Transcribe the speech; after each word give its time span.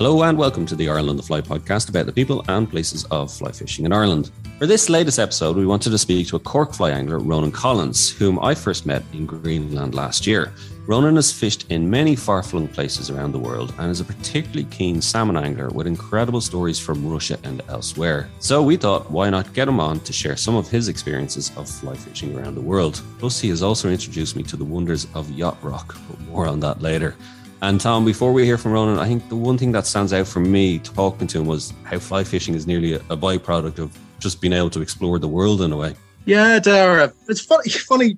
Hello 0.00 0.22
and 0.22 0.38
welcome 0.38 0.64
to 0.64 0.74
the 0.74 0.88
Ireland 0.88 1.18
the 1.18 1.22
Fly 1.22 1.42
podcast 1.42 1.90
about 1.90 2.06
the 2.06 2.12
people 2.12 2.42
and 2.48 2.70
places 2.70 3.04
of 3.10 3.30
fly 3.30 3.52
fishing 3.52 3.84
in 3.84 3.92
Ireland. 3.92 4.30
For 4.58 4.66
this 4.66 4.88
latest 4.88 5.18
episode, 5.18 5.58
we 5.58 5.66
wanted 5.66 5.90
to 5.90 5.98
speak 5.98 6.26
to 6.28 6.36
a 6.36 6.40
cork 6.40 6.72
fly 6.72 6.88
angler, 6.88 7.18
Ronan 7.18 7.52
Collins, 7.52 8.10
whom 8.10 8.38
I 8.38 8.54
first 8.54 8.86
met 8.86 9.02
in 9.12 9.26
Greenland 9.26 9.94
last 9.94 10.26
year. 10.26 10.54
Ronan 10.86 11.16
has 11.16 11.30
fished 11.30 11.70
in 11.70 11.90
many 11.90 12.16
far 12.16 12.42
flung 12.42 12.66
places 12.66 13.10
around 13.10 13.32
the 13.32 13.38
world 13.38 13.74
and 13.76 13.90
is 13.90 14.00
a 14.00 14.04
particularly 14.06 14.64
keen 14.70 15.02
salmon 15.02 15.36
angler 15.36 15.68
with 15.68 15.86
incredible 15.86 16.40
stories 16.40 16.78
from 16.78 17.06
Russia 17.06 17.38
and 17.44 17.60
elsewhere. 17.68 18.30
So 18.38 18.62
we 18.62 18.78
thought, 18.78 19.10
why 19.10 19.28
not 19.28 19.52
get 19.52 19.68
him 19.68 19.80
on 19.80 20.00
to 20.00 20.14
share 20.14 20.38
some 20.38 20.56
of 20.56 20.66
his 20.66 20.88
experiences 20.88 21.52
of 21.58 21.68
fly 21.68 21.94
fishing 21.94 22.34
around 22.34 22.54
the 22.54 22.62
world? 22.62 23.02
Plus, 23.18 23.38
he 23.38 23.50
has 23.50 23.62
also 23.62 23.90
introduced 23.90 24.34
me 24.34 24.44
to 24.44 24.56
the 24.56 24.64
wonders 24.64 25.06
of 25.12 25.30
yacht 25.30 25.58
rock, 25.62 25.94
but 26.08 26.18
more 26.22 26.46
on 26.46 26.58
that 26.60 26.80
later. 26.80 27.14
And 27.62 27.78
Tom, 27.78 28.06
before 28.06 28.32
we 28.32 28.46
hear 28.46 28.56
from 28.56 28.72
Ronan, 28.72 28.98
I 28.98 29.06
think 29.06 29.28
the 29.28 29.36
one 29.36 29.58
thing 29.58 29.70
that 29.72 29.86
stands 29.86 30.14
out 30.14 30.26
for 30.26 30.40
me 30.40 30.78
talking 30.78 31.26
to 31.26 31.40
him 31.40 31.46
was 31.46 31.74
how 31.84 31.98
fly 31.98 32.24
fishing 32.24 32.54
is 32.54 32.66
nearly 32.66 32.94
a, 32.94 33.00
byproduct 33.00 33.78
of 33.78 33.96
just 34.18 34.40
being 34.40 34.54
able 34.54 34.70
to 34.70 34.80
explore 34.80 35.18
the 35.18 35.28
world 35.28 35.60
in 35.60 35.70
a 35.70 35.76
way. 35.76 35.94
Yeah, 36.24 36.58
Daire. 36.58 37.12
It's 37.28 37.42
funny, 37.42 37.68
funny 37.70 38.16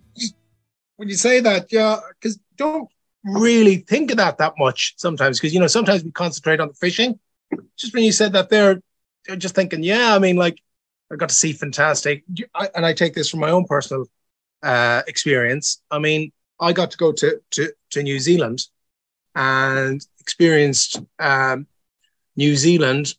when 0.97 1.09
you 1.09 1.17
say 1.17 1.41
that, 1.41 1.73
yeah, 1.73 1.99
because 2.21 2.39
don't 2.57 2.89
really 3.25 3.79
think 3.79 4.13
of 4.13 4.17
that 4.19 4.39
that 4.39 4.55
much 4.59 4.95
sometimes. 4.97 5.41
Because 5.41 5.53
you 5.53 5.59
know, 5.59 5.67
sometimes 5.67 6.05
we 6.05 6.13
concentrate 6.13 6.61
on 6.61 6.69
the 6.69 6.75
fishing. 6.75 7.19
Just 7.77 7.95
when 7.95 8.05
you 8.05 8.13
said 8.13 8.33
that, 8.35 8.49
there, 8.49 8.81
they're 9.27 9.37
just 9.37 9.57
thinking, 9.57 9.83
yeah, 9.83 10.15
I 10.15 10.21
mean, 10.21 10.37
like 10.37 10.61
I 11.13 11.17
got 11.17 11.31
to 11.31 11.35
see 11.35 11.53
fantastic, 11.53 12.23
I, 12.55 12.69
and 12.77 12.87
I 12.87 12.93
take 12.93 13.15
this 13.15 13.29
from 13.29 13.41
my 13.41 13.51
own 13.51 13.65
personal 13.65 14.07
uh, 14.63 15.03
experience. 15.09 15.83
I 15.91 15.99
mean, 15.99 16.31
I 16.61 16.73
got 16.73 16.93
to 16.93 16.97
go 16.97 17.11
to 17.11 17.41
to, 17.51 17.73
to 17.91 18.03
New 18.05 18.21
Zealand 18.21 18.69
and 19.35 20.05
experienced 20.21 21.01
um, 21.19 21.67
New 22.37 22.57
Zealand, 22.57 23.15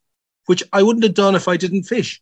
which 0.45 0.63
I 0.71 0.83
wouldn't 0.83 1.03
have 1.03 1.13
done 1.13 1.35
if 1.35 1.47
I 1.47 1.57
didn't 1.57 1.83
fish. 1.83 2.21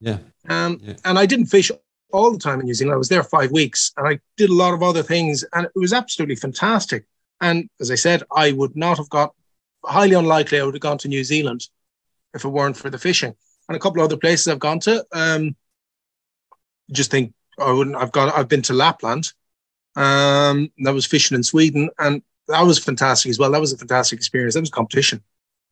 Yeah. 0.00 0.18
Um, 0.48 0.80
yeah. 0.82 0.94
And 1.04 1.18
I 1.18 1.26
didn't 1.26 1.46
fish 1.46 1.70
all 2.12 2.30
the 2.30 2.38
time 2.38 2.60
in 2.60 2.66
New 2.66 2.74
Zealand. 2.74 2.94
I 2.94 2.98
was 2.98 3.08
there 3.08 3.22
five 3.22 3.50
weeks 3.50 3.92
and 3.96 4.06
I 4.06 4.20
did 4.36 4.50
a 4.50 4.54
lot 4.54 4.74
of 4.74 4.82
other 4.82 5.02
things, 5.02 5.44
and 5.52 5.66
it 5.66 5.72
was 5.74 5.92
absolutely 5.92 6.36
fantastic. 6.36 7.06
And 7.40 7.68
as 7.80 7.90
I 7.90 7.96
said, 7.96 8.22
I 8.34 8.52
would 8.52 8.76
not 8.76 8.98
have 8.98 9.10
got 9.10 9.34
highly 9.84 10.14
unlikely 10.14 10.60
I 10.60 10.64
would 10.64 10.74
have 10.74 10.80
gone 10.80 10.98
to 10.98 11.08
New 11.08 11.24
Zealand 11.24 11.68
if 12.32 12.44
it 12.44 12.48
weren't 12.48 12.76
for 12.76 12.90
the 12.90 12.98
fishing. 12.98 13.34
And 13.68 13.76
a 13.76 13.80
couple 13.80 14.00
of 14.00 14.06
other 14.06 14.16
places 14.16 14.48
I've 14.48 14.58
gone 14.58 14.80
to. 14.80 15.04
Um, 15.12 15.56
just 16.92 17.10
think 17.10 17.32
I 17.58 17.72
wouldn't. 17.72 17.96
I've 17.96 18.12
gone. 18.12 18.30
I've 18.34 18.48
been 18.48 18.62
to 18.62 18.74
Lapland. 18.74 19.32
Um, 19.96 20.70
that 20.78 20.92
was 20.92 21.06
fishing 21.06 21.36
in 21.36 21.42
Sweden, 21.42 21.88
and 21.98 22.22
that 22.48 22.62
was 22.62 22.78
fantastic 22.78 23.30
as 23.30 23.38
well. 23.38 23.50
That 23.50 23.60
was 23.60 23.72
a 23.72 23.78
fantastic 23.78 24.18
experience. 24.18 24.54
That 24.54 24.60
was 24.60 24.70
competition. 24.70 25.22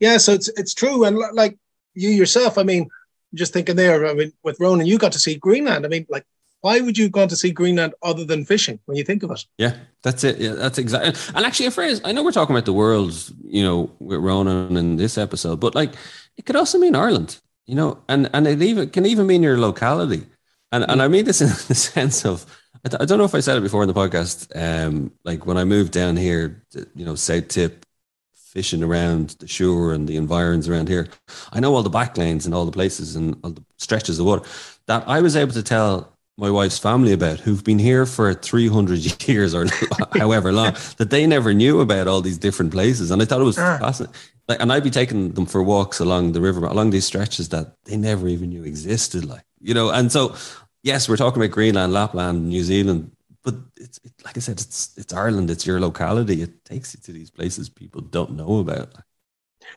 Yeah, 0.00 0.16
so 0.16 0.32
it's 0.32 0.48
it's 0.56 0.74
true. 0.74 1.04
And 1.04 1.18
like 1.34 1.58
you 1.94 2.10
yourself, 2.10 2.58
I 2.58 2.62
mean, 2.62 2.88
just 3.34 3.52
thinking 3.52 3.76
there, 3.76 4.06
I 4.06 4.14
mean, 4.14 4.32
with 4.42 4.58
Ronan, 4.60 4.86
you 4.86 4.98
got 4.98 5.12
to 5.12 5.18
see 5.18 5.36
Greenland. 5.36 5.84
I 5.84 5.88
mean, 5.88 6.06
like, 6.08 6.24
why 6.60 6.80
would 6.80 6.96
you 6.96 7.04
have 7.04 7.12
gone 7.12 7.28
to 7.28 7.36
see 7.36 7.50
Greenland 7.50 7.94
other 8.02 8.24
than 8.24 8.44
fishing 8.44 8.78
when 8.86 8.96
you 8.96 9.04
think 9.04 9.22
of 9.22 9.30
it? 9.30 9.44
Yeah, 9.58 9.76
that's 10.02 10.24
it. 10.24 10.38
Yeah, 10.38 10.52
that's 10.52 10.78
exactly. 10.78 11.12
And 11.34 11.44
actually, 11.44 11.66
a 11.66 11.70
phrase, 11.70 12.00
I 12.04 12.12
know 12.12 12.22
we're 12.22 12.32
talking 12.32 12.54
about 12.54 12.66
the 12.66 12.72
world, 12.72 13.14
you 13.44 13.62
know, 13.62 13.90
with 13.98 14.20
Ronan 14.20 14.76
in 14.76 14.96
this 14.96 15.18
episode, 15.18 15.60
but 15.60 15.74
like, 15.74 15.92
it 16.36 16.46
could 16.46 16.56
also 16.56 16.78
mean 16.78 16.94
Ireland, 16.94 17.40
you 17.66 17.74
know, 17.74 17.98
and, 18.08 18.30
and 18.32 18.46
it 18.46 18.62
even 18.62 18.90
can 18.90 19.06
even 19.06 19.26
mean 19.26 19.42
your 19.42 19.58
locality. 19.58 20.26
And, 20.70 20.84
and 20.88 21.02
I 21.02 21.08
mean 21.08 21.24
this 21.24 21.40
in 21.40 21.48
the 21.68 21.74
sense 21.74 22.24
of, 22.24 22.46
I 22.84 23.04
don't 23.04 23.18
know 23.18 23.24
if 23.24 23.34
I 23.34 23.40
said 23.40 23.56
it 23.56 23.62
before 23.62 23.82
in 23.82 23.88
the 23.88 23.94
podcast. 23.94 24.48
Um, 24.56 25.12
like 25.24 25.46
when 25.46 25.56
I 25.56 25.64
moved 25.64 25.92
down 25.92 26.16
here, 26.16 26.64
to, 26.72 26.86
you 26.94 27.04
know, 27.04 27.14
South 27.14 27.48
Tip, 27.48 27.86
fishing 28.34 28.82
around 28.82 29.30
the 29.38 29.48
shore 29.48 29.94
and 29.94 30.06
the 30.06 30.16
environs 30.16 30.68
around 30.68 30.88
here, 30.88 31.08
I 31.52 31.60
know 31.60 31.74
all 31.74 31.82
the 31.82 31.90
back 31.90 32.18
lanes 32.18 32.44
and 32.44 32.54
all 32.54 32.66
the 32.66 32.72
places 32.72 33.16
and 33.16 33.36
all 33.42 33.52
the 33.52 33.64
stretches 33.78 34.18
of 34.18 34.26
water 34.26 34.42
that 34.86 35.04
I 35.06 35.20
was 35.20 35.36
able 35.36 35.52
to 35.52 35.62
tell 35.62 36.12
my 36.36 36.50
wife's 36.50 36.78
family 36.78 37.12
about 37.12 37.40
who've 37.40 37.62
been 37.62 37.78
here 37.78 38.04
for 38.04 38.34
300 38.34 39.28
years 39.28 39.54
or 39.54 39.66
however 40.14 40.52
long 40.52 40.74
that 40.96 41.10
they 41.10 41.26
never 41.26 41.54
knew 41.54 41.80
about 41.80 42.08
all 42.08 42.20
these 42.20 42.38
different 42.38 42.72
places. 42.72 43.10
And 43.10 43.22
I 43.22 43.24
thought 43.24 43.40
it 43.40 43.44
was 43.44 43.58
ah. 43.58 43.78
fascinating. 43.78 44.14
Like, 44.48 44.60
and 44.60 44.72
I'd 44.72 44.82
be 44.82 44.90
taking 44.90 45.32
them 45.32 45.46
for 45.46 45.62
walks 45.62 46.00
along 46.00 46.32
the 46.32 46.40
river, 46.40 46.66
along 46.66 46.90
these 46.90 47.06
stretches 47.06 47.50
that 47.50 47.76
they 47.84 47.96
never 47.96 48.26
even 48.26 48.50
knew 48.50 48.64
existed. 48.64 49.24
Like, 49.24 49.44
you 49.60 49.72
know, 49.72 49.90
and 49.90 50.10
so 50.10 50.34
yes, 50.82 51.08
we're 51.08 51.16
talking 51.16 51.42
about 51.42 51.52
Greenland, 51.52 51.92
Lapland, 51.92 52.48
New 52.48 52.62
Zealand, 52.62 53.12
but 53.42 53.54
it's 53.76 53.98
it, 54.04 54.12
like 54.24 54.36
I 54.36 54.40
said, 54.40 54.60
it's 54.60 54.96
it's 54.96 55.12
Ireland. 55.12 55.50
It's 55.50 55.66
your 55.66 55.80
locality. 55.80 56.42
It 56.42 56.64
takes 56.64 56.94
you 56.94 57.00
to 57.00 57.12
these 57.12 57.30
places 57.30 57.68
people 57.68 58.00
don't 58.00 58.32
know 58.32 58.58
about. 58.58 58.94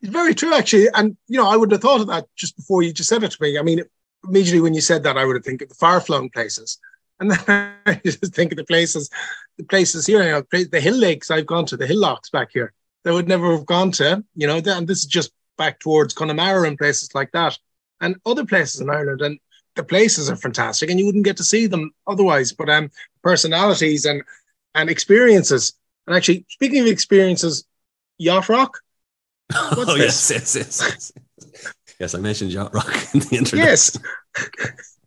It's 0.01 0.11
very 0.11 0.35
true, 0.35 0.53
actually. 0.53 0.87
And 0.93 1.17
you 1.27 1.37
know, 1.37 1.49
I 1.49 1.57
wouldn't 1.57 1.73
have 1.73 1.81
thought 1.81 2.01
of 2.01 2.07
that 2.07 2.27
just 2.35 2.55
before 2.55 2.83
you 2.83 2.93
just 2.93 3.09
said 3.09 3.23
it 3.23 3.31
to 3.31 3.41
me. 3.41 3.57
I 3.57 3.61
mean, 3.61 3.81
immediately 4.27 4.61
when 4.61 4.73
you 4.73 4.81
said 4.81 5.03
that, 5.03 5.17
I 5.17 5.25
would 5.25 5.35
have 5.35 5.45
think 5.45 5.61
of 5.61 5.69
the 5.69 5.75
far-flung 5.75 6.29
places, 6.29 6.77
and 7.19 7.31
then 7.47 7.73
I 7.85 8.01
just 8.03 8.33
think 8.33 8.51
of 8.51 8.57
the 8.57 8.65
places, 8.65 9.09
the 9.57 9.63
places 9.63 10.05
here. 10.05 10.23
You 10.23 10.31
know, 10.31 10.65
the 10.65 10.81
hill 10.81 10.97
lakes 10.97 11.31
I've 11.31 11.45
gone 11.45 11.65
to, 11.67 11.77
the 11.77 11.87
hillocks 11.87 12.29
back 12.29 12.49
here, 12.51 12.73
that 13.03 13.13
would 13.13 13.27
never 13.27 13.51
have 13.51 13.65
gone 13.65 13.91
to. 13.93 14.23
You 14.35 14.47
know, 14.47 14.61
and 14.63 14.87
this 14.87 14.99
is 14.99 15.05
just 15.05 15.31
back 15.57 15.79
towards 15.79 16.13
Connemara 16.13 16.67
and 16.67 16.77
places 16.77 17.15
like 17.15 17.31
that, 17.31 17.57
and 18.01 18.17
other 18.25 18.45
places 18.45 18.81
in 18.81 18.89
Ireland. 18.89 19.21
And 19.21 19.39
the 19.75 19.83
places 19.83 20.29
are 20.29 20.35
fantastic, 20.35 20.89
and 20.89 20.99
you 20.99 21.05
wouldn't 21.05 21.25
get 21.25 21.37
to 21.37 21.43
see 21.43 21.67
them 21.67 21.91
otherwise. 22.07 22.51
But 22.51 22.69
um, 22.69 22.91
personalities 23.23 24.05
and 24.05 24.23
and 24.73 24.89
experiences. 24.89 25.73
And 26.07 26.15
actually, 26.15 26.45
speaking 26.49 26.81
of 26.81 26.87
experiences, 26.87 27.65
yacht 28.17 28.49
rock. 28.49 28.79
oh 29.53 29.95
yes, 29.95 30.31
yes, 30.31 30.55
yes, 30.55 30.81
yes, 30.81 31.11
yes. 31.99 32.15
I 32.15 32.19
mentioned 32.19 32.51
yacht 32.51 32.73
rock 32.73 32.93
in 33.13 33.19
the 33.19 33.37
introduction. 33.37 34.01
Yes. 34.37 34.97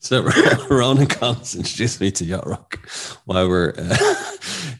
so 0.00 0.22
Ronan 0.70 1.06
Collins 1.06 1.54
introduced 1.54 2.00
me 2.00 2.10
to 2.12 2.24
yacht 2.24 2.46
rock 2.46 2.78
while 3.24 3.48
we're 3.48 3.74
uh, 3.76 4.32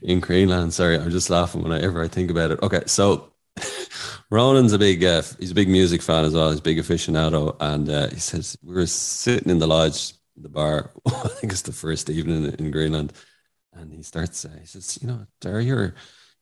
in 0.03 0.21
Greenland. 0.21 0.75
Sorry, 0.75 0.99
I'm 0.99 1.11
just 1.11 1.31
laughing 1.31 1.63
whenever 1.63 2.03
I 2.03 2.09
think 2.09 2.31
about 2.31 2.51
it. 2.51 2.63
Okay, 2.63 2.83
so 2.87 3.33
Ronan's 4.31 4.73
a 4.73 4.79
big 4.79 5.05
uh, 5.05 5.23
he's 5.39 5.53
a 5.53 5.55
big 5.55 5.69
music 5.69 6.03
fan 6.03 6.25
as 6.25 6.35
well. 6.35 6.51
He's 6.51 6.59
a 6.59 6.63
big 6.63 6.79
aficionado, 6.79 7.57
and 7.61 7.89
uh, 7.89 8.09
he 8.09 8.19
says 8.19 8.57
we 8.63 8.75
were 8.75 8.87
sitting 8.87 9.51
in 9.51 9.59
the 9.59 9.67
lodge, 9.67 10.15
the 10.37 10.49
bar. 10.49 10.91
I 11.07 11.29
think 11.29 11.53
it's 11.53 11.63
the 11.63 11.73
first 11.73 12.11
evening 12.11 12.53
in 12.59 12.71
Greenland, 12.71 13.13
and 13.73 13.93
he 13.93 14.03
starts. 14.03 14.45
Uh, 14.45 14.57
he 14.61 14.67
says, 14.67 14.99
"You 15.01 15.09
know, 15.09 15.27
Dar, 15.41 15.61
you're 15.61 15.95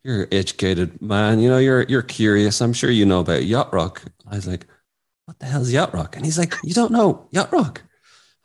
you're 0.03 0.23
an 0.23 0.29
educated 0.33 1.03
man. 1.03 1.41
You 1.41 1.51
know, 1.51 1.59
you're 1.59 1.83
you're 1.83 2.03
curious. 2.03 2.61
I'm 2.61 2.73
sure 2.73 2.91
you 2.91 3.05
know 3.07 3.21
about 3.21 3.45
yacht 3.45 3.73
rock." 3.75 4.03
I 4.27 4.37
was 4.37 4.47
like, 4.47 4.67
"What 5.27 5.39
the 5.39 5.47
hell 5.47 5.63
is 5.63 5.73
yacht 5.73 5.93
rock?" 5.93 6.17
And 6.17 6.25
he's 6.25 6.39
like, 6.39 6.55
"You 6.65 6.75
don't 6.75 6.93
know 6.93 7.29
yacht 7.33 7.53
rock." 7.53 7.83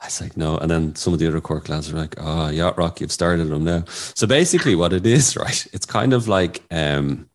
I 0.02 0.06
was 0.06 0.22
like, 0.22 0.38
no. 0.38 0.58
And 0.58 0.72
then 0.72 0.96
some 0.96 1.12
of 1.12 1.20
the 1.20 1.28
other 1.28 1.42
Cork 1.42 1.68
lads 1.68 1.92
are 1.92 1.98
like, 1.98 2.16
oh, 2.18 2.48
Yacht 2.50 2.78
Rock, 2.78 3.02
you've 3.02 3.12
started 3.12 3.50
them 3.50 3.66
now. 3.66 3.84
So 3.90 4.26
basically, 4.28 4.74
what 4.76 4.94
it 4.94 5.06
is, 5.06 5.36
right? 5.36 5.68
It's 5.74 5.86
kind 5.86 6.14
of 6.14 6.28
like 6.30 6.64
um, 6.72 7.29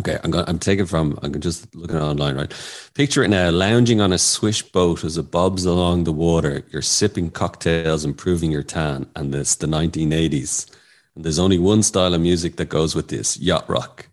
Okay, 0.00 0.18
I'm 0.22 0.30
going. 0.30 0.44
I'm 0.46 0.58
taking 0.58 0.86
from. 0.86 1.18
I'm 1.22 1.40
just 1.40 1.74
looking 1.74 1.96
online. 1.96 2.36
Right, 2.36 2.54
picture 2.94 3.24
it 3.24 3.28
now: 3.28 3.50
lounging 3.50 4.00
on 4.00 4.12
a 4.12 4.18
swish 4.18 4.62
boat 4.62 5.02
as 5.04 5.18
it 5.18 5.30
bobs 5.30 5.64
along 5.64 6.04
the 6.04 6.12
water. 6.12 6.62
You're 6.70 6.82
sipping 6.82 7.30
cocktails, 7.30 8.04
improving 8.04 8.52
your 8.52 8.62
tan, 8.62 9.06
and 9.16 9.34
it's 9.34 9.56
the 9.56 9.66
1980s. 9.66 10.70
And 11.16 11.24
there's 11.24 11.38
only 11.40 11.58
one 11.58 11.82
style 11.82 12.14
of 12.14 12.20
music 12.20 12.56
that 12.56 12.68
goes 12.68 12.94
with 12.94 13.08
this: 13.08 13.38
yacht 13.38 13.68
rock, 13.68 14.08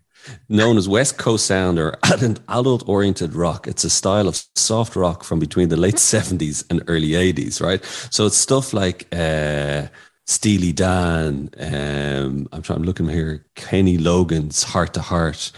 known 0.48 0.76
as 0.76 0.88
West 0.88 1.18
Coast 1.18 1.46
sound 1.46 1.78
or 1.78 1.96
adult-oriented 2.48 3.34
rock. 3.34 3.68
It's 3.68 3.84
a 3.84 3.90
style 3.90 4.26
of 4.26 4.42
soft 4.56 4.96
rock 4.96 5.22
from 5.22 5.38
between 5.38 5.68
the 5.68 5.76
late 5.76 5.94
70s 5.96 6.64
and 6.68 6.82
early 6.88 7.10
80s. 7.10 7.60
Right, 7.60 7.84
so 8.10 8.26
it's 8.26 8.36
stuff 8.36 8.72
like. 8.72 9.06
Uh, 9.12 9.86
Steely 10.26 10.72
Dan. 10.72 11.50
Um, 11.58 12.48
I'm 12.52 12.62
trying. 12.62 12.80
I'm 12.80 12.84
looking 12.84 13.08
here. 13.08 13.46
Kenny 13.54 13.96
Loggins, 13.96 14.64
Heart 14.64 14.94
to 14.94 15.00
Heart. 15.00 15.52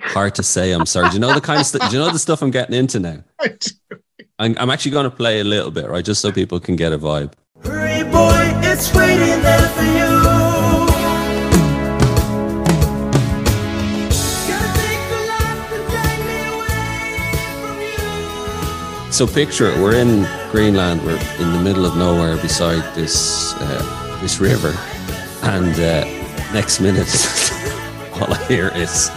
Hard 0.00 0.34
to 0.36 0.42
say. 0.42 0.72
I'm 0.72 0.86
sorry. 0.86 1.08
Do 1.10 1.14
you 1.14 1.20
know 1.20 1.34
the 1.34 1.40
kind 1.40 1.60
of 1.60 1.66
stuff? 1.66 1.90
Do 1.90 1.96
you 1.96 2.02
know 2.02 2.10
the 2.10 2.18
stuff 2.18 2.42
I'm 2.42 2.50
getting 2.50 2.74
into 2.74 2.98
now? 2.98 3.22
I'm, 4.38 4.56
I'm 4.58 4.70
actually 4.70 4.92
going 4.92 5.04
to 5.04 5.14
play 5.14 5.40
a 5.40 5.44
little 5.44 5.70
bit, 5.70 5.86
right, 5.88 6.02
just 6.04 6.22
so 6.22 6.32
people 6.32 6.58
can 6.60 6.74
get 6.74 6.94
a 6.94 6.98
vibe. 6.98 7.34
Hurry, 7.62 8.02
boy, 8.04 8.50
it's 8.62 8.92
waiting 8.94 9.42
there 9.42 9.59
So 19.20 19.26
picture 19.26 19.66
it. 19.66 19.78
We're 19.78 19.96
in 19.96 20.26
Greenland. 20.50 21.02
We're 21.02 21.20
in 21.38 21.52
the 21.52 21.60
middle 21.62 21.84
of 21.84 21.94
nowhere 21.94 22.38
beside 22.38 22.80
this 22.94 23.52
uh, 23.56 24.18
this 24.22 24.40
river, 24.40 24.74
and 25.42 25.74
uh, 25.74 26.06
next 26.54 26.80
minute, 26.80 27.06
all 28.14 28.32
I 28.32 28.42
hear 28.48 28.68
is 28.68 29.10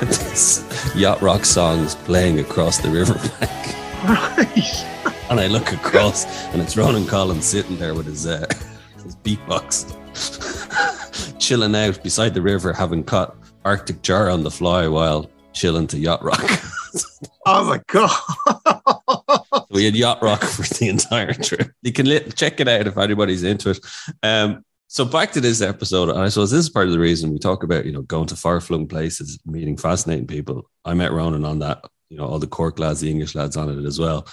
this 0.00 0.92
yacht 0.94 1.22
rock 1.22 1.46
songs 1.46 1.94
playing 1.94 2.40
across 2.40 2.76
the 2.76 2.90
riverbank. 2.90 3.74
Right. 4.04 4.84
and 5.30 5.40
I 5.40 5.46
look 5.46 5.72
across, 5.72 6.26
and 6.52 6.60
it's 6.60 6.76
Ronan 6.76 7.06
Collins 7.06 7.46
sitting 7.46 7.78
there 7.78 7.94
with 7.94 8.04
his 8.04 8.26
uh, 8.26 8.46
his 9.02 9.16
beatbox, 9.16 9.96
chilling 11.40 11.74
out 11.74 12.02
beside 12.02 12.34
the 12.34 12.42
river, 12.42 12.74
having 12.74 13.02
caught 13.02 13.34
Arctic 13.64 14.02
char 14.02 14.28
on 14.28 14.42
the 14.42 14.50
fly 14.50 14.86
while 14.86 15.30
chilling 15.54 15.86
to 15.86 15.98
yacht 15.98 16.22
rock. 16.22 16.44
oh 17.46 17.64
my 17.64 17.80
god! 17.86 18.65
we 19.70 19.84
had 19.84 19.96
yacht 19.96 20.22
rock 20.22 20.42
for 20.44 20.62
the 20.62 20.88
entire 20.88 21.32
trip. 21.32 21.70
You 21.82 21.92
can 21.92 22.06
check 22.32 22.60
it 22.60 22.68
out 22.68 22.86
if 22.86 22.96
anybody's 22.96 23.42
into 23.42 23.70
it. 23.70 23.80
Um, 24.22 24.64
so 24.88 25.04
back 25.04 25.32
to 25.32 25.40
this 25.40 25.62
episode, 25.62 26.10
and 26.10 26.18
I 26.18 26.28
suppose 26.28 26.50
this 26.50 26.60
is 26.60 26.70
part 26.70 26.86
of 26.86 26.92
the 26.92 26.98
reason 26.98 27.32
we 27.32 27.38
talk 27.38 27.64
about 27.64 27.86
you 27.86 27.92
know 27.92 28.02
going 28.02 28.26
to 28.28 28.36
far 28.36 28.60
flung 28.60 28.86
places, 28.86 29.38
meeting 29.44 29.76
fascinating 29.76 30.26
people. 30.26 30.70
I 30.84 30.94
met 30.94 31.12
Ronan 31.12 31.44
on 31.44 31.58
that. 31.60 31.84
You 32.08 32.18
know, 32.18 32.26
all 32.26 32.38
the 32.38 32.46
Cork 32.46 32.78
lads, 32.78 33.00
the 33.00 33.10
English 33.10 33.34
lads 33.34 33.56
on 33.56 33.68
it 33.68 33.84
as 33.84 33.98
well. 33.98 34.28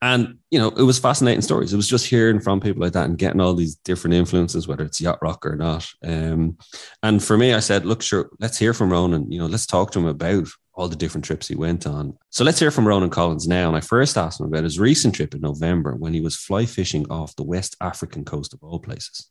And 0.00 0.38
you 0.50 0.58
know, 0.58 0.68
it 0.68 0.82
was 0.82 0.98
fascinating 0.98 1.40
stories. 1.40 1.72
It 1.72 1.76
was 1.76 1.88
just 1.88 2.06
hearing 2.06 2.38
from 2.38 2.60
people 2.60 2.82
like 2.82 2.92
that 2.92 3.06
and 3.08 3.18
getting 3.18 3.40
all 3.40 3.54
these 3.54 3.76
different 3.76 4.14
influences, 4.14 4.68
whether 4.68 4.84
it's 4.84 5.00
yacht 5.00 5.18
rock 5.22 5.44
or 5.44 5.56
not. 5.56 5.90
Um, 6.04 6.58
and 7.02 7.22
for 7.22 7.36
me, 7.36 7.54
I 7.54 7.60
said, 7.60 7.84
look, 7.84 8.02
sure, 8.02 8.30
let's 8.38 8.58
hear 8.58 8.74
from 8.74 8.92
Ronan. 8.92 9.32
You 9.32 9.40
know, 9.40 9.46
let's 9.46 9.66
talk 9.66 9.92
to 9.92 9.98
him 9.98 10.06
about 10.06 10.48
all 10.74 10.88
the 10.88 10.96
different 10.96 11.24
trips 11.24 11.48
he 11.48 11.54
went 11.54 11.86
on. 11.86 12.16
So 12.30 12.44
let's 12.44 12.58
hear 12.58 12.70
from 12.70 12.86
Ronan 12.86 13.10
Collins 13.10 13.46
now. 13.46 13.68
And 13.68 13.76
I 13.76 13.80
first 13.80 14.16
asked 14.16 14.40
him 14.40 14.46
about 14.46 14.64
his 14.64 14.78
recent 14.78 15.14
trip 15.14 15.34
in 15.34 15.40
November 15.40 15.94
when 15.94 16.12
he 16.12 16.20
was 16.20 16.36
fly 16.36 16.66
fishing 16.66 17.06
off 17.10 17.36
the 17.36 17.44
West 17.44 17.76
African 17.80 18.24
coast 18.24 18.52
of 18.52 18.62
all 18.62 18.80
places. 18.80 19.28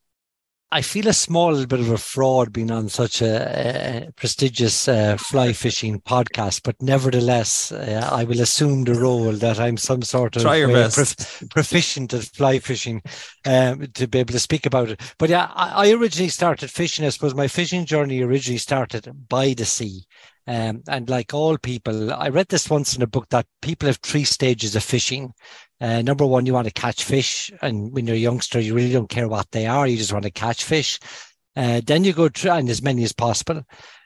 I 0.74 0.81
feel 0.81 1.07
a 1.07 1.13
small 1.13 1.68
bit 1.68 1.81
of 1.81 1.92
a 1.92 2.00
fraud 2.00 2.51
being 2.51 2.72
on 2.72 2.90
such 2.90 3.22
a, 3.22 4.07
a 4.07 4.12
prestigious 4.13 4.88
uh, 4.88 5.18
fly 5.18 5.54
fishing 5.54 6.01
podcast, 6.01 6.62
but 6.63 6.81
nevertheless, 6.81 7.72
uh, 7.72 8.10
I 8.12 8.24
will 8.24 8.42
assume 8.42 8.84
the 8.84 8.95
role 8.95 9.34
that 9.34 9.60
I'm 9.60 9.78
some 9.78 10.01
sort 10.01 10.36
of 10.36 10.48
uh, 10.48 10.90
prof- 10.90 11.44
proficient 11.51 12.16
at 12.16 12.24
fly 12.24 12.57
fishing 12.57 13.04
um, 13.45 13.86
to 13.94 14.07
be 14.07 14.18
able 14.18 14.34
to 14.34 14.40
speak 14.40 14.66
about 14.66 14.90
it. 14.90 15.00
But 15.19 15.30
yeah, 15.30 15.51
I, 15.54 15.90
I, 15.90 15.92
originally 15.92 16.30
started 16.30 16.72
fishing. 16.72 17.06
I 17.06 17.10
suppose 17.10 17.36
my 17.36 17.48
fishing 17.48 17.86
journey 17.86 18.24
originally 18.24 18.57
started 18.57 19.07
by 19.30 19.54
the 19.54 19.66
sea. 19.66 20.07
Um, 20.45 20.84
and 20.90 21.10
like 21.10 21.34
all 21.34 21.57
people, 21.57 22.13
I 22.13 22.30
read 22.30 22.50
this 22.50 22.69
once 22.69 22.95
in 22.95 23.01
a 23.01 23.07
book 23.07 23.30
that 23.30 23.45
people 23.62 23.88
have 23.88 23.98
three 23.98 24.25
stages 24.25 24.75
of 24.75 24.84
fishing. 24.84 25.34
Uh, 25.80 26.01
number 26.01 26.25
one, 26.25 26.45
you 26.45 26.54
want 26.54 26.68
to 26.68 26.74
catch 26.74 27.04
fish, 27.04 27.51
and 27.62 27.94
when 27.94 28.07
you're 28.07 28.16
a 28.16 28.19
youngster, 28.19 28.60
you 28.60 28.74
really 28.74 28.92
don't 28.92 29.10
care 29.10 29.28
what 29.28 29.50
they 29.51 29.68
are. 29.68 29.88
You 29.88 29.98
just 29.98 30.13
want 30.13 30.25
to 30.25 30.31
catch 30.31 30.63
fish. 30.63 31.00
Uh, 31.56 31.81
then 31.86 32.04
you 32.04 32.13
go 32.13 32.30
through, 32.30 32.51
and 32.51 32.69
as 32.69 32.81
many 32.81 33.04
as 33.04 33.13
possible. 33.13 33.63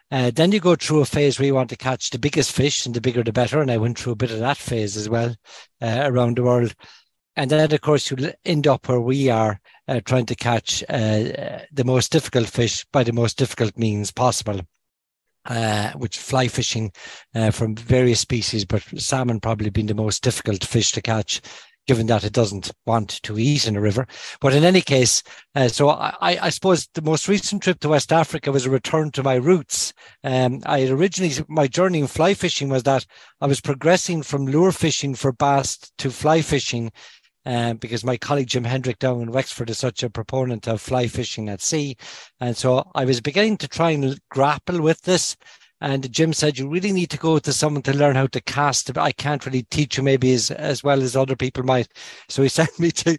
Uh, 0.10 0.32
then 0.34 0.52
you 0.52 0.60
go 0.60 0.76
through 0.76 1.02
a 1.02 1.06
phase 1.06 1.38
where 1.38 1.48
you 1.48 1.56
want 1.56 1.70
to 1.70 1.76
catch 1.76 2.12
the 2.12 2.20
biggest 2.20 2.52
fish, 2.52 2.86
and 2.86 2.96
the 2.96 3.02
bigger 3.02 3.24
the 3.24 3.34
better. 3.34 3.62
And 3.62 3.72
I 3.72 3.78
went 3.78 3.98
through 3.98 4.14
a 4.14 4.18
bit 4.18 4.32
of 4.32 4.40
that 4.40 4.58
phase 4.58 4.96
as 4.96 5.10
well 5.10 5.36
uh, 5.82 6.02
around 6.06 6.38
the 6.38 6.44
world. 6.44 6.74
And 7.36 7.52
then, 7.52 7.72
of 7.72 7.82
course, 7.82 8.10
you 8.10 8.32
end 8.46 8.68
up 8.68 8.88
where 8.88 9.00
we 9.00 9.30
are, 9.30 9.60
uh, 9.88 10.02
trying 10.04 10.26
to 10.28 10.36
catch 10.36 10.84
uh, 10.90 11.60
the 11.72 11.84
most 11.86 12.12
difficult 12.12 12.48
fish 12.48 12.86
by 12.92 13.04
the 13.04 13.14
most 13.14 13.38
difficult 13.38 13.78
means 13.78 14.12
possible. 14.12 14.62
Uh, 15.48 15.92
which 15.94 16.18
fly 16.18 16.46
fishing 16.46 16.92
uh, 17.34 17.52
from 17.52 17.74
various 17.74 18.20
species, 18.20 18.66
but 18.66 18.84
salmon 18.98 19.40
probably 19.40 19.70
being 19.70 19.88
the 19.88 19.94
most 19.94 20.22
difficult 20.22 20.62
fish 20.62 20.92
to 20.92 21.02
catch 21.02 21.42
given 21.88 22.08
that 22.08 22.26
it 22.26 22.34
doesn't 22.34 22.70
want 22.86 23.10
to 23.24 23.40
eat 23.40 23.66
in 23.66 23.76
a 23.76 23.82
river. 23.82 24.06
But 24.42 24.54
in 24.54 24.64
any 24.64 24.82
case, 24.82 25.24
uh, 25.56 25.70
so 25.70 25.90
I, 25.90 26.14
I, 26.22 26.50
suppose 26.50 26.88
the 26.94 27.02
most 27.02 27.28
recent 27.30 27.64
trip 27.64 27.80
to 27.80 27.90
West 27.90 28.12
Africa 28.12 28.52
was 28.52 28.66
a 28.66 28.70
return 28.70 29.10
to 29.12 29.24
my 29.24 29.36
roots. 29.36 29.94
Um, 30.24 30.62
I 30.66 30.82
had 30.82 30.90
originally, 30.90 31.34
my 31.48 31.68
journey 31.68 32.00
in 32.00 32.08
fly 32.08 32.34
fishing 32.34 32.68
was 32.68 32.84
that 32.84 33.06
I 33.40 33.48
was 33.48 33.62
progressing 33.62 34.22
from 34.22 34.46
lure 34.46 34.74
fishing 34.74 35.16
for 35.16 35.32
bass 35.32 35.78
to 36.00 36.12
fly 36.12 36.42
fishing. 36.42 36.92
Uh, 37.48 37.74
because 37.76 38.04
my 38.04 38.18
colleague 38.18 38.48
Jim 38.48 38.66
Hendrick 38.66 39.00
down 39.00 39.22
in 39.22 39.32
Wexford 39.32 39.70
is 39.70 39.80
such 39.80 40.04
a 40.04 40.10
proponent 40.10 40.68
of 40.68 40.82
fly 40.82 41.08
fishing 41.08 41.48
at 41.48 41.62
sea. 41.62 41.96
And 42.42 42.58
so 42.58 42.92
I 42.94 43.06
was 43.06 43.22
beginning 43.22 43.56
to 43.58 43.70
try 43.70 43.92
and 43.92 44.20
grapple 44.30 44.82
with 44.82 45.02
this 45.04 45.38
and 45.80 46.12
Jim 46.12 46.34
said, 46.34 46.58
you 46.58 46.68
really 46.68 46.92
need 46.92 47.12
to 47.12 47.18
go 47.18 47.38
to 47.38 47.54
someone 47.54 47.84
to 47.84 47.96
learn 47.96 48.16
how 48.16 48.28
to 48.28 48.42
cast. 48.42 48.98
I 48.98 49.12
can't 49.12 49.46
really 49.46 49.64
teach 49.64 49.98
you 49.98 50.04
maybe 50.04 50.34
as, 50.34 50.50
as 50.50 50.84
well 50.84 51.04
as 51.04 51.16
other 51.16 51.36
people 51.36 51.64
might. 51.64 51.88
So 52.30 52.42
he 52.42 52.50
sent 52.50 52.80
me 52.80 52.92
to, 52.92 53.18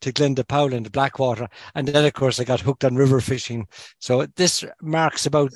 to 0.00 0.12
Glenda 0.12 0.46
Powell 0.46 0.72
in 0.72 0.84
Blackwater. 0.84 1.48
And 1.74 1.86
then, 1.86 2.04
of 2.04 2.14
course, 2.14 2.40
I 2.40 2.44
got 2.44 2.60
hooked 2.60 2.84
on 2.84 2.96
river 2.96 3.20
fishing. 3.20 3.66
So 3.98 4.26
this 4.36 4.64
marks 4.80 5.26
about 5.26 5.52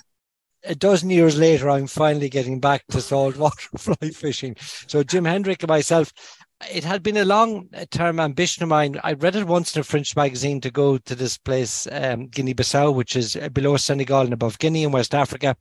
a 0.65 0.75
dozen 0.75 1.11
years 1.11 1.37
later, 1.37 1.69
I'm 1.71 1.89
finally 1.89 2.29
getting 2.29 2.61
back 2.61 2.87
to 2.91 3.01
saltwater 3.01 3.69
fly 3.79 4.11
fishing. 4.11 4.55
So 4.87 5.03
Jim 5.03 5.25
Hendrick 5.25 5.63
and 5.63 5.69
myself, 5.71 6.13
it 6.71 6.85
had 6.85 7.03
been 7.03 7.17
a 7.17 7.25
long 7.25 7.69
term 7.91 8.21
ambition 8.21 8.63
of 8.63 8.69
mine. 8.69 9.01
I 9.03 9.15
read 9.15 9.37
it 9.37 9.47
once 9.47 9.75
in 9.75 9.81
a 9.81 9.85
French 9.85 10.17
magazine 10.17 10.61
to 10.61 10.71
go 10.71 10.99
to 10.99 11.15
this 11.15 11.39
place, 11.39 11.87
um, 11.91 12.29
Guinea 12.29 12.55
Bissau, 12.55 12.95
which 12.95 13.17
is 13.17 13.37
below 13.53 13.77
Senegal 13.77 14.23
and 14.23 14.33
above 14.33 14.59
Guinea 14.59 14.85
in 14.85 14.93
West 14.93 15.15
Africa. 15.15 15.57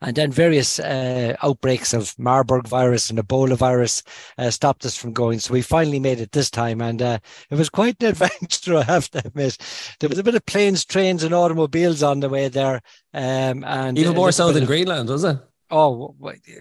And 0.00 0.16
then 0.16 0.32
various 0.32 0.78
uh, 0.78 1.36
outbreaks 1.42 1.92
of 1.92 2.18
Marburg 2.18 2.66
virus 2.66 3.10
and 3.10 3.18
Ebola 3.18 3.56
virus 3.56 4.02
uh, 4.38 4.50
stopped 4.50 4.86
us 4.86 4.96
from 4.96 5.12
going. 5.12 5.38
So 5.38 5.52
we 5.52 5.62
finally 5.62 6.00
made 6.00 6.20
it 6.20 6.32
this 6.32 6.50
time. 6.50 6.80
And 6.80 7.02
uh, 7.02 7.18
it 7.50 7.56
was 7.56 7.68
quite 7.68 8.02
an 8.02 8.08
adventure, 8.10 8.78
I 8.78 8.82
have 8.84 9.10
to 9.10 9.18
admit. 9.18 9.58
There 10.00 10.08
was 10.08 10.18
a 10.18 10.24
bit 10.24 10.34
of 10.34 10.46
planes, 10.46 10.84
trains, 10.84 11.22
and 11.22 11.34
automobiles 11.34 12.02
on 12.02 12.20
the 12.20 12.30
way 12.30 12.48
there. 12.48 12.80
Um, 13.12 13.64
and 13.64 13.98
Even 13.98 14.14
more 14.14 14.32
so 14.32 14.52
than 14.52 14.62
of, 14.62 14.68
Greenland, 14.68 15.08
was 15.08 15.24
it? 15.24 15.38
Oh 15.68 16.14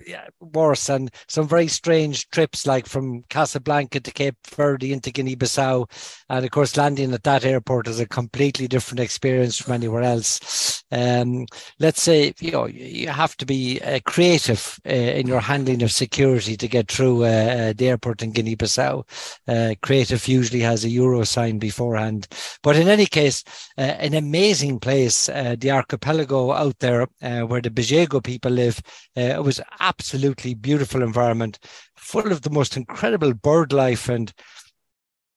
yeah 0.08 0.28
worse 0.40 0.90
and 0.90 1.12
some 1.28 1.48
very 1.48 1.68
strange 1.68 2.28
trips 2.32 2.66
like 2.66 2.88
from 2.88 3.24
casablanca 3.30 4.00
to 4.00 4.12
cape 4.12 4.36
verde 4.48 4.94
into 4.94 5.12
guinea-bissau. 5.12 5.86
And 6.30 6.44
of 6.44 6.50
course 6.50 6.76
landing 6.76 7.14
at 7.14 7.22
that 7.24 7.46
airport 7.46 7.88
is 7.88 8.00
a 8.00 8.08
completely 8.08 8.68
different 8.68 9.00
experience 9.00 9.58
from 9.62 9.74
anywhere 9.74 10.02
else. 10.02 10.84
Um, 10.92 11.46
let's 11.80 12.02
say 12.02 12.34
you 12.40 12.52
know 12.52 12.66
you 12.66 13.10
have 13.10 13.38
to 13.38 13.46
be 13.46 13.80
uh, 13.82 14.00
creative 14.06 14.80
uh, 14.88 14.90
in 14.90 15.28
your 15.28 15.40
handling 15.40 15.84
of 15.84 15.92
security 15.92 16.58
to 16.58 16.68
get 16.68 16.92
through 16.92 17.26
uh, 17.26 17.28
uh 17.28 17.74
the 17.74 17.90
airport 17.90 18.24
in 18.24 18.32
guinea-bissau. 18.32 19.04
Uh, 19.48 19.76
creative 19.84 20.28
usually 20.28 20.62
has 20.62 20.84
a 20.84 20.90
euro 20.90 21.24
sign 21.24 21.60
beforehand. 21.60 22.28
But 22.64 22.76
in 22.76 22.88
any 22.88 23.06
case 23.06 23.44
uh, 23.78 23.82
an 23.82 24.16
amazing 24.16 24.80
place 24.80 25.28
the 25.28 25.72
archipelago 25.72 26.54
out 26.54 26.80
there 26.80 27.08
where 27.20 27.62
the 27.62 27.70
Bijago 27.70 28.24
people 28.24 28.52
live 28.52 28.82
uh, 29.18 29.22
it 29.22 29.44
was 29.44 29.62
absolutely 29.80 30.54
beautiful 30.54 31.02
environment, 31.02 31.60
full 31.96 32.32
of 32.32 32.42
the 32.42 32.50
most 32.50 32.78
incredible 32.78 33.34
bird 33.34 33.72
life 33.74 34.10
and 34.10 34.34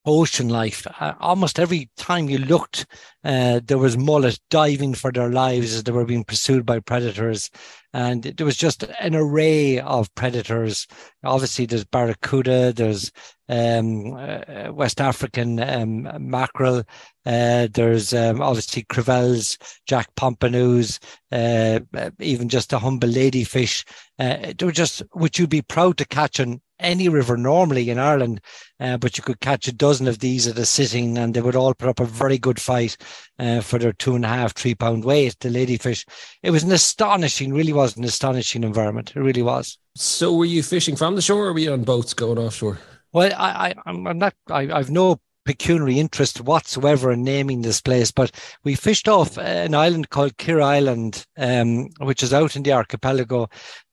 ocean 0.04 0.48
life. 0.48 0.86
Uh, 1.00 1.14
almost 1.20 1.58
every 1.58 1.90
time 1.96 2.28
you 2.28 2.38
looked, 2.38 2.86
uh, 3.24 3.60
there 3.64 3.78
was 3.78 3.98
mullet 3.98 4.38
diving 4.50 4.94
for 4.94 5.12
their 5.12 5.30
lives 5.30 5.74
as 5.74 5.84
they 5.84 5.92
were 5.92 6.04
being 6.04 6.24
pursued 6.24 6.64
by 6.64 6.80
predators. 6.80 7.50
And 7.92 8.22
there 8.22 8.46
was 8.46 8.56
just 8.56 8.84
an 9.00 9.14
array 9.14 9.80
of 9.80 10.14
predators. 10.14 10.86
Obviously, 11.24 11.66
there's 11.66 11.84
barracuda, 11.84 12.72
there's 12.72 13.10
um, 13.48 14.14
uh, 14.14 14.72
West 14.72 15.00
African 15.00 15.58
um, 15.60 16.08
mackerel, 16.20 16.84
uh, 17.24 17.68
there's 17.72 18.14
um, 18.14 18.40
obviously 18.40 18.84
crevels, 18.84 19.58
jack 19.86 20.08
pompanos, 20.16 20.98
uh, 21.32 21.80
even 22.20 22.48
just 22.48 22.72
a 22.72 22.78
humble 22.78 23.08
ladyfish. 23.08 23.86
Uh, 24.18 24.52
they 24.56 24.64
were 24.64 24.72
just, 24.72 25.02
which 25.12 25.38
you'd 25.38 25.50
be 25.50 25.62
proud 25.62 25.98
to 25.98 26.06
catch 26.06 26.40
on 26.40 26.60
any 26.80 27.08
river 27.08 27.36
normally 27.36 27.90
in 27.90 27.98
Ireland, 27.98 28.40
uh, 28.80 28.96
but 28.96 29.16
you 29.16 29.24
could 29.24 29.40
catch 29.40 29.68
a 29.68 29.72
dozen 29.72 30.06
of 30.08 30.18
these 30.18 30.46
at 30.46 30.58
a 30.58 30.64
sitting, 30.64 31.18
and 31.18 31.34
they 31.34 31.40
would 31.40 31.56
all 31.56 31.74
put 31.74 31.88
up 31.88 32.00
a 32.00 32.04
very 32.04 32.38
good 32.38 32.60
fight 32.60 32.96
uh, 33.38 33.60
for 33.60 33.78
their 33.78 33.92
two 33.92 34.14
and 34.14 34.24
a 34.24 34.28
half, 34.28 34.54
three 34.54 34.74
pound 34.74 35.04
weight. 35.04 35.36
The 35.40 35.48
ladyfish. 35.48 36.06
It 36.42 36.50
was 36.50 36.62
an 36.62 36.72
astonishing, 36.72 37.52
really 37.52 37.72
was 37.72 37.96
an 37.96 38.04
astonishing 38.04 38.64
environment. 38.64 39.12
It 39.14 39.20
really 39.20 39.42
was. 39.42 39.78
So, 39.96 40.32
were 40.34 40.44
you 40.44 40.62
fishing 40.62 40.96
from 40.96 41.16
the 41.16 41.22
shore, 41.22 41.46
or 41.46 41.52
were 41.52 41.58
you 41.58 41.72
on 41.72 41.84
boats 41.84 42.14
going 42.14 42.38
offshore? 42.38 42.78
Well, 43.12 43.32
I, 43.36 43.68
I, 43.68 43.74
I'm 43.86 44.18
not. 44.18 44.34
I, 44.48 44.70
I've 44.70 44.90
no 44.90 45.20
pecuniary 45.48 45.98
interest 45.98 46.42
whatsoever 46.42 47.10
in 47.10 47.24
naming 47.24 47.62
this 47.62 47.80
place, 47.80 48.10
but 48.10 48.30
we 48.64 48.74
fished 48.74 49.08
off 49.08 49.38
an 49.38 49.74
island 49.74 50.10
called 50.10 50.36
Kir 50.36 50.60
Island, 50.60 51.24
um, 51.38 51.88
which 52.00 52.22
is 52.22 52.34
out 52.34 52.54
in 52.54 52.64
the 52.64 52.74
archipelago. 52.74 53.44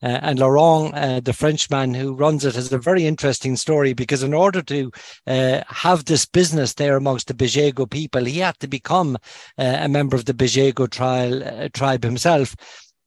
Uh, 0.04 0.20
and 0.22 0.40
Laurent, 0.40 0.94
uh, 0.94 1.22
the 1.22 1.32
Frenchman 1.32 1.94
who 1.94 2.14
runs 2.14 2.44
it, 2.44 2.56
has 2.56 2.74
a 2.74 2.78
very 2.78 3.06
interesting 3.06 3.56
story 3.56 3.94
because 3.94 4.22
in 4.22 4.34
order 4.34 4.62
to 4.64 4.92
uh, 5.28 5.62
have 5.70 6.04
this 6.04 6.26
business 6.26 6.74
there 6.74 6.98
amongst 6.98 7.30
the 7.30 7.34
Bijago 7.34 7.90
people, 7.90 8.26
he 8.26 8.40
had 8.40 8.60
to 8.60 8.68
become 8.68 9.16
uh, 9.58 9.78
a 9.80 9.88
member 9.88 10.18
of 10.18 10.26
the 10.26 10.34
Bijago 10.34 10.92
trial, 10.92 11.42
uh, 11.42 11.70
tribe 11.74 12.04
himself. 12.04 12.54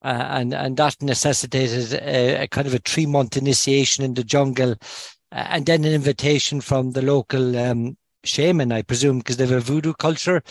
Uh, 0.02 0.24
and 0.30 0.54
and 0.54 0.78
that 0.78 0.96
necessitated 1.02 1.92
a, 2.00 2.44
a, 2.44 2.48
kind 2.48 2.66
of 2.66 2.72
a 2.72 2.78
three 2.78 3.04
month 3.04 3.36
initiation 3.36 4.04
in 4.04 4.14
the 4.14 4.24
jungle, 4.24 4.74
and 5.32 5.66
then 5.66 5.84
an 5.84 5.92
invitation 5.92 6.62
from 6.62 6.92
the 6.92 7.02
local 7.02 7.58
um, 7.58 7.96
shaman, 8.28 8.72
I 8.72 8.82
presume, 8.82 9.18
because 9.18 9.36
they 9.36 9.46
have 9.46 9.56
a 9.56 9.60
voodoo 9.60 9.94
culture, 9.94 10.42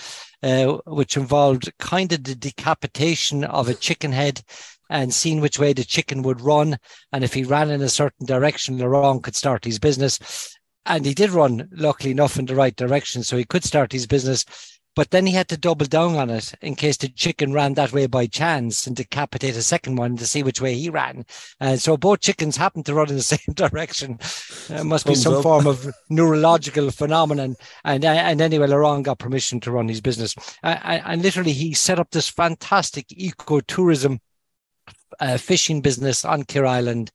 uh, 0.43 0.77
which 0.85 1.17
involved 1.17 1.71
kind 1.79 2.11
of 2.11 2.23
the 2.23 2.35
decapitation 2.35 3.43
of 3.43 3.69
a 3.69 3.73
chicken 3.73 4.11
head 4.11 4.41
and 4.89 5.13
seeing 5.13 5.41
which 5.41 5.59
way 5.59 5.73
the 5.73 5.83
chicken 5.83 6.21
would 6.23 6.41
run. 6.41 6.77
And 7.11 7.23
if 7.23 7.33
he 7.33 7.43
ran 7.43 7.69
in 7.69 7.81
a 7.81 7.89
certain 7.89 8.25
direction, 8.25 8.77
Laurent 8.77 9.23
could 9.23 9.35
start 9.35 9.65
his 9.65 9.79
business. 9.79 10.57
And 10.85 11.05
he 11.05 11.13
did 11.13 11.31
run, 11.31 11.67
luckily 11.71 12.11
enough, 12.11 12.39
in 12.39 12.45
the 12.45 12.55
right 12.55 12.75
direction. 12.75 13.23
So 13.23 13.37
he 13.37 13.43
could 13.43 13.63
start 13.63 13.91
his 13.91 14.07
business. 14.07 14.76
But 14.97 15.11
then 15.11 15.27
he 15.27 15.33
had 15.33 15.47
to 15.47 15.57
double 15.57 15.85
down 15.85 16.15
on 16.15 16.31
it 16.31 16.55
in 16.59 16.73
case 16.73 16.97
the 16.97 17.07
chicken 17.07 17.53
ran 17.53 17.75
that 17.75 17.93
way 17.93 18.07
by 18.07 18.25
chance 18.25 18.87
and 18.87 18.95
decapitate 18.95 19.55
a 19.55 19.61
second 19.61 19.95
one 19.95 20.17
to 20.17 20.25
see 20.25 20.41
which 20.41 20.59
way 20.59 20.73
he 20.73 20.89
ran. 20.89 21.23
And 21.59 21.79
so 21.79 21.97
both 21.97 22.21
chickens 22.21 22.57
happened 22.57 22.87
to 22.87 22.95
run 22.95 23.09
in 23.09 23.15
the 23.15 23.21
same 23.35 23.53
direction. 23.53 24.17
It 24.69 24.85
must 24.85 25.05
be 25.05 25.13
some 25.13 25.35
up. 25.35 25.43
form 25.43 25.67
of 25.67 25.87
neurological 26.09 26.89
phenomenon. 26.89 27.57
And 27.83 28.03
uh, 28.03 28.07
and 28.07 28.41
anyway, 28.41 28.65
Laurent 28.65 29.05
got 29.05 29.19
permission 29.19 29.59
to 29.59 29.71
run 29.71 29.87
his 29.87 30.01
business. 30.01 30.33
And 30.63 31.21
literally, 31.21 31.53
he 31.53 31.75
set 31.75 31.99
up 31.99 32.09
this 32.09 32.27
fantastic 32.27 33.07
ecotourism 33.09 34.17
uh, 35.19 35.37
fishing 35.37 35.79
business 35.79 36.25
on 36.25 36.41
Kir 36.41 36.65
Island. 36.65 37.11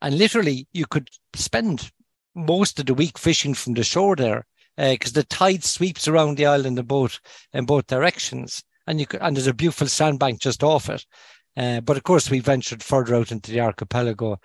And 0.00 0.16
literally, 0.16 0.68
you 0.72 0.86
could 0.86 1.10
spend 1.34 1.90
most 2.34 2.80
of 2.80 2.86
the 2.86 2.94
week 2.94 3.18
fishing 3.18 3.52
from 3.52 3.74
the 3.74 3.84
shore 3.84 4.16
there 4.16 4.46
because 4.76 5.16
uh, 5.16 5.20
the 5.20 5.24
tide 5.24 5.64
sweeps 5.64 6.06
around 6.06 6.36
the 6.36 6.46
island 6.46 6.78
in 6.78 6.86
both 6.86 7.18
in 7.52 7.64
both 7.64 7.86
directions, 7.86 8.62
and 8.86 9.00
you 9.00 9.06
could, 9.06 9.20
and 9.22 9.36
there's 9.36 9.46
a 9.46 9.54
beautiful 9.54 9.86
sandbank 9.86 10.40
just 10.40 10.62
off 10.62 10.88
it. 10.88 11.04
Uh, 11.56 11.80
but 11.80 11.96
of 11.96 12.02
course, 12.02 12.30
we 12.30 12.38
ventured 12.38 12.82
further 12.82 13.14
out 13.14 13.32
into 13.32 13.50
the 13.50 13.60
archipelago, 13.60 14.38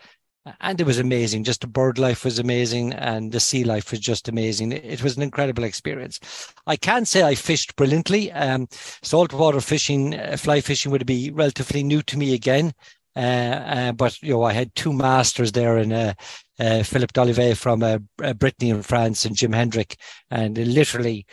and 0.62 0.80
it 0.80 0.86
was 0.86 1.00
amazing. 1.00 1.44
Just 1.44 1.62
the 1.62 1.68
bird 1.68 2.00
life 2.00 2.24
was 2.24 2.40
amazing, 2.40 2.94
and 2.94 3.32
the 3.32 3.40
sea 3.40 3.64
life 3.64 3.92
was 3.92 4.00
just 4.00 4.30
amazing. 4.30 4.72
It, 4.72 5.04
was 5.04 5.18
an 5.18 5.24
incredible 5.24 5.64
experience. 5.64 6.20
I 6.66 6.78
can't 6.78 7.08
say 7.08 7.24
I 7.24 7.36
fished 7.36 7.76
brilliantly. 7.76 8.32
Um, 8.32 8.68
saltwater 8.72 9.62
fishing, 9.62 10.16
uh, 10.16 10.38
fly 10.38 10.62
fishing 10.62 10.92
would 10.92 11.06
be 11.06 11.32
relatively 11.32 11.84
new 11.84 12.02
to 12.04 12.18
me 12.18 12.34
again. 12.34 12.74
Uh, 13.16 13.20
uh, 13.20 13.92
but 13.92 14.22
you 14.24 14.32
know, 14.32 14.44
I 14.44 14.54
had 14.54 14.74
two 14.74 14.94
masters 14.94 15.52
there 15.52 15.78
in 15.78 16.16
uh, 16.62 16.84
Philippe 16.84 17.14
Dolivet 17.14 17.58
from 17.58 17.82
uh, 17.82 17.98
uh, 18.24 18.34
Brittany 18.34 18.70
in 18.70 18.84
France 18.84 19.26
and 19.26 19.36
Jim 19.36 19.52
Hendrick. 19.52 19.98
And 20.30 20.58
literally, 20.58 21.26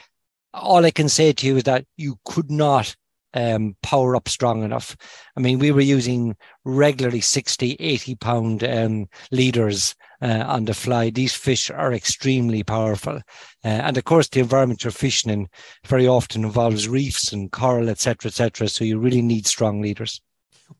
all 0.54 0.84
I 0.84 0.90
can 0.90 1.08
say 1.08 1.32
to 1.32 1.46
you 1.46 1.58
is 1.58 1.64
that 1.64 1.84
you 1.96 2.16
could 2.24 2.50
not 2.50 2.96
um, 3.34 3.76
power 3.82 4.16
up 4.16 4.26
strong 4.26 4.62
enough. 4.62 4.96
I 5.36 5.40
mean, 5.40 5.58
we 5.58 5.70
were 5.70 5.82
using 5.82 6.34
regularly 6.64 7.20
60, 7.20 7.76
80 7.78 8.14
pound 8.16 8.64
um, 8.64 9.06
leaders 9.30 9.94
uh, 10.22 10.44
on 10.46 10.64
the 10.64 10.72
fly. 10.72 11.10
These 11.10 11.34
fish 11.34 11.70
are 11.70 11.92
extremely 11.92 12.62
powerful. 12.62 13.16
Uh, 13.62 13.68
and 13.68 13.98
of 13.98 14.04
course, 14.04 14.28
the 14.28 14.40
environment 14.40 14.82
you're 14.82 14.90
fishing 14.90 15.30
in 15.30 15.48
very 15.86 16.08
often 16.08 16.42
involves 16.42 16.88
reefs 16.88 17.34
and 17.34 17.52
coral, 17.52 17.90
etc., 17.90 18.30
etc. 18.30 18.68
So 18.68 18.84
you 18.84 18.98
really 18.98 19.22
need 19.22 19.46
strong 19.46 19.82
leaders. 19.82 20.22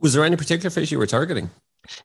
Was 0.00 0.14
there 0.14 0.25
any 0.25 0.37
particular 0.37 0.71
fish 0.71 0.90
you 0.90 0.99
were 0.99 1.07
targeting? 1.07 1.50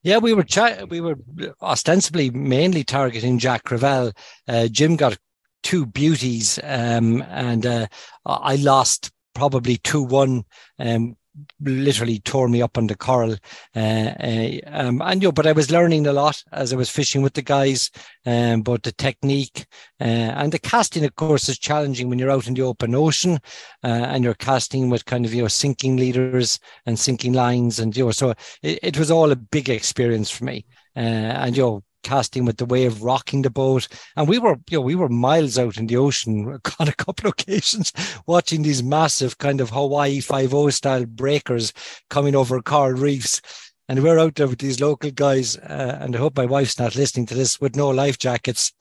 Yeah, 0.03 0.17
we 0.17 0.33
were 0.33 0.45
we 0.89 1.01
were 1.01 1.17
ostensibly 1.61 2.29
mainly 2.29 2.83
targeting 2.83 3.39
Jack 3.39 3.63
Crevalle. 3.63 4.15
Uh, 4.47 4.67
Jim 4.67 4.95
got 4.95 5.17
two 5.63 5.85
beauties, 5.85 6.59
um, 6.63 7.21
and 7.29 7.65
uh, 7.65 7.87
I 8.25 8.55
lost 8.57 9.11
probably 9.33 9.77
two 9.77 10.03
one 10.03 10.43
um, 10.79 11.15
literally 11.61 12.19
tore 12.19 12.47
me 12.47 12.61
up 12.61 12.77
on 12.77 12.87
the 12.87 12.95
coral. 12.95 13.35
Uh, 13.75 13.79
uh, 13.79 14.57
um, 14.67 15.01
and 15.01 15.21
you 15.21 15.27
know, 15.27 15.31
but 15.31 15.47
I 15.47 15.51
was 15.51 15.71
learning 15.71 16.07
a 16.07 16.13
lot 16.13 16.43
as 16.51 16.73
I 16.73 16.75
was 16.75 16.89
fishing 16.89 17.21
with 17.21 17.33
the 17.33 17.41
guys, 17.41 17.89
um, 18.25 18.61
but 18.61 18.83
the 18.83 18.91
technique 18.91 19.65
uh, 19.99 20.03
and 20.03 20.51
the 20.51 20.59
casting, 20.59 21.05
of 21.05 21.15
course, 21.15 21.49
is 21.49 21.57
challenging 21.57 22.09
when 22.09 22.19
you're 22.19 22.31
out 22.31 22.47
in 22.47 22.53
the 22.53 22.61
open 22.61 22.95
ocean 22.95 23.39
uh, 23.83 23.87
and 23.87 24.23
you're 24.23 24.33
casting 24.33 24.89
with 24.89 25.05
kind 25.05 25.25
of 25.25 25.33
you 25.33 25.41
know 25.41 25.47
sinking 25.47 25.97
leaders 25.97 26.59
and 26.85 26.99
sinking 26.99 27.33
lines, 27.33 27.79
and 27.79 27.95
you 27.95 28.05
know, 28.05 28.11
so 28.11 28.31
it, 28.61 28.79
it 28.83 28.97
was 28.97 29.11
all 29.11 29.31
a 29.31 29.35
big 29.35 29.69
experience 29.69 30.29
for 30.29 30.45
me. 30.45 30.65
Uh, 30.95 30.99
and 30.99 31.57
you 31.57 31.63
know, 31.63 31.83
casting 32.03 32.45
with 32.45 32.57
the 32.57 32.65
wave 32.65 33.01
rocking 33.01 33.41
the 33.41 33.49
boat. 33.49 33.87
And 34.15 34.27
we 34.27 34.37
were, 34.37 34.57
you 34.69 34.77
know, 34.77 34.81
we 34.81 34.95
were 34.95 35.09
miles 35.09 35.57
out 35.57 35.77
in 35.77 35.87
the 35.87 35.97
ocean 35.97 36.59
on 36.79 36.87
a 36.87 36.93
couple 36.93 37.27
of 37.27 37.33
occasions 37.33 37.91
watching 38.27 38.61
these 38.61 38.83
massive 38.83 39.37
kind 39.37 39.61
of 39.61 39.69
Hawaii 39.69 40.19
5 40.19 40.73
style 40.73 41.05
breakers 41.05 41.73
coming 42.09 42.35
over 42.35 42.61
coral 42.61 42.93
reefs. 42.93 43.41
And 43.89 44.01
we're 44.01 44.19
out 44.19 44.35
there 44.35 44.47
with 44.47 44.59
these 44.59 44.79
local 44.79 45.11
guys. 45.11 45.57
Uh, 45.57 45.97
and 45.99 46.15
I 46.15 46.19
hope 46.19 46.37
my 46.37 46.45
wife's 46.45 46.79
not 46.79 46.95
listening 46.95 47.25
to 47.27 47.35
this 47.35 47.59
with 47.59 47.75
no 47.75 47.89
life 47.89 48.17
jackets. 48.17 48.71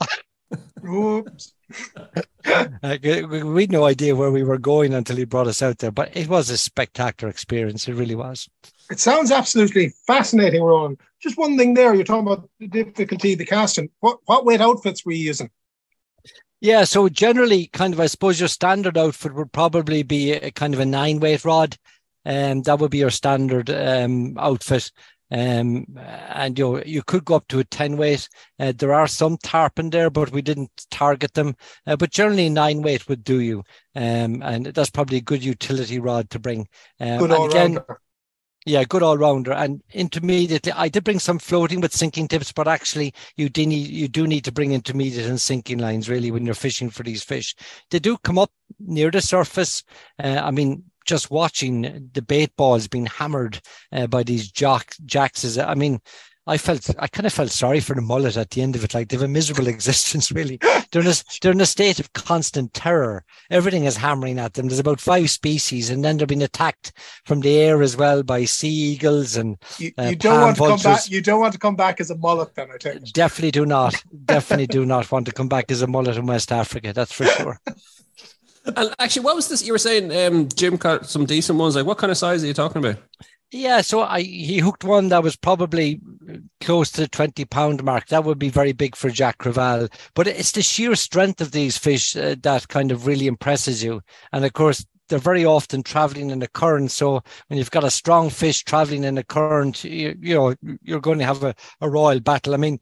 Oops. 0.87 1.55
uh, 2.83 2.99
we 3.02 3.62
had 3.62 3.73
no 3.73 3.85
idea 3.85 4.17
where 4.17 4.31
we 4.31 4.43
were 4.43 4.59
going 4.59 4.95
until 4.95 5.17
he 5.17 5.25
brought 5.25 5.47
us 5.47 5.62
out 5.62 5.79
there, 5.79 5.91
but 5.91 6.14
it 6.17 6.29
was 6.29 6.50
a 6.50 6.59
spectacular 6.59 7.31
experience. 7.31 7.88
It 7.88 7.95
really 7.95 8.14
was. 8.14 8.49
It 8.91 9.00
sounds 9.00 9.31
absolutely 9.31 9.93
fascinating, 10.07 10.62
Ron. 10.62 10.99
Just 11.21 11.38
one 11.38 11.57
thing 11.57 11.75
there, 11.75 11.95
you're 11.95 12.05
talking 12.05 12.26
about 12.26 12.49
the 12.59 12.67
difficulty 12.67 13.33
of 13.33 13.38
the 13.38 13.47
casting. 13.47 13.91
What 14.00 14.19
what 14.25 14.45
weight 14.45 14.61
outfits 14.61 15.05
were 15.05 15.12
you 15.12 15.25
using? 15.25 15.50
Yeah, 16.61 16.85
so 16.85 17.09
generally, 17.09 17.67
kind 17.67 17.93
of, 17.93 17.99
I 17.99 18.07
suppose 18.07 18.38
your 18.38 18.49
standard 18.49 18.97
outfit 18.97 19.35
would 19.35 19.50
probably 19.50 20.05
be 20.05 20.33
a 20.33 20.52
kind 20.52 20.75
of 20.75 20.81
a 20.81 20.87
nine 20.87 21.19
weight 21.19 21.45
rod, 21.45 21.76
and 22.25 22.59
um, 22.59 22.62
that 22.62 22.79
would 22.79 22.93
be 22.93 22.99
your 22.99 23.11
standard 23.11 23.69
um, 23.69 24.37
outfit. 24.38 24.93
Um, 25.33 25.87
and 25.97 26.59
you 26.59 26.65
know, 26.65 26.83
you 26.85 27.03
could 27.03 27.25
go 27.25 27.37
up 27.37 27.49
to 27.49 27.59
a 27.59 27.65
10 27.65 27.97
weight. 27.97 28.29
Uh, 28.61 28.73
there 28.77 28.93
are 28.93 29.07
some 29.07 29.39
tarpon 29.39 29.91
there, 29.91 30.11
but 30.11 30.31
we 30.31 30.43
didn't 30.43 30.71
target 30.91 31.33
them. 31.33 31.57
Uh, 31.87 31.97
but 31.97 32.11
generally, 32.11 32.51
nine 32.51 32.83
weight 32.83 33.09
would 33.09 33.25
do 33.25 33.41
you. 33.41 33.65
Um, 33.97 34.43
and 34.43 34.67
that's 34.67 34.91
probably 34.91 35.17
a 35.19 35.23
good 35.23 35.43
utility 35.43 35.99
rod 35.99 36.29
to 36.31 36.39
bring. 36.39 36.69
Um, 37.01 37.19
good 37.19 37.33
and 37.33 37.51
again, 37.51 37.79
yeah, 38.67 38.85
good 38.85 39.03
all 39.03 39.19
rounder. 39.19 39.53
And 39.53 39.83
intermediately, 39.93 40.73
I 40.73 40.89
did 40.89 41.05
bring 41.05 41.19
some 41.19 41.39
floating 41.39 41.81
with 41.81 41.95
sinking 41.95 42.29
tips, 42.29 42.53
but 42.53 42.69
actually, 42.69 43.15
you 43.37 43.49
do 43.49 43.67
need 43.67 43.89
you 43.89 44.09
do 44.09 44.27
need 44.27 44.45
to 44.45 44.53
bring 44.53 44.73
intermediate 44.73 45.27
and 45.27 45.41
sinking 45.41 45.79
lines 45.79 46.09
really 46.09 46.31
when 46.31 46.45
you're 46.45 46.55
fishing 46.55 46.91
for 46.91 47.03
these 47.03 47.25
fish. 47.25 47.57
They 47.91 47.99
do 47.99 48.19
come 48.19 48.39
up 48.39 48.53
near 48.79 49.11
the 49.11 49.21
surface. 49.21 49.83
Uh, 50.23 50.41
I 50.45 50.51
mean, 50.51 50.85
just 51.06 51.30
watching 51.30 52.11
the 52.12 52.23
bait 52.23 52.54
balls 52.56 52.88
being 52.88 53.06
hammered 53.06 53.61
uh, 53.92 54.06
by 54.06 54.23
these 54.23 54.50
jack, 54.50 54.94
jacks 55.06 55.44
is, 55.44 55.59
I 55.59 55.75
mean, 55.75 56.00
I 56.44 56.59
felt 56.59 56.90
I 56.99 57.06
kind 57.06 57.26
of 57.26 57.32
felt 57.32 57.50
sorry 57.50 57.78
for 57.78 57.94
the 57.94 58.02
mullet 58.02 58.37
at 58.37 58.50
the 58.50 58.62
end 58.62 58.75
of 58.75 58.82
it. 58.82 58.94
Like 58.94 59.09
they 59.09 59.16
have 59.16 59.23
a 59.23 59.28
miserable 59.28 59.68
existence, 59.68 60.32
really. 60.32 60.59
They're 60.90 61.02
in 61.02 61.09
a, 61.09 61.14
they're 61.40 61.52
in 61.52 61.61
a 61.61 61.66
state 61.66 62.00
of 62.00 62.12
constant 62.14 62.75
terror. 62.75 63.25
Everything 63.50 63.85
is 63.85 63.97
hammering 63.97 64.40
at 64.40 64.54
them. 64.54 64.66
There's 64.66 64.80
about 64.80 65.00
five 65.00 65.30
species, 65.30 65.88
and 65.88 66.04
then 66.04 66.16
they're 66.16 66.26
being 66.26 66.42
attacked 66.42 66.92
from 67.25 67.40
the 67.40 67.56
air 67.59 67.80
as 67.80 67.97
well 67.97 68.25
by 68.25 68.44
sea 68.44 68.68
eagles 68.68 69.37
and 69.37 69.56
you, 69.78 69.92
uh, 69.99 70.04
you 70.04 70.16
don't 70.16 70.40
want 70.40 70.56
to 70.56 70.59
vultures. 70.59 70.82
come 70.82 70.92
back. 70.94 71.11
You 71.11 71.21
don't 71.21 71.40
want 71.40 71.52
to 71.52 71.59
come 71.61 71.76
back 71.76 72.00
as 72.00 72.11
a 72.11 72.16
mullet, 72.16 72.54
then 72.56 72.71
I 72.73 72.78
think. 72.78 73.12
Definitely 73.12 73.52
do 73.52 73.64
not. 73.64 74.02
Definitely 74.25 74.66
do 74.66 74.85
not 74.85 75.11
want 75.12 75.26
to 75.26 75.32
come 75.32 75.49
back 75.49 75.71
as 75.71 75.82
a 75.82 75.87
mullet 75.87 76.16
in 76.16 76.26
West 76.26 76.50
Africa. 76.50 76.92
That's 76.92 77.12
for 77.12 77.25
sure. 77.25 77.61
And 78.64 78.95
actually, 78.99 79.25
what 79.25 79.37
was 79.37 79.49
this 79.49 79.64
you 79.64 79.73
were 79.73 79.78
saying? 79.78 80.14
Um, 80.16 80.49
Jim 80.49 80.78
caught 80.78 81.07
some 81.07 81.26
decent 81.26 81.59
ones. 81.59 81.76
Like, 81.76 81.87
what 81.87 81.99
kind 81.99 82.11
of 82.11 82.19
size 82.19 82.45
are 82.45 82.47
you 82.47 82.54
talking 82.54 82.85
about? 82.85 83.02
Yeah, 83.50 83.83
so 83.83 84.00
I 84.00 84.23
he 84.23 84.59
hooked 84.59 84.83
one 84.83 85.09
that 85.11 85.23
was 85.23 85.37
probably 85.37 86.00
close 86.62 86.90
to 86.92 87.02
the 87.02 87.09
20 87.09 87.45
pound 87.45 87.85
mark. 87.85 88.07
That 88.09 88.25
would 88.25 88.38
be 88.38 88.49
very 88.49 88.73
big 88.73 88.97
for 88.97 89.11
Jack 89.11 89.38
Crevalle. 89.38 89.92
But 90.14 90.26
it's 90.26 90.52
the 90.52 90.62
sheer 90.62 90.95
strength 90.95 91.42
of 91.42 91.52
these 91.52 91.76
fish 91.76 92.16
uh, 92.16 92.37
that 92.42 92.69
kind 92.69 92.90
of 92.90 93.07
really 93.07 93.26
impresses 93.26 93.85
you. 93.85 94.00
And 94.33 94.47
of 94.47 94.54
course, 94.54 94.87
they're 95.09 95.19
very 95.19 95.45
often 95.45 95.83
traveling 95.83 96.31
in 96.31 96.40
a 96.42 96.49
current. 96.49 96.90
So 96.90 97.23
when 97.49 97.59
you've 97.59 97.71
got 97.71 97.85
a 97.85 97.90
strong 97.90 98.31
fish 98.31 98.64
traveling 98.64 99.04
in 99.04 99.19
a 99.19 99.25
current, 99.25 99.85
you, 99.85 100.16
you 100.19 100.35
know, 100.35 100.54
you're 100.83 101.00
going 101.00 101.19
to 101.19 101.26
have 101.26 101.45
a, 101.45 101.54
a 101.83 101.90
royal 101.90 102.21
battle. 102.21 102.54
I 102.54 102.57
mean, 102.57 102.81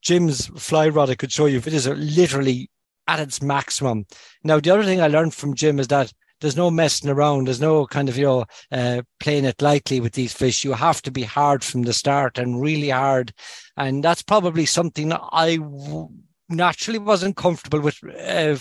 Jim's 0.00 0.46
fly 0.46 0.88
rod, 0.88 1.10
I 1.10 1.16
could 1.16 1.32
show 1.32 1.44
you, 1.44 1.58
it 1.58 1.66
is 1.66 1.86
literally 1.86 2.70
at 3.08 3.20
its 3.20 3.42
maximum. 3.42 4.06
Now, 4.44 4.60
the 4.60 4.70
other 4.70 4.84
thing 4.84 5.00
I 5.00 5.08
learned 5.08 5.34
from 5.34 5.54
Jim 5.54 5.78
is 5.78 5.88
that 5.88 6.12
there's 6.40 6.56
no 6.56 6.70
messing 6.70 7.10
around. 7.10 7.46
There's 7.46 7.60
no 7.60 7.86
kind 7.86 8.08
of 8.08 8.16
you 8.18 8.24
know 8.24 8.44
uh, 8.70 9.02
playing 9.20 9.44
it 9.44 9.62
lightly 9.62 10.00
with 10.00 10.12
these 10.12 10.32
fish. 10.32 10.64
You 10.64 10.72
have 10.72 11.02
to 11.02 11.10
be 11.10 11.22
hard 11.22 11.64
from 11.64 11.82
the 11.82 11.92
start 11.92 12.38
and 12.38 12.60
really 12.60 12.90
hard, 12.90 13.32
and 13.76 14.04
that's 14.04 14.22
probably 14.22 14.66
something 14.66 15.12
I 15.12 15.56
w- 15.56 16.08
naturally 16.48 16.98
wasn't 16.98 17.36
comfortable 17.36 17.80
with 17.80 17.98
uh, 18.18 18.56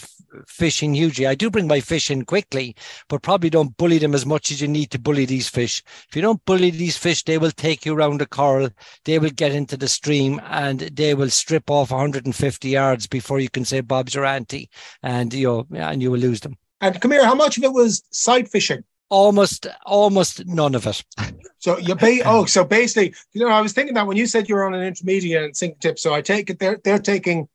fishing 0.47 0.93
hugely. 0.93 1.27
I 1.27 1.35
do 1.35 1.49
bring 1.49 1.67
my 1.67 1.79
fish 1.79 2.09
in 2.09 2.25
quickly, 2.25 2.75
but 3.09 3.21
probably 3.21 3.49
don't 3.49 3.75
bully 3.77 3.97
them 3.97 4.13
as 4.13 4.25
much 4.25 4.51
as 4.51 4.61
you 4.61 4.67
need 4.67 4.91
to 4.91 4.99
bully 4.99 5.25
these 5.25 5.49
fish. 5.49 5.83
If 6.09 6.15
you 6.15 6.21
don't 6.21 6.43
bully 6.45 6.71
these 6.71 6.97
fish, 6.97 7.23
they 7.23 7.37
will 7.37 7.51
take 7.51 7.85
you 7.85 7.95
around 7.95 8.19
the 8.19 8.25
coral, 8.25 8.69
they 9.05 9.19
will 9.19 9.29
get 9.29 9.51
into 9.51 9.77
the 9.77 9.87
stream, 9.87 10.41
and 10.45 10.79
they 10.79 11.13
will 11.13 11.29
strip 11.29 11.69
off 11.69 11.91
150 11.91 12.69
yards 12.69 13.07
before 13.07 13.39
you 13.39 13.49
can 13.49 13.65
say 13.65 13.81
Bob's 13.81 14.15
your 14.15 14.25
auntie, 14.25 14.69
and 15.03 15.33
you 15.33 15.47
know, 15.47 15.67
and 15.77 16.01
you 16.01 16.11
will 16.11 16.19
lose 16.19 16.41
them. 16.41 16.57
And 16.81 16.99
come 16.99 17.11
here, 17.11 17.25
how 17.25 17.35
much 17.35 17.57
of 17.57 17.63
it 17.63 17.73
was 17.73 18.03
sight 18.11 18.49
fishing? 18.49 18.83
Almost, 19.09 19.67
almost 19.85 20.45
none 20.45 20.75
of 20.75 20.87
it. 20.87 21.03
So 21.57 21.79
you 21.79 21.95
pay. 21.95 22.21
Oh, 22.23 22.45
so 22.45 22.63
basically, 22.63 23.15
you 23.33 23.41
know, 23.41 23.47
I 23.47 23.59
was 23.59 23.73
thinking 23.73 23.95
that 23.95 24.05
when 24.05 24.17
you 24.17 24.27
said 24.27 24.47
you're 24.47 24.67
on 24.67 24.75
an 24.75 24.83
intermediate 24.83 25.43
and 25.43 25.57
sink 25.57 25.79
tip, 25.79 25.97
so 25.97 26.13
I 26.13 26.21
take 26.21 26.51
it 26.51 26.59
they're 26.59 26.79
they're 26.83 26.99
taking 26.99 27.47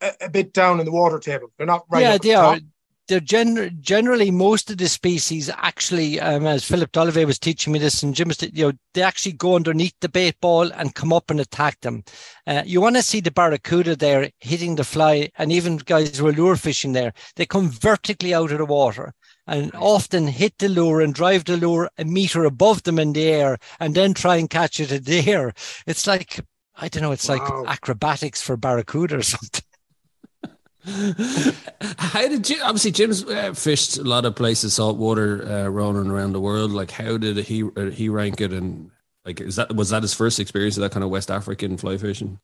a, 0.00 0.12
a 0.22 0.28
bit 0.30 0.52
down 0.52 0.80
in 0.80 0.86
the 0.86 0.92
water 0.92 1.18
table. 1.18 1.48
They're 1.56 1.66
not 1.66 1.84
right. 1.90 2.02
Yeah, 2.02 2.18
they 2.18 2.30
the 2.30 2.34
are. 2.34 2.60
They're 3.08 3.20
gen- 3.20 3.78
generally 3.80 4.30
most 4.30 4.70
of 4.70 4.76
the 4.76 4.86
species 4.86 5.48
actually, 5.56 6.20
um, 6.20 6.46
as 6.46 6.62
Philip 6.62 6.92
Dolivet 6.92 7.24
was 7.24 7.38
teaching 7.38 7.72
me 7.72 7.78
this, 7.78 8.02
and 8.02 8.14
Jim, 8.14 8.30
you 8.52 8.66
know, 8.66 8.72
they 8.92 9.00
actually 9.00 9.32
go 9.32 9.56
underneath 9.56 9.94
the 10.02 10.10
bait 10.10 10.38
ball 10.42 10.70
and 10.72 10.94
come 10.94 11.10
up 11.10 11.30
and 11.30 11.40
attack 11.40 11.80
them. 11.80 12.04
Uh, 12.46 12.62
you 12.66 12.82
want 12.82 12.96
to 12.96 13.02
see 13.02 13.20
the 13.20 13.30
barracuda 13.30 13.96
there 13.96 14.30
hitting 14.40 14.74
the 14.74 14.84
fly, 14.84 15.30
and 15.38 15.50
even 15.50 15.78
guys 15.78 16.18
who 16.18 16.26
are 16.26 16.32
lure 16.32 16.56
fishing 16.56 16.92
there, 16.92 17.14
they 17.36 17.46
come 17.46 17.70
vertically 17.70 18.34
out 18.34 18.52
of 18.52 18.58
the 18.58 18.66
water 18.66 19.14
and 19.46 19.74
often 19.74 20.26
hit 20.26 20.58
the 20.58 20.68
lure 20.68 21.00
and 21.00 21.14
drive 21.14 21.44
the 21.44 21.56
lure 21.56 21.88
a 21.96 22.04
meter 22.04 22.44
above 22.44 22.82
them 22.82 22.98
in 22.98 23.14
the 23.14 23.24
air 23.24 23.58
and 23.80 23.94
then 23.94 24.12
try 24.12 24.36
and 24.36 24.50
catch 24.50 24.78
it 24.78 24.92
in 24.92 25.02
the 25.04 25.26
air. 25.32 25.54
It's 25.86 26.06
like, 26.06 26.40
I 26.76 26.88
don't 26.88 27.02
know, 27.02 27.12
it's 27.12 27.28
wow. 27.28 27.36
like 27.36 27.68
acrobatics 27.68 28.42
for 28.42 28.58
Barracuda 28.58 29.16
or 29.16 29.22
something. 29.22 29.62
How 31.98 32.28
did 32.28 32.48
you 32.48 32.60
obviously 32.62 32.90
Jim's 32.90 33.24
uh, 33.24 33.52
fished 33.54 33.98
a 33.98 34.04
lot 34.04 34.24
of 34.24 34.36
places 34.36 34.74
saltwater 34.74 35.46
uh, 35.46 35.64
around 35.64 36.32
the 36.32 36.40
world. 36.40 36.72
Like 36.72 36.90
how 36.90 37.16
did 37.16 37.36
he 37.38 37.62
uh, 37.62 37.90
he 37.90 38.08
rank 38.08 38.40
it? 38.40 38.52
And 38.52 38.90
like 39.24 39.40
is 39.40 39.56
that 39.56 39.74
was 39.74 39.90
that 39.90 40.02
his 40.02 40.14
first 40.14 40.40
experience 40.40 40.76
of 40.76 40.82
that 40.82 40.92
kind 40.92 41.04
of 41.04 41.10
West 41.10 41.30
African 41.30 41.76
fly 41.76 41.96
fishing? 41.96 42.38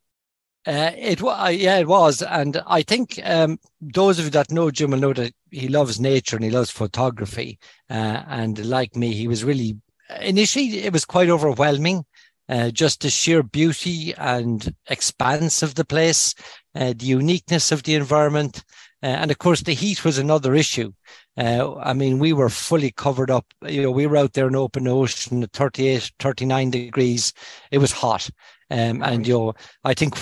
Uh, 0.67 0.93
it 0.97 1.21
was, 1.21 1.55
yeah, 1.57 1.77
it 1.77 1.87
was, 1.87 2.23
and 2.23 2.63
I 2.67 2.81
think 2.81 3.21
um, 3.23 3.59
those 3.83 4.19
of 4.19 4.25
you 4.25 4.31
that 4.31 4.51
know 4.51 4.71
Jim 4.71 4.93
will 4.93 4.99
know 4.99 5.13
that 5.13 5.35
he 5.51 5.69
loves 5.69 6.01
nature 6.01 6.37
and 6.37 6.45
he 6.45 6.51
loves 6.51 6.71
photography. 6.71 7.59
Uh, 7.91 8.23
and 8.29 8.65
like 8.65 8.97
me, 8.97 9.13
he 9.13 9.29
was 9.29 9.45
really 9.45 9.77
initially 10.21 10.79
it 10.85 10.93
was 10.93 11.05
quite 11.05 11.29
overwhelming, 11.29 12.07
uh, 12.49 12.71
just 12.71 13.03
the 13.03 13.11
sheer 13.11 13.43
beauty 13.43 14.15
and 14.15 14.75
expanse 14.89 15.63
of 15.63 15.75
the 15.75 15.85
place, 15.85 16.35
uh, 16.39 16.43
the 16.75 17.07
uniqueness 17.07 17.73
of 17.73 17.83
the 17.83 17.95
environment, 17.95 18.65
uh, 19.03 19.07
and 19.07 19.31
of 19.31 19.39
course 19.39 19.63
the 19.63 19.75
heat 19.75 20.05
was 20.05 20.19
another 20.19 20.55
issue. 20.55 20.93
Uh, 21.37 21.75
I 21.77 21.93
mean, 21.93 22.19
we 22.19 22.33
were 22.33 22.49
fully 22.49 22.91
covered 22.91 23.31
up. 23.31 23.47
You 23.67 23.83
know, 23.83 23.91
we 23.91 24.07
were 24.07 24.17
out 24.17 24.33
there 24.33 24.49
in 24.49 24.57
open 24.57 24.89
ocean 24.89 25.43
at 25.43 25.53
38, 25.53 26.13
39 26.19 26.71
degrees. 26.71 27.33
It 27.71 27.79
was 27.79 27.93
hot. 27.93 28.31
Um, 28.71 29.03
and 29.03 29.27
you 29.27 29.35
know, 29.35 29.55
I 29.85 29.95
think 29.95 30.17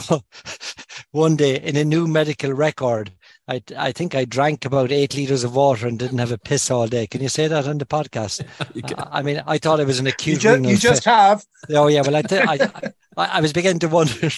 one 1.12 1.36
day 1.36 1.60
in 1.60 1.76
a 1.76 1.84
new 1.84 2.06
medical 2.06 2.52
record, 2.52 3.12
I 3.48 3.62
I 3.76 3.92
think 3.92 4.14
I 4.14 4.24
drank 4.24 4.64
about 4.64 4.92
eight 4.92 5.14
liters 5.14 5.44
of 5.44 5.54
water 5.54 5.86
and 5.86 5.98
didn't 5.98 6.18
have 6.18 6.32
a 6.32 6.38
piss 6.38 6.70
all 6.70 6.86
day. 6.86 7.06
Can 7.06 7.22
you 7.22 7.28
say 7.28 7.48
that 7.48 7.66
on 7.66 7.78
the 7.78 7.86
podcast? 7.86 8.44
I, 8.98 9.18
I, 9.18 9.22
mean, 9.22 9.42
I 9.46 9.58
thought 9.58 9.80
it 9.80 9.86
was 9.86 9.98
an 9.98 10.06
acute. 10.06 10.42
You 10.44 10.58
just, 10.58 10.70
you 10.70 10.76
just 10.76 11.04
have. 11.04 11.44
Oh 11.70 11.88
yeah, 11.88 12.02
well, 12.02 12.16
I, 12.16 12.22
th- 12.22 12.46
I, 12.46 12.54
I, 13.16 13.38
I 13.38 13.40
was 13.40 13.52
beginning 13.52 13.80
to 13.80 13.88
wonder 13.88 14.30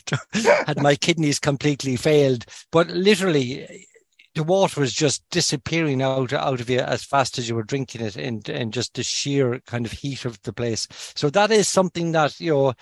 had 0.66 0.82
my 0.82 0.96
kidneys 0.96 1.38
completely 1.38 1.96
failed, 1.96 2.46
but 2.72 2.88
literally 2.88 3.86
the 4.34 4.42
water 4.42 4.80
was 4.80 4.92
just 4.92 5.22
disappearing 5.30 6.02
out 6.02 6.32
out 6.32 6.60
of 6.60 6.68
you 6.68 6.80
as 6.80 7.04
fast 7.04 7.38
as 7.38 7.48
you 7.48 7.54
were 7.54 7.62
drinking 7.62 8.00
it 8.00 8.16
and 8.16 8.48
in 8.48 8.72
just 8.72 8.94
the 8.94 9.02
sheer 9.04 9.60
kind 9.60 9.86
of 9.86 9.92
heat 9.92 10.24
of 10.24 10.42
the 10.42 10.52
place 10.52 10.88
so 11.14 11.30
that 11.30 11.52
is 11.52 11.68
something 11.68 12.10
that 12.10 12.40
you 12.40 12.52
know 12.52 12.74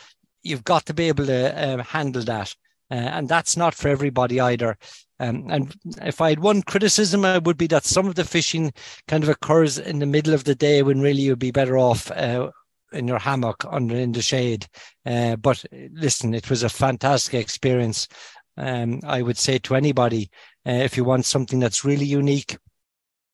you've 0.43 0.64
got 0.64 0.87
to 0.87 0.95
be 0.95 1.09
able 1.09 1.26
to 1.26 1.73
um, 1.73 1.81
handle 1.81 2.23
that. 2.23 2.55
Uh, 2.91 2.95
and 2.95 3.29
that's 3.29 3.57
not 3.57 3.75
for 3.75 3.88
everybody 3.88 4.41
either. 4.41 4.76
Um, 5.23 5.47
and 5.50 5.75
if 6.02 6.21
I 6.21 6.31
had 6.31 6.41
one 6.41 6.62
criticism, 6.62 7.25
it 7.25 7.45
would 7.45 7.57
be 7.57 7.69
that 7.69 7.85
some 7.85 8.09
of 8.09 8.17
the 8.17 8.25
fishing 8.25 8.73
kind 9.07 9.23
of 9.23 9.29
occurs 9.29 9.79
in 9.79 10.00
the 10.00 10.07
middle 10.07 10.35
of 10.35 10.43
the 10.43 10.57
day 10.57 10.83
when 10.83 11.00
really 11.00 11.23
you'd 11.23 11.38
be 11.38 11.52
better 11.52 11.79
off 11.79 12.11
uh, 12.11 12.50
in 12.93 13.07
your 13.07 13.21
hammock 13.21 13.64
under 13.71 13.95
in 13.95 14.11
the 14.11 14.21
shade. 14.21 14.67
Uh, 15.07 15.37
but 15.37 15.64
listen, 15.93 16.35
it 16.35 16.50
was 16.50 16.64
a 16.64 16.69
fantastic 16.69 17.35
experience. 17.35 18.09
Um, 18.57 18.99
I 19.05 19.23
would 19.23 19.38
say 19.38 19.59
to 19.59 19.76
anybody, 19.76 20.29
uh, 20.67 20.73
if 20.73 20.97
you 20.97 21.05
want 21.05 21.25
something 21.25 21.61
that's 21.61 21.85
really 21.85 22.05
unique, 22.05 22.59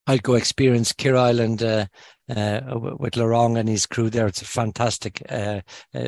I'd 0.07 0.23
go 0.23 0.35
experience 0.35 0.93
Kir 0.93 1.17
Island 1.17 1.63
uh, 1.63 1.87
uh, 2.35 2.61
with 2.99 3.17
Laurent 3.17 3.57
and 3.57 3.69
his 3.69 3.87
crew 3.87 4.11
there. 4.11 4.27
It's 4.27 4.43
a 4.43 4.47
fantastic, 4.47 5.23
uh, 5.29 5.61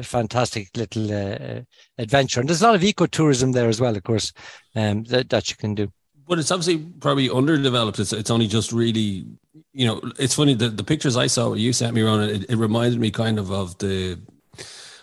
fantastic 0.02 0.68
little 0.76 1.12
uh, 1.12 1.60
adventure. 1.98 2.40
And 2.40 2.48
there's 2.48 2.62
a 2.62 2.66
lot 2.66 2.74
of 2.74 2.82
ecotourism 2.82 3.52
there 3.52 3.68
as 3.68 3.80
well, 3.80 3.96
of 3.96 4.02
course, 4.02 4.32
um, 4.74 5.04
that, 5.04 5.28
that 5.30 5.50
you 5.50 5.56
can 5.56 5.74
do. 5.74 5.92
But 6.26 6.38
it's 6.38 6.50
obviously 6.50 6.78
probably 7.00 7.28
underdeveloped. 7.28 7.98
It's, 7.98 8.12
it's 8.12 8.30
only 8.30 8.46
just 8.46 8.72
really, 8.72 9.26
you 9.72 9.86
know, 9.86 10.00
it's 10.18 10.34
funny. 10.34 10.54
The, 10.54 10.68
the 10.68 10.84
pictures 10.84 11.16
I 11.16 11.26
saw 11.26 11.54
you 11.54 11.72
sent 11.72 11.94
me 11.94 12.02
around, 12.02 12.20
it, 12.22 12.48
it 12.48 12.56
reminded 12.56 13.00
me 13.00 13.10
kind 13.10 13.38
of 13.38 13.50
of 13.50 13.76
the, 13.78 14.20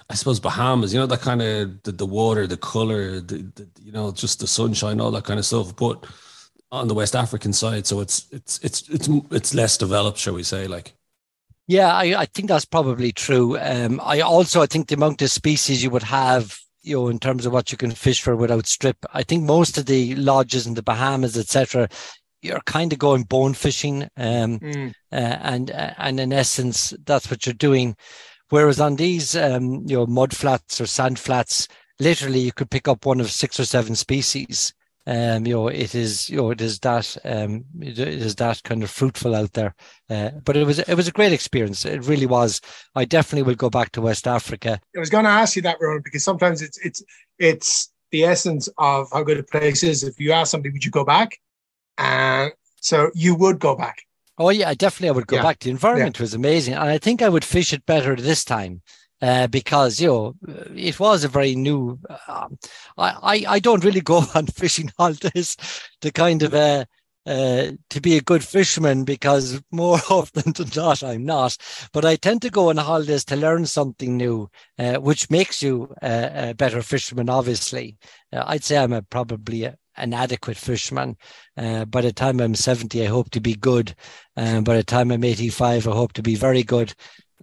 I 0.09 0.15
suppose 0.15 0.39
Bahamas, 0.39 0.93
you 0.93 0.99
know, 0.99 1.05
that 1.05 1.19
kind 1.19 1.41
of 1.41 1.83
the, 1.83 1.91
the 1.91 2.05
water, 2.05 2.47
the 2.47 2.55
color, 2.55 3.19
the, 3.19 3.39
the, 3.55 3.67
you 3.81 3.91
know, 3.91 4.11
just 4.11 4.39
the 4.39 4.47
sunshine, 4.47 5.01
all 5.01 5.11
that 5.11 5.25
kind 5.25 5.37
of 5.37 5.45
stuff. 5.45 5.75
But 5.75 6.05
on 6.71 6.87
the 6.87 6.93
West 6.93 7.15
African 7.15 7.53
side, 7.53 7.85
so 7.85 7.99
it's 7.99 8.27
it's 8.31 8.59
it's 8.63 8.89
it's 8.89 9.09
it's 9.31 9.53
less 9.53 9.77
developed, 9.77 10.17
shall 10.17 10.33
we 10.33 10.43
say? 10.43 10.67
Like, 10.67 10.93
yeah, 11.67 11.93
I, 11.93 12.21
I 12.21 12.25
think 12.25 12.47
that's 12.47 12.65
probably 12.65 13.11
true. 13.11 13.57
Um, 13.59 13.99
I 14.03 14.21
also 14.21 14.61
I 14.61 14.67
think 14.67 14.87
the 14.87 14.95
amount 14.95 15.21
of 15.21 15.29
species 15.29 15.83
you 15.83 15.89
would 15.89 16.03
have, 16.03 16.57
you 16.81 16.95
know, 16.95 17.09
in 17.09 17.19
terms 17.19 17.45
of 17.45 17.51
what 17.51 17.71
you 17.71 17.77
can 17.77 17.91
fish 17.91 18.21
for 18.21 18.35
without 18.35 18.67
strip, 18.67 18.97
I 19.13 19.23
think 19.23 19.43
most 19.43 19.77
of 19.77 19.85
the 19.85 20.15
lodges 20.15 20.65
in 20.65 20.75
the 20.75 20.83
Bahamas, 20.83 21.37
etc., 21.37 21.89
you're 22.41 22.61
kind 22.61 22.93
of 22.93 22.99
going 22.99 23.23
bone 23.23 23.53
fishing, 23.53 24.03
um, 24.15 24.59
mm. 24.59 24.93
uh, 25.11 25.15
and 25.15 25.71
uh, 25.71 25.93
and 25.97 26.19
in 26.19 26.31
essence, 26.31 26.93
that's 27.05 27.29
what 27.29 27.45
you're 27.45 27.53
doing. 27.53 27.97
Whereas 28.49 28.79
on 28.79 28.95
these, 28.95 29.35
um, 29.35 29.83
you 29.85 29.97
know, 29.97 30.05
mud 30.05 30.33
flats 30.33 30.79
or 30.79 30.85
sand 30.85 31.19
flats, 31.19 31.67
literally 31.99 32.39
you 32.39 32.53
could 32.53 32.71
pick 32.71 32.87
up 32.87 33.05
one 33.05 33.19
of 33.19 33.29
six 33.29 33.59
or 33.59 33.65
seven 33.65 33.95
species 33.95 34.73
um, 35.07 35.47
you 35.47 35.53
know, 35.53 35.67
it 35.69 35.95
is, 35.95 36.29
you 36.29 36.35
know, 36.35 36.51
it 36.51 36.59
is 36.59 36.79
that, 36.79 37.17
um, 37.23 37.63
it 37.79 37.97
is 37.97 38.35
that 38.35 38.61
kind 38.63 38.83
of 38.83 38.89
fruitful 38.89 39.33
out 39.33 39.53
there. 39.53 39.73
Uh, 40.09 40.31
but 40.43 40.57
it 40.57 40.65
was, 40.65 40.79
it 40.79 40.95
was 40.95 41.07
a 41.07 41.13
great 41.13 41.31
experience. 41.31 41.85
It 41.85 42.05
really 42.05 42.25
was. 42.25 42.59
I 42.93 43.05
definitely 43.05 43.43
will 43.43 43.55
go 43.55 43.69
back 43.69 43.93
to 43.93 44.01
West 44.01 44.27
Africa. 44.27 44.81
I 44.95 44.99
was 44.99 45.09
going 45.09 45.23
to 45.23 45.31
ask 45.31 45.55
you 45.55 45.61
that, 45.61 45.77
Ronan, 45.79 46.01
because 46.03 46.25
sometimes 46.25 46.61
it's, 46.61 46.77
it's, 46.85 47.01
it's 47.39 47.89
the 48.11 48.25
essence 48.25 48.67
of 48.77 49.07
how 49.13 49.23
good 49.23 49.39
a 49.39 49.43
place 49.43 49.81
is. 49.81 50.03
If 50.03 50.19
you 50.19 50.33
ask 50.33 50.51
somebody, 50.51 50.73
would 50.73 50.83
you 50.83 50.91
go 50.91 51.05
back? 51.05 51.37
And 51.97 52.51
so 52.81 53.09
you 53.15 53.33
would 53.35 53.59
go 53.59 53.75
back. 53.75 54.03
Oh 54.37 54.49
yeah, 54.49 54.73
definitely 54.73 55.09
I 55.09 55.13
would 55.13 55.27
go 55.27 55.37
yeah. 55.37 55.41
back. 55.41 55.59
The 55.59 55.71
environment 55.71 56.19
yeah. 56.19 56.23
was 56.23 56.33
amazing, 56.35 56.75
and 56.75 56.83
I 56.83 56.99
think 56.99 57.23
I 57.23 57.29
would 57.29 57.43
fish 57.43 57.73
it 57.73 57.87
better 57.87 58.15
this 58.15 58.45
time 58.45 58.83
uh, 59.21 59.47
because 59.47 59.99
you 59.99 60.07
know 60.07 60.35
it 60.75 60.99
was 60.99 61.23
a 61.23 61.27
very 61.27 61.55
new. 61.55 61.99
Um, 62.27 62.57
I, 62.97 63.45
I 63.47 63.59
don't 63.59 63.83
really 63.83 64.01
go 64.01 64.23
on 64.35 64.47
fishing 64.47 64.91
holidays 64.97 65.57
to 66.01 66.11
kind 66.11 66.43
of 66.43 66.53
uh, 66.53 66.85
uh, 67.27 67.71
to 67.89 67.99
be 67.99 68.15
a 68.15 68.21
good 68.21 68.43
fisherman 68.43 69.03
because 69.03 69.61
more 69.71 69.99
often 70.09 70.53
than 70.53 70.69
not 70.75 71.03
I'm 71.03 71.25
not. 71.25 71.57
But 71.91 72.05
I 72.05 72.15
tend 72.15 72.41
to 72.43 72.49
go 72.49 72.69
on 72.69 72.77
holidays 72.77 73.25
to 73.25 73.35
learn 73.35 73.65
something 73.65 74.15
new, 74.15 74.49
uh, 74.79 74.95
which 74.95 75.29
makes 75.29 75.61
you 75.61 75.93
a, 76.01 76.49
a 76.49 76.53
better 76.53 76.81
fisherman. 76.81 77.29
Obviously, 77.29 77.97
uh, 78.31 78.43
I'd 78.47 78.63
say 78.63 78.77
I'm 78.77 78.93
a, 78.93 79.01
probably 79.01 79.65
a, 79.65 79.75
an 79.97 80.13
adequate 80.13 80.57
fisherman. 80.57 81.17
Uh, 81.57 81.83
by 81.85 82.01
the 82.01 82.13
time 82.13 82.39
I'm 82.39 82.55
70, 82.55 83.03
I 83.03 83.07
hope 83.07 83.31
to 83.31 83.41
be 83.41 83.55
good. 83.55 83.93
Uh, 84.37 84.61
by 84.61 84.77
the 84.77 84.83
time 84.83 85.11
I'm 85.11 85.23
85, 85.23 85.87
I 85.87 85.91
hope 85.91 86.13
to 86.13 86.23
be 86.23 86.35
very 86.35 86.63
good 86.63 86.93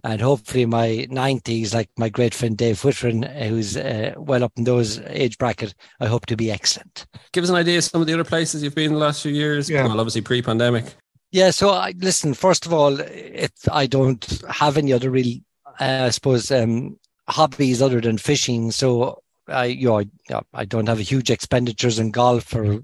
and 0.05 0.21
hopefully 0.21 0.67
my 0.67 1.07
90s, 1.09 1.73
like 1.73 1.89
my 1.97 2.09
great 2.09 2.35
friend 2.35 2.55
Dave 2.55 2.79
Whitron, 2.79 3.25
who's 3.47 3.75
uh, 3.75 4.13
well 4.15 4.43
up 4.43 4.51
in 4.55 4.63
those 4.63 4.99
age 5.07 5.39
bracket, 5.39 5.73
I 5.99 6.05
hope 6.05 6.27
to 6.27 6.37
be 6.37 6.51
excellent. 6.51 7.07
Give 7.31 7.43
us 7.43 7.49
an 7.49 7.55
idea 7.55 7.79
of 7.79 7.85
some 7.85 8.01
of 8.01 8.07
the 8.07 8.13
other 8.13 8.23
places 8.23 8.61
you've 8.61 8.75
been 8.75 8.91
in 8.91 8.93
the 8.93 8.99
last 8.99 9.23
few 9.23 9.31
years. 9.31 9.67
Yeah. 9.67 9.87
Well, 9.87 9.99
obviously 9.99 10.21
pre-pandemic. 10.21 10.85
Yeah. 11.31 11.49
So 11.49 11.71
I 11.71 11.95
listen. 11.97 12.35
First 12.35 12.67
of 12.67 12.73
all, 12.73 12.99
it 12.99 13.53
I 13.71 13.87
don't 13.87 14.43
have 14.47 14.77
any 14.77 14.93
other 14.93 15.09
real, 15.09 15.39
uh, 15.79 16.03
I 16.05 16.09
suppose, 16.11 16.51
um, 16.51 16.99
hobbies 17.27 17.81
other 17.81 17.99
than 17.99 18.19
fishing. 18.19 18.69
So 18.69 19.23
I, 19.47 19.65
you 19.65 19.87
know, 19.87 20.01
I, 20.01 20.41
I 20.53 20.65
don't 20.65 20.87
have 20.87 20.99
a 20.99 21.03
huge 21.03 21.31
expenditures 21.31 21.97
in 21.97 22.11
golf 22.11 22.53
or 22.53 22.83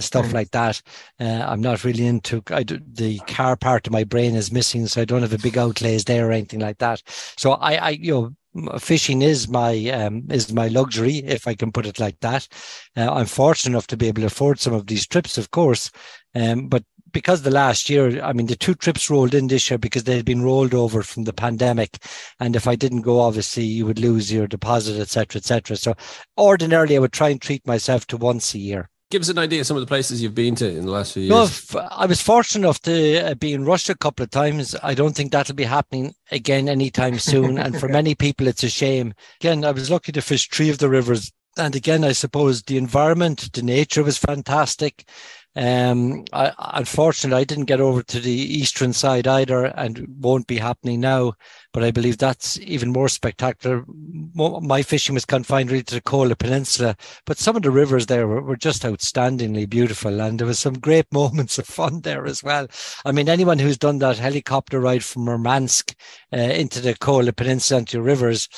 stuff 0.00 0.26
mm. 0.26 0.32
like 0.32 0.50
that. 0.50 0.80
Uh, 1.20 1.44
I'm 1.46 1.60
not 1.60 1.84
really 1.84 2.06
into 2.06 2.42
I 2.50 2.62
do, 2.62 2.78
the 2.92 3.18
car 3.20 3.56
part 3.56 3.86
of 3.86 3.92
my 3.92 4.04
brain 4.04 4.34
is 4.34 4.52
missing, 4.52 4.86
so 4.86 5.00
I 5.00 5.04
don't 5.04 5.22
have 5.22 5.32
a 5.32 5.38
big 5.38 5.58
outlays 5.58 6.04
there 6.04 6.28
or 6.28 6.32
anything 6.32 6.60
like 6.60 6.78
that. 6.78 7.02
So 7.36 7.52
I, 7.52 7.74
I 7.74 7.90
you 7.90 8.12
know, 8.12 8.78
fishing 8.78 9.22
is 9.22 9.48
my 9.48 9.88
um, 9.90 10.24
is 10.30 10.52
my 10.52 10.68
luxury, 10.68 11.18
if 11.18 11.48
I 11.48 11.54
can 11.54 11.72
put 11.72 11.86
it 11.86 11.98
like 11.98 12.20
that. 12.20 12.48
Uh, 12.96 13.12
I'm 13.12 13.26
fortunate 13.26 13.72
enough 13.72 13.86
to 13.88 13.96
be 13.96 14.08
able 14.08 14.22
to 14.22 14.26
afford 14.26 14.60
some 14.60 14.74
of 14.74 14.86
these 14.86 15.06
trips, 15.06 15.38
of 15.38 15.50
course, 15.50 15.90
um, 16.34 16.68
but 16.68 16.84
because 17.12 17.42
the 17.42 17.50
last 17.50 17.90
year, 17.90 18.22
I 18.22 18.32
mean, 18.32 18.46
the 18.46 18.56
two 18.56 18.74
trips 18.74 19.10
rolled 19.10 19.34
in 19.34 19.46
this 19.46 19.70
year 19.70 19.78
because 19.78 20.04
they 20.04 20.16
had 20.16 20.24
been 20.24 20.42
rolled 20.42 20.74
over 20.74 21.02
from 21.02 21.24
the 21.24 21.32
pandemic, 21.32 21.98
and 22.40 22.56
if 22.56 22.66
I 22.66 22.74
didn't 22.74 23.02
go, 23.02 23.20
obviously 23.20 23.64
you 23.64 23.86
would 23.86 23.98
lose 23.98 24.32
your 24.32 24.46
deposit, 24.46 25.00
etc., 25.00 25.38
etc. 25.38 25.76
So 25.76 25.94
ordinarily, 26.38 26.96
I 26.96 27.00
would 27.00 27.12
try 27.12 27.28
and 27.28 27.40
treat 27.40 27.66
myself 27.66 28.06
to 28.08 28.16
once 28.16 28.54
a 28.54 28.58
year 28.58 28.88
give 29.12 29.20
us 29.20 29.28
an 29.28 29.38
idea 29.38 29.60
of 29.60 29.66
some 29.66 29.76
of 29.76 29.82
the 29.82 29.86
places 29.86 30.22
you've 30.22 30.34
been 30.34 30.54
to 30.54 30.66
in 30.66 30.86
the 30.86 30.90
last 30.90 31.12
few 31.12 31.24
years. 31.24 31.74
No, 31.74 31.80
I 31.90 32.06
was 32.06 32.22
fortunate 32.22 32.64
enough 32.64 32.80
to 32.80 33.18
uh, 33.18 33.34
be 33.34 33.52
in 33.52 33.66
Russia 33.66 33.92
a 33.92 33.96
couple 33.96 34.24
of 34.24 34.30
times. 34.30 34.74
I 34.82 34.94
don't 34.94 35.14
think 35.14 35.30
that'll 35.30 35.54
be 35.54 35.64
happening 35.64 36.14
again 36.30 36.66
anytime 36.66 37.18
soon. 37.32 37.58
and 37.58 37.78
for 37.78 37.88
many 37.88 38.14
people, 38.14 38.48
it's 38.48 38.64
a 38.64 38.70
shame. 38.70 39.12
Again, 39.38 39.66
I 39.66 39.70
was 39.72 39.90
lucky 39.90 40.12
to 40.12 40.22
fish 40.22 40.48
three 40.48 40.70
of 40.70 40.78
the 40.78 40.88
rivers. 40.88 41.30
And 41.58 41.76
again, 41.76 42.04
I 42.04 42.12
suppose 42.12 42.62
the 42.62 42.78
environment, 42.78 43.52
the 43.52 43.60
nature 43.62 44.02
was 44.02 44.16
fantastic. 44.16 45.04
Um, 45.54 46.24
I, 46.32 46.52
unfortunately, 46.58 47.40
I 47.40 47.44
didn't 47.44 47.66
get 47.66 47.80
over 47.80 48.02
to 48.02 48.20
the 48.20 48.30
eastern 48.30 48.92
side 48.94 49.26
either, 49.26 49.66
and 49.66 50.06
won't 50.18 50.46
be 50.46 50.56
happening 50.56 51.00
now. 51.00 51.34
But 51.72 51.84
I 51.84 51.90
believe 51.90 52.18
that's 52.18 52.58
even 52.60 52.90
more 52.90 53.08
spectacular. 53.08 53.84
My 54.34 54.82
fishing 54.82 55.14
was 55.14 55.26
confined 55.26 55.70
really 55.70 55.84
to 55.84 55.94
the 55.96 56.00
Kola 56.00 56.36
Peninsula, 56.36 56.96
but 57.26 57.38
some 57.38 57.56
of 57.56 57.62
the 57.62 57.70
rivers 57.70 58.06
there 58.06 58.26
were, 58.26 58.40
were 58.40 58.56
just 58.56 58.82
outstandingly 58.82 59.68
beautiful, 59.68 60.20
and 60.20 60.38
there 60.38 60.46
was 60.46 60.58
some 60.58 60.78
great 60.78 61.06
moments 61.12 61.58
of 61.58 61.66
fun 61.66 62.00
there 62.00 62.24
as 62.24 62.42
well. 62.42 62.66
I 63.04 63.12
mean, 63.12 63.28
anyone 63.28 63.58
who's 63.58 63.78
done 63.78 63.98
that 63.98 64.18
helicopter 64.18 64.80
ride 64.80 65.04
from 65.04 65.24
Murmansk 65.24 65.94
uh, 66.32 66.38
into 66.38 66.80
the 66.80 66.94
Kola 66.94 67.32
Peninsula 67.32 67.80
into 67.80 68.02
rivers. 68.02 68.48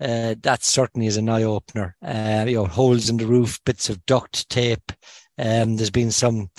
Uh, 0.00 0.34
that 0.40 0.64
certainly 0.64 1.06
is 1.06 1.16
an 1.16 1.28
eye 1.28 1.44
opener. 1.44 1.94
Uh, 2.04 2.44
you 2.48 2.56
know, 2.56 2.66
holes 2.66 3.08
in 3.08 3.18
the 3.18 3.26
roof, 3.26 3.60
bits 3.64 3.88
of 3.88 4.04
duct 4.04 4.48
tape, 4.50 4.90
um, 5.42 5.76
there's 5.76 5.90
been 5.90 6.12
some 6.12 6.50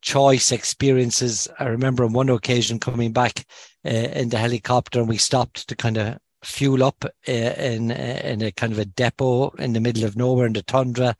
choice 0.00 0.52
experiences. 0.52 1.48
I 1.58 1.64
remember 1.64 2.04
on 2.04 2.12
one 2.12 2.28
occasion 2.28 2.78
coming 2.78 3.12
back 3.12 3.44
uh, 3.84 3.90
in 3.90 4.28
the 4.28 4.38
helicopter 4.38 5.00
and 5.00 5.08
we 5.08 5.18
stopped 5.18 5.68
to 5.68 5.76
kind 5.76 5.96
of 5.96 6.18
fuel 6.44 6.84
up 6.84 7.04
uh, 7.04 7.32
in 7.32 7.90
uh, 7.90 8.20
in 8.24 8.42
a 8.42 8.52
kind 8.52 8.72
of 8.72 8.78
a 8.78 8.84
depot 8.84 9.50
in 9.58 9.72
the 9.72 9.80
middle 9.80 10.04
of 10.04 10.16
nowhere 10.16 10.46
in 10.46 10.52
the 10.52 10.62
tundra. 10.62 11.16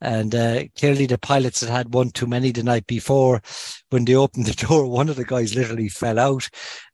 And 0.00 0.32
uh, 0.32 0.64
clearly, 0.78 1.06
the 1.06 1.18
pilots 1.18 1.60
had 1.60 1.70
had 1.70 1.92
one 1.92 2.10
too 2.10 2.28
many 2.28 2.52
the 2.52 2.62
night 2.62 2.86
before. 2.86 3.42
When 3.90 4.04
they 4.04 4.14
opened 4.14 4.46
the 4.46 4.66
door, 4.66 4.86
one 4.86 5.08
of 5.08 5.16
the 5.16 5.24
guys 5.24 5.56
literally 5.56 5.88
fell 5.88 6.20
out. 6.20 6.48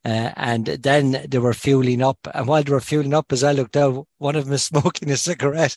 Uh, 0.04 0.30
and 0.36 0.66
then 0.66 1.26
they 1.28 1.38
were 1.38 1.52
fueling 1.52 2.00
up. 2.00 2.18
And 2.32 2.46
while 2.46 2.62
they 2.62 2.72
were 2.72 2.80
fueling 2.80 3.12
up, 3.12 3.30
as 3.30 3.44
I 3.44 3.52
looked 3.52 3.76
out, 3.76 4.06
one 4.18 4.36
of 4.36 4.44
them 4.44 4.52
was 4.52 4.62
smoking 4.72 5.10
a 5.10 5.16
cigarette 5.18 5.76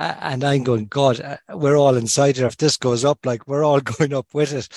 and 0.00 0.44
I'm 0.44 0.64
going, 0.64 0.86
God, 0.86 1.20
uh, 1.20 1.36
we're 1.50 1.76
all 1.76 1.96
inside 1.96 2.36
here. 2.36 2.46
If 2.46 2.56
this 2.56 2.76
goes 2.76 3.04
up, 3.04 3.24
like 3.24 3.46
we're 3.46 3.64
all 3.64 3.80
going 3.98 4.14
up 4.14 4.28
with 4.32 4.52
it. 4.52 4.68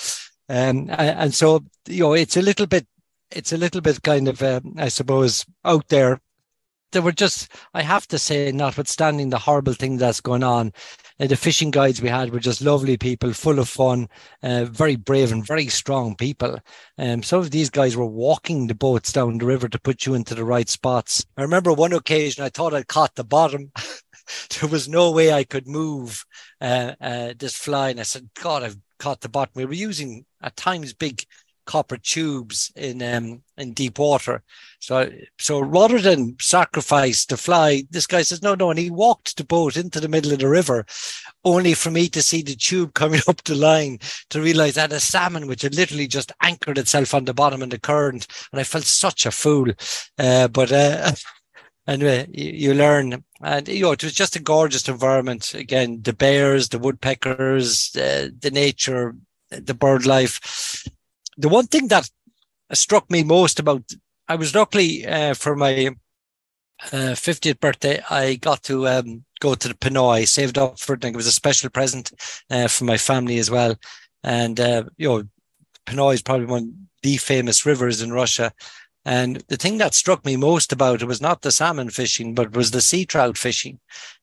Um, 0.48 0.88
and 0.90 1.32
so, 1.32 1.64
you 1.88 2.00
know, 2.00 2.12
it's 2.12 2.36
a 2.36 2.42
little 2.42 2.66
bit, 2.66 2.86
it's 3.30 3.52
a 3.52 3.56
little 3.56 3.80
bit 3.80 4.02
kind 4.02 4.28
of, 4.28 4.42
um, 4.42 4.74
I 4.76 4.88
suppose, 4.88 5.44
out 5.64 5.88
there. 5.88 6.20
There 6.92 7.02
were 7.02 7.12
just, 7.12 7.50
I 7.72 7.82
have 7.82 8.06
to 8.08 8.18
say, 8.18 8.52
notwithstanding 8.52 9.30
the 9.30 9.38
horrible 9.38 9.72
thing 9.72 9.96
that's 9.96 10.20
going 10.20 10.44
on, 10.44 10.72
uh, 11.18 11.26
the 11.26 11.36
fishing 11.36 11.70
guides 11.72 12.02
we 12.02 12.08
had 12.08 12.30
were 12.30 12.38
just 12.38 12.60
lovely 12.60 12.96
people, 12.96 13.32
full 13.32 13.58
of 13.58 13.68
fun, 13.68 14.08
uh, 14.42 14.66
very 14.66 14.94
brave 14.94 15.32
and 15.32 15.44
very 15.44 15.66
strong 15.68 16.14
people. 16.14 16.58
Um, 16.98 17.22
some 17.22 17.40
of 17.40 17.50
these 17.50 17.70
guys 17.70 17.96
were 17.96 18.06
walking 18.06 18.66
the 18.66 18.74
boats 18.74 19.12
down 19.12 19.38
the 19.38 19.46
river 19.46 19.68
to 19.68 19.80
put 19.80 20.06
you 20.06 20.14
into 20.14 20.34
the 20.36 20.44
right 20.44 20.68
spots. 20.68 21.24
I 21.36 21.42
remember 21.42 21.72
one 21.72 21.92
occasion 21.92 22.44
I 22.44 22.48
thought 22.48 22.74
I'd 22.74 22.88
caught 22.88 23.14
the 23.14 23.24
bottom. 23.24 23.72
there 24.60 24.68
was 24.68 24.88
no 24.88 25.10
way 25.10 25.32
I 25.32 25.44
could 25.44 25.66
move 25.66 26.24
uh, 26.60 26.92
uh, 27.00 27.34
this 27.38 27.56
fly. 27.56 27.90
And 27.90 28.00
I 28.00 28.04
said, 28.04 28.28
God, 28.40 28.62
I've 28.62 28.78
caught 28.98 29.20
the 29.20 29.28
bottom. 29.28 29.52
We 29.54 29.66
were 29.66 29.74
using 29.74 30.24
at 30.42 30.56
times 30.56 30.92
big 30.92 31.24
copper 31.66 31.96
tubes 31.96 32.72
in 32.76 33.02
um, 33.02 33.42
in 33.56 33.72
deep 33.72 33.98
water. 33.98 34.42
So 34.80 35.10
so 35.38 35.60
rather 35.60 36.00
than 36.00 36.36
sacrifice 36.40 37.24
the 37.24 37.36
fly, 37.36 37.84
this 37.90 38.06
guy 38.06 38.22
says 38.22 38.42
no, 38.42 38.54
no, 38.54 38.70
and 38.70 38.78
he 38.78 38.90
walked 38.90 39.36
the 39.36 39.44
boat 39.44 39.76
into 39.76 40.00
the 40.00 40.08
middle 40.08 40.32
of 40.32 40.38
the 40.38 40.48
river, 40.48 40.84
only 41.44 41.74
for 41.74 41.90
me 41.90 42.08
to 42.08 42.22
see 42.22 42.42
the 42.42 42.54
tube 42.54 42.94
coming 43.02 43.20
up 43.28 43.42
the 43.44 43.54
line 43.54 43.98
to 44.30 44.40
realize 44.40 44.74
that 44.74 44.92
a 44.92 45.00
salmon 45.00 45.46
which 45.46 45.62
had 45.62 45.74
literally 45.74 46.06
just 46.06 46.32
anchored 46.42 46.78
itself 46.78 47.14
on 47.14 47.24
the 47.24 47.34
bottom 47.34 47.62
in 47.62 47.68
the 47.68 47.78
current, 47.78 48.26
and 48.52 48.60
I 48.60 48.64
felt 48.64 48.84
such 48.84 49.26
a 49.26 49.30
fool. 49.30 49.70
Uh, 50.18 50.48
but 50.48 50.72
uh, 50.72 51.12
anyway, 51.86 52.26
you, 52.32 52.50
you 52.50 52.74
learn. 52.74 53.24
And 53.40 53.68
you 53.68 53.82
know 53.82 53.92
it 53.92 54.02
was 54.02 54.14
just 54.14 54.36
a 54.36 54.42
gorgeous 54.42 54.88
environment. 54.88 55.54
Again 55.54 56.00
the 56.02 56.12
bears 56.12 56.68
the 56.68 56.78
woodpeckers 56.78 57.94
uh, 57.96 58.28
the 58.38 58.50
nature 58.50 59.14
the 59.50 59.74
bird 59.74 60.06
life 60.06 60.88
the 61.36 61.48
one 61.48 61.66
thing 61.66 61.88
that 61.88 62.08
struck 62.72 63.10
me 63.10 63.22
most 63.22 63.58
about 63.58 63.82
i 64.28 64.34
was 64.34 64.54
luckily 64.54 65.06
uh, 65.06 65.34
for 65.34 65.54
my 65.56 65.88
uh, 66.92 67.14
50th 67.14 67.60
birthday 67.60 68.02
i 68.10 68.34
got 68.36 68.62
to 68.62 68.88
um, 68.88 69.24
go 69.40 69.54
to 69.54 69.68
the 69.68 69.74
Ponoi, 69.74 70.26
saved 70.26 70.58
up 70.58 70.78
for 70.78 70.94
it 70.94 71.04
it 71.04 71.16
was 71.16 71.26
a 71.26 71.32
special 71.32 71.70
present 71.70 72.12
uh, 72.50 72.66
for 72.66 72.84
my 72.84 72.96
family 72.96 73.38
as 73.38 73.50
well. 73.50 73.76
And 74.22 74.58
uh, 74.58 74.84
you 74.96 75.08
know 75.08 75.24
Ponoi 75.86 76.14
is 76.14 76.22
probably 76.22 76.46
one 76.46 76.62
of 76.62 77.02
the 77.02 77.18
famous 77.18 77.66
rivers 77.66 78.00
in 78.00 78.10
russia 78.12 78.50
and 79.04 79.36
the 79.48 79.56
thing 79.56 79.78
that 79.78 79.94
struck 79.94 80.24
me 80.24 80.36
most 80.36 80.72
about 80.72 81.02
it 81.02 81.06
was 81.06 81.20
not 81.20 81.42
the 81.42 81.52
salmon 81.52 81.90
fishing, 81.90 82.34
but 82.34 82.56
was 82.56 82.70
the 82.70 82.80
sea 82.80 83.04
trout 83.04 83.36
fishing. 83.36 83.80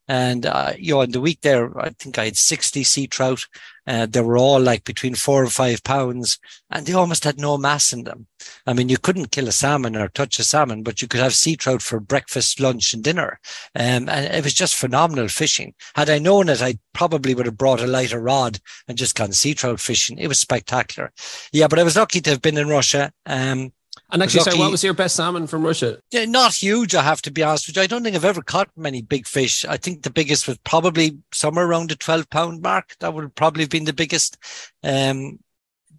And, 0.07 0.45
uh, 0.45 0.73
you 0.77 0.95
know, 0.95 1.01
in 1.01 1.11
the 1.11 1.21
week 1.21 1.41
there, 1.41 1.79
I 1.79 1.89
think 1.91 2.17
I 2.17 2.25
had 2.25 2.35
60 2.35 2.83
sea 2.83 3.07
trout. 3.07 3.45
Uh, 3.87 4.05
they 4.05 4.21
were 4.21 4.37
all 4.37 4.59
like 4.59 4.83
between 4.83 5.15
four 5.15 5.43
and 5.43 5.51
five 5.51 5.83
pounds 5.83 6.37
and 6.69 6.85
they 6.85 6.93
almost 6.93 7.23
had 7.23 7.39
no 7.39 7.57
mass 7.57 7.93
in 7.93 8.03
them. 8.03 8.27
I 8.67 8.73
mean, 8.73 8.89
you 8.89 8.97
couldn't 8.97 9.31
kill 9.31 9.47
a 9.47 9.51
salmon 9.51 9.95
or 9.95 10.09
touch 10.09 10.37
a 10.39 10.43
salmon, 10.43 10.83
but 10.83 11.01
you 11.01 11.07
could 11.07 11.21
have 11.21 11.33
sea 11.33 11.55
trout 11.55 11.81
for 11.81 11.99
breakfast, 11.99 12.59
lunch 12.59 12.93
and 12.93 13.03
dinner. 13.03 13.39
Um, 13.75 14.09
and 14.09 14.33
it 14.33 14.43
was 14.43 14.53
just 14.53 14.75
phenomenal 14.75 15.27
fishing. 15.27 15.75
Had 15.95 16.09
I 16.09 16.19
known 16.19 16.49
it, 16.49 16.61
I 16.61 16.79
probably 16.93 17.33
would 17.33 17.45
have 17.45 17.57
brought 17.57 17.81
a 17.81 17.87
lighter 17.87 18.19
rod 18.19 18.59
and 18.87 18.97
just 18.97 19.15
gone 19.15 19.31
sea 19.31 19.53
trout 19.53 19.79
fishing. 19.79 20.17
It 20.17 20.27
was 20.27 20.39
spectacular. 20.39 21.11
Yeah, 21.53 21.67
but 21.67 21.79
I 21.79 21.83
was 21.83 21.95
lucky 21.95 22.21
to 22.21 22.31
have 22.31 22.41
been 22.41 22.57
in 22.57 22.67
Russia. 22.67 23.13
Um, 23.25 23.71
and 24.11 24.21
actually, 24.21 24.41
sorry, 24.41 24.57
what 24.57 24.71
was 24.71 24.83
your 24.83 24.93
best 24.93 25.15
salmon 25.15 25.47
from 25.47 25.63
Russia? 25.63 25.99
Yeah, 26.11 26.25
not 26.25 26.53
huge, 26.53 26.93
I 26.95 27.03
have 27.03 27.21
to 27.23 27.31
be 27.31 27.43
honest 27.43 27.67
with 27.67 27.77
you. 27.77 27.81
I 27.81 27.87
don't 27.87 28.03
think 28.03 28.15
I've 28.15 28.25
ever 28.25 28.41
caught 28.41 28.69
many 28.75 29.01
big 29.01 29.25
fish. 29.25 29.63
I 29.65 29.77
think 29.77 30.03
the 30.03 30.09
biggest 30.09 30.47
was 30.47 30.57
probably 30.59 31.17
somewhere 31.31 31.65
around 31.65 31.89
the 31.89 31.95
12 31.95 32.29
pound 32.29 32.61
mark. 32.61 32.95
That 32.99 33.13
would 33.13 33.33
probably 33.35 33.63
have 33.63 33.69
been 33.69 33.85
the 33.85 33.93
biggest. 33.93 34.37
Um, 34.83 35.39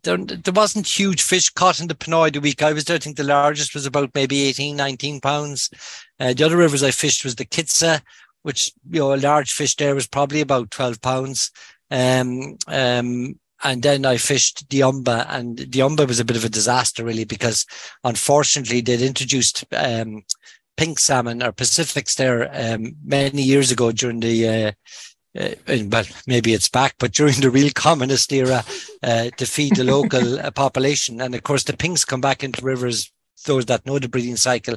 there, 0.03 0.17
there 0.17 0.53
wasn't 0.53 0.87
huge 0.87 1.23
fish 1.23 1.49
caught 1.51 1.81
in 1.81 1.87
the 1.87 1.95
Ponoi 1.95 2.33
the 2.33 2.41
week 2.41 2.63
I 2.63 2.73
was 2.73 2.85
there. 2.85 2.97
I 2.97 3.01
think 3.01 3.17
the 3.17 3.25
largest 3.25 3.75
was 3.75 3.87
about 3.87 4.15
maybe 4.15 4.43
18, 4.43 4.77
19 4.77 5.21
pounds. 5.21 5.71
Uh, 6.19 6.35
the 6.35 6.45
other 6.45 6.57
rivers 6.57 6.83
I 6.83 6.91
fished 6.91 7.25
was 7.25 7.37
the 7.37 7.47
Kitsa, 7.47 8.03
which, 8.43 8.73
you 8.91 9.01
know, 9.01 9.15
a 9.15 9.17
large 9.17 9.53
fish 9.53 9.77
there 9.77 9.95
was 9.95 10.07
probably 10.07 10.41
about 10.41 10.71
12 10.71 11.01
pounds. 11.01 11.51
Um, 11.91 12.57
um, 12.67 13.39
and 13.65 13.83
then 13.83 14.05
I 14.05 14.17
fished 14.17 14.69
the 14.69 14.79
Diamba, 14.81 15.27
and 15.29 15.57
the 15.57 15.67
Diamba 15.67 16.07
was 16.07 16.21
a 16.21 16.25
bit 16.25 16.37
of 16.37 16.45
a 16.45 16.49
disaster, 16.49 17.05
really, 17.05 17.25
because 17.25 17.67
unfortunately 18.05 18.81
they'd 18.81 19.03
introduced 19.03 19.65
um, 19.73 20.25
pink 20.77 20.99
salmon 20.99 21.43
or 21.43 21.53
Pacifics 21.53 22.15
there 22.17 22.51
um, 22.53 22.97
many 23.05 23.43
years 23.43 23.71
ago 23.71 23.93
during 23.93 24.21
the. 24.21 24.49
Uh, 24.49 24.73
uh, 25.35 25.55
well, 25.91 26.05
maybe 26.27 26.53
it's 26.53 26.69
back, 26.69 26.95
but 26.99 27.13
during 27.13 27.41
the 27.41 27.51
real 27.51 27.71
communist 27.75 28.31
era, 28.33 28.63
uh, 29.03 29.31
to 29.39 29.47
feed 29.47 29.75
the 29.77 29.85
local 29.85 30.39
uh, 30.39 30.51
population, 30.51 31.23
and 31.23 31.35
of 31.35 31.43
course 31.43 31.65
the 31.65 31.75
pinks 31.75 32.05
come 32.05 32.21
back 32.21 32.45
into 32.45 32.63
rivers. 32.63 33.11
Those 33.47 33.65
that 33.67 33.87
know 33.87 33.99
the 33.99 34.09
breeding 34.09 34.37
cycle, 34.37 34.77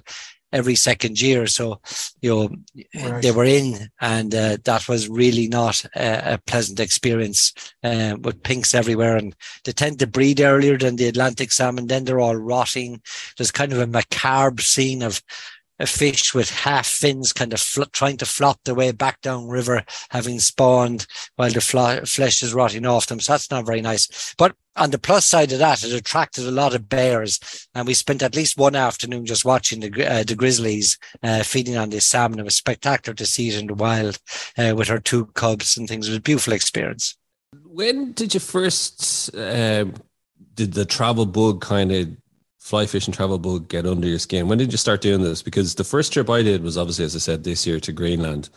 every 0.55 0.75
second 0.75 1.21
year. 1.21 1.47
So, 1.47 1.81
you 2.21 2.29
know, 2.29 3.09
right. 3.11 3.21
they 3.21 3.31
were 3.31 3.43
in, 3.43 3.89
and 3.99 4.33
uh, 4.33 4.57
that 4.63 4.87
was 4.87 5.09
really 5.09 5.47
not 5.47 5.83
a, 5.95 6.35
a 6.35 6.39
pleasant 6.47 6.79
experience 6.79 7.53
uh, 7.83 8.15
with 8.21 8.41
pinks 8.41 8.73
everywhere. 8.73 9.17
And 9.17 9.35
they 9.65 9.73
tend 9.73 9.99
to 9.99 10.07
breed 10.07 10.39
earlier 10.39 10.77
than 10.77 10.95
the 10.95 11.07
Atlantic 11.07 11.51
salmon. 11.51 11.87
Then 11.87 12.05
they're 12.05 12.21
all 12.21 12.37
rotting. 12.37 13.01
There's 13.37 13.51
kind 13.51 13.73
of 13.73 13.79
a 13.79 13.87
macabre 13.87 14.61
scene 14.61 15.03
of 15.03 15.21
a 15.79 15.85
fish 15.85 16.33
with 16.33 16.49
half 16.49 16.87
fins 16.87 17.33
kind 17.33 17.53
of 17.53 17.59
fl- 17.59 17.83
trying 17.91 18.17
to 18.17 18.25
flop 18.25 18.59
their 18.63 18.75
way 18.75 18.91
back 18.91 19.21
down 19.21 19.47
river, 19.47 19.83
having 20.09 20.39
spawned 20.39 21.05
while 21.35 21.51
the 21.51 21.61
fl- 21.61 22.05
flesh 22.05 22.41
is 22.41 22.53
rotting 22.53 22.85
off 22.85 23.07
them. 23.07 23.19
So 23.19 23.33
that's 23.33 23.51
not 23.51 23.65
very 23.65 23.81
nice. 23.81 24.33
But 24.37 24.55
on 24.77 24.91
the 24.91 24.99
plus 24.99 25.25
side 25.25 25.51
of 25.51 25.59
that, 25.59 25.83
it 25.83 25.93
attracted 25.93 26.45
a 26.45 26.51
lot 26.51 26.75
of 26.75 26.89
bears, 26.89 27.39
and 27.73 27.87
we 27.87 27.93
spent 27.93 28.21
at 28.21 28.35
least 28.35 28.57
one 28.57 28.75
afternoon 28.75 29.25
just 29.25 29.45
watching 29.45 29.79
the 29.79 30.05
uh, 30.05 30.23
the 30.23 30.35
grizzlies 30.35 30.97
uh, 31.23 31.43
feeding 31.43 31.77
on 31.77 31.89
this 31.89 32.05
salmon. 32.05 32.39
It 32.39 32.45
was 32.45 32.55
spectacular 32.55 33.15
to 33.15 33.25
see 33.25 33.49
it 33.49 33.55
in 33.55 33.67
the 33.67 33.73
wild 33.73 34.19
uh, 34.57 34.73
with 34.75 34.89
her 34.89 34.99
two 34.99 35.27
cubs 35.27 35.77
and 35.77 35.87
things. 35.87 36.07
It 36.07 36.11
was 36.11 36.17
a 36.17 36.21
beautiful 36.21 36.53
experience. 36.53 37.15
When 37.63 38.11
did 38.11 38.33
you 38.33 38.39
first 38.39 39.33
uh, 39.35 39.85
did 40.55 40.73
the 40.73 40.85
travel 40.85 41.25
bug 41.25 41.61
kind 41.61 41.91
of 41.91 42.09
fly 42.65 42.87
fishing 42.87 43.13
travel 43.13 43.37
bug 43.37 43.69
get 43.69 43.85
under 43.85 44.07
your 44.07 44.17
skin? 44.17 44.47
When 44.47 44.57
did 44.57 44.71
you 44.71 44.77
start 44.79 45.01
doing 45.01 45.21
this? 45.21 45.43
Because 45.43 45.75
the 45.75 45.83
first 45.83 46.11
trip 46.11 46.31
I 46.31 46.41
did 46.41 46.63
was 46.63 46.79
obviously, 46.79 47.05
as 47.05 47.15
I 47.15 47.19
said, 47.19 47.43
this 47.43 47.67
year 47.67 47.79
to 47.79 47.91
Greenland, 47.91 48.49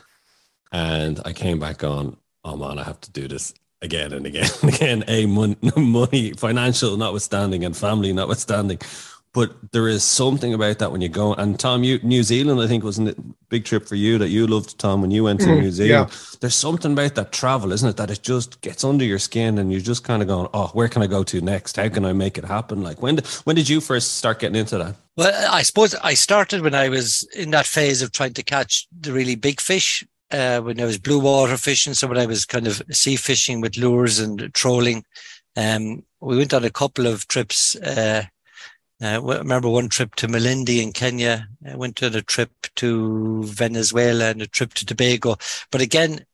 and 0.72 1.20
I 1.26 1.34
came 1.34 1.58
back 1.58 1.84
on. 1.84 2.16
Oh 2.42 2.56
man, 2.56 2.78
I 2.78 2.84
have 2.84 3.00
to 3.02 3.10
do 3.10 3.28
this 3.28 3.52
again 3.82 4.14
and 4.14 4.24
again 4.24 4.48
and 4.62 4.74
again. 4.74 5.04
A 5.08 5.26
money, 5.26 5.56
money, 5.76 6.32
financial 6.32 6.96
notwithstanding, 6.96 7.66
and 7.66 7.76
family 7.76 8.14
notwithstanding. 8.14 8.78
But 9.32 9.72
there 9.72 9.88
is 9.88 10.02
something 10.04 10.54
about 10.54 10.78
that 10.78 10.90
when 10.90 11.00
you 11.00 11.08
go. 11.08 11.34
And 11.34 11.60
Tom, 11.60 11.84
you 11.84 11.98
New 12.02 12.22
Zealand, 12.22 12.60
I 12.60 12.66
think, 12.66 12.82
wasn't 12.82 13.10
a 13.10 13.16
big 13.48 13.64
trip 13.64 13.86
for 13.86 13.94
you 13.94 14.18
that 14.18 14.30
you 14.30 14.46
loved, 14.46 14.78
Tom, 14.78 15.02
when 15.02 15.10
you 15.10 15.24
went 15.24 15.40
to 15.40 15.46
mm, 15.46 15.60
New 15.60 15.70
Zealand. 15.70 16.10
Yeah. 16.10 16.16
There's 16.40 16.54
something 16.54 16.92
about 16.92 17.14
that 17.14 17.30
travel, 17.30 17.72
isn't 17.72 17.88
it? 17.88 17.96
That 17.96 18.10
it 18.10 18.22
just 18.22 18.60
gets 18.62 18.84
under 18.84 19.04
your 19.04 19.18
skin, 19.18 19.58
and 19.58 19.70
you're 19.70 19.80
just 19.82 20.02
kind 20.02 20.22
of 20.22 20.28
going, 20.28 20.48
"Oh, 20.54 20.68
where 20.68 20.88
can 20.88 21.02
I 21.02 21.06
go 21.06 21.22
to 21.24 21.40
next? 21.40 21.76
How 21.76 21.88
can 21.88 22.04
I 22.04 22.12
make 22.12 22.38
it 22.38 22.44
happen?" 22.44 22.82
Like 22.82 23.02
when 23.02 23.16
did, 23.16 23.26
when 23.44 23.56
did 23.56 23.68
you 23.68 23.80
first 23.80 24.16
start 24.16 24.40
getting 24.40 24.56
into 24.58 24.78
that? 24.78 24.96
Well, 25.16 25.52
I 25.52 25.62
suppose 25.62 25.94
I 25.96 26.14
started 26.14 26.62
when 26.62 26.74
I 26.74 26.88
was 26.88 27.28
in 27.36 27.50
that 27.50 27.66
phase 27.66 28.02
of 28.02 28.12
trying 28.12 28.34
to 28.34 28.42
catch 28.42 28.86
the 29.00 29.12
really 29.12 29.36
big 29.36 29.60
fish 29.60 30.04
uh, 30.30 30.60
when 30.60 30.80
I 30.80 30.84
was 30.84 30.98
blue 30.98 31.20
water 31.20 31.56
fishing. 31.56 31.94
So 31.94 32.06
when 32.06 32.18
I 32.18 32.26
was 32.26 32.46
kind 32.46 32.66
of 32.66 32.82
sea 32.90 33.16
fishing 33.16 33.60
with 33.60 33.76
lures 33.76 34.18
and 34.18 34.50
trolling, 34.54 35.04
Um, 35.56 36.04
we 36.20 36.36
went 36.36 36.54
on 36.54 36.64
a 36.64 36.70
couple 36.70 37.06
of 37.06 37.26
trips. 37.26 37.74
Uh, 37.76 38.22
uh, 39.02 39.06
I 39.06 39.38
remember 39.38 39.68
one 39.68 39.88
trip 39.88 40.14
to 40.16 40.28
Malindi 40.28 40.82
in 40.82 40.92
Kenya. 40.92 41.48
I 41.66 41.76
went 41.76 42.02
on 42.02 42.14
a 42.14 42.22
trip 42.22 42.50
to 42.76 43.44
Venezuela 43.44 44.30
and 44.30 44.42
a 44.42 44.46
trip 44.46 44.74
to 44.74 44.86
Tobago. 44.86 45.36
But 45.70 45.80
again, 45.80 46.24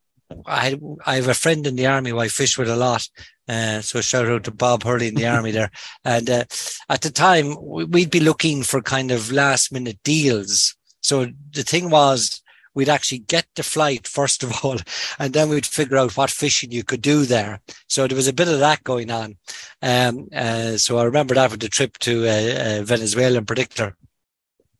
I 0.46 0.78
I 1.04 1.16
have 1.16 1.28
a 1.28 1.34
friend 1.34 1.66
in 1.66 1.76
the 1.76 1.86
army 1.86 2.10
who 2.10 2.18
I 2.18 2.28
fish 2.28 2.56
with 2.56 2.68
a 2.68 2.76
lot. 2.76 3.08
Uh, 3.46 3.82
so 3.82 4.00
shout 4.00 4.26
out 4.26 4.44
to 4.44 4.50
Bob 4.50 4.82
Hurley 4.82 5.08
in 5.08 5.14
the 5.14 5.26
army 5.26 5.50
there. 5.50 5.70
And 6.04 6.30
uh, 6.30 6.44
at 6.88 7.02
the 7.02 7.10
time, 7.10 7.56
we'd 7.60 8.10
be 8.10 8.20
looking 8.20 8.62
for 8.62 8.80
kind 8.80 9.10
of 9.10 9.30
last 9.30 9.72
minute 9.72 9.98
deals. 10.02 10.74
So 11.02 11.26
the 11.50 11.62
thing 11.62 11.90
was, 11.90 12.40
we'd 12.74 12.88
actually 12.88 13.18
get 13.18 13.46
the 13.54 13.62
flight 13.62 14.06
first 14.06 14.42
of 14.42 14.64
all, 14.64 14.78
and 15.18 15.32
then 15.32 15.48
we'd 15.48 15.66
figure 15.66 15.96
out 15.96 16.16
what 16.16 16.30
fishing 16.30 16.72
you 16.72 16.84
could 16.84 17.02
do 17.02 17.24
there. 17.24 17.60
So 17.88 18.06
there 18.06 18.16
was 18.16 18.28
a 18.28 18.32
bit 18.32 18.48
of 18.48 18.58
that 18.60 18.84
going 18.84 19.10
on. 19.10 19.36
Um, 19.82 20.28
uh, 20.34 20.76
so 20.76 20.98
I 20.98 21.04
remember 21.04 21.34
that 21.34 21.50
with 21.50 21.60
the 21.60 21.68
trip 21.68 21.98
to 22.00 22.26
uh, 22.26 22.80
uh, 22.80 22.82
Venezuela 22.84 23.38
in 23.38 23.46
particular. 23.46 23.96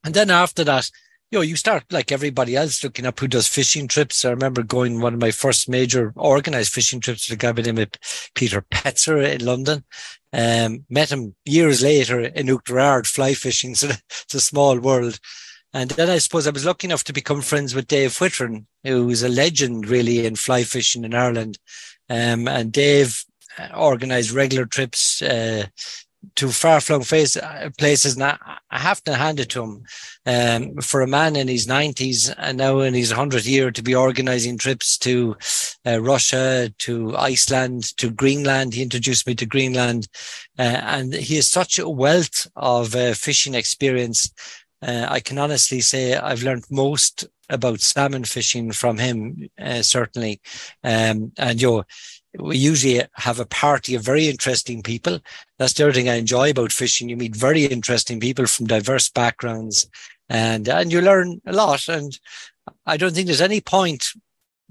And 0.05 0.15
then 0.15 0.31
after 0.31 0.65
that, 0.65 0.91
you 1.31 1.39
know, 1.39 1.43
you 1.43 1.57
start 1.57 1.85
like 1.91 2.13
everybody 2.13 2.55
else 2.55 2.85
looking 2.85 3.07
up 3.07 3.19
who 3.19 3.27
does 3.27 3.49
fishing 3.49 3.89
trips. 3.89 4.25
I 4.25 4.31
remember 4.31 4.63
going 4.63 5.01
one 5.01 5.15
of 5.15 5.21
my 5.21 5.33
first 5.33 5.69
major 5.69 6.13
organized 6.15 6.73
fishing 6.73 7.01
trips 7.01 7.27
to 7.27 7.35
a 7.35 7.37
guy 7.37 7.51
by 7.51 7.63
the 7.63 7.73
name 7.73 7.83
of 7.83 8.31
Peter 8.35 8.63
Petzer 8.71 9.21
in 9.21 9.45
London. 9.45 9.83
Um, 10.33 10.85
met 10.89 11.11
him 11.11 11.35
years 11.45 11.83
later 11.83 12.21
in 12.21 12.47
Oughterard 12.47 13.07
fly 13.09 13.35
fishing. 13.35 13.75
So 13.75 13.89
it's 14.11 14.35
a 14.35 14.41
small 14.41 14.79
world. 14.79 15.19
And 15.75 15.91
then 15.91 16.09
I 16.09 16.19
suppose 16.19 16.47
I 16.47 16.51
was 16.51 16.65
lucky 16.65 16.87
enough 16.87 17.03
to 17.05 17.13
become 17.13 17.43
friends 17.43 17.75
with 17.75 17.89
Dave 17.89 18.13
Whitron, 18.13 18.67
who 18.85 19.07
was 19.07 19.25
a 19.25 19.29
legend 19.29 19.89
really 19.89 20.25
in 20.25 20.37
fly 20.37 20.63
fishing 20.63 21.05
in 21.05 21.15
Ireland. 21.15 21.59
Um, 22.09 22.47
and 22.47 22.71
Dave 22.71 23.25
uh, 23.59 23.69
organized 23.77 24.31
regular 24.31 24.67
trips 24.67 25.21
uh, 25.21 25.67
to 26.37 26.49
far 26.49 26.81
flung 26.81 27.03
uh, 27.03 27.71
places. 27.77 28.15
And 28.15 28.23
I, 28.23 28.39
I, 28.71 28.79
have 28.79 29.03
to 29.05 29.15
hand 29.15 29.41
it 29.41 29.51
to 29.51 29.63
him 29.63 29.83
um, 30.27 30.77
for 30.81 31.01
a 31.03 31.09
man 31.09 31.35
in 31.35 31.49
his 31.49 31.67
90s 31.67 32.33
and 32.39 32.59
now 32.59 32.79
in 32.81 32.95
his 32.95 33.13
100th 33.13 33.47
year 33.47 33.71
to 33.71 33.83
be 33.83 33.95
organizing 33.95 34.59
trips 34.59 34.97
to 34.99 35.37
uh, 35.87 36.01
Russia, 36.01 36.73
to 36.79 37.17
Iceland, 37.17 37.97
to 37.99 38.11
Greenland. 38.11 38.75
He 38.75 38.83
introduced 38.83 39.27
me 39.27 39.35
to 39.35 39.47
Greenland. 39.47 40.09
Uh, 40.59 40.63
and 40.63 41.13
he 41.13 41.37
has 41.37 41.49
such 41.49 41.79
a 41.79 41.89
wealth 41.89 42.47
of 42.57 42.95
uh, 42.95 43.15
fishing 43.15 43.55
experience 43.55 44.33
uh, 44.85 45.07
I 45.09 45.21
can 45.21 45.39
honestly 45.39 45.81
say 45.81 46.15
I've 46.15 46.43
learned 46.43 46.65
most 46.71 47.27
about 47.49 47.81
salmon 47.81 48.25
fishing 48.25 48.73
from 48.73 48.99
him, 48.99 49.49
uh, 49.59 49.83
certainly. 49.83 50.41
Um, 50.83 51.33
and 51.39 51.61
you 51.61 51.85
we 52.39 52.57
usually 52.57 53.03
have 53.15 53.39
a 53.39 53.47
party 53.47 53.95
of 53.95 54.03
very 54.03 54.29
interesting 54.29 54.83
people. 54.83 55.21
That's 55.59 55.73
the 55.73 55.85
other 55.85 55.93
thing 55.93 56.09
I 56.09 56.15
enjoy 56.15 56.51
about 56.51 56.73
fishing. 56.73 57.09
You 57.09 57.17
meet 57.17 57.37
very 57.37 57.65
interesting 57.65 58.19
people 58.19 58.47
from 58.47 58.67
diverse 58.67 59.09
backgrounds, 59.09 59.89
and 60.29 60.69
and 60.69 60.93
you 60.93 61.01
learn 61.01 61.41
a 61.47 61.53
lot. 61.53 61.89
And 61.89 62.19
I 62.87 62.97
don't 62.97 63.15
think 63.15 63.27
there's 63.27 63.41
any 63.41 63.61
point 63.61 64.05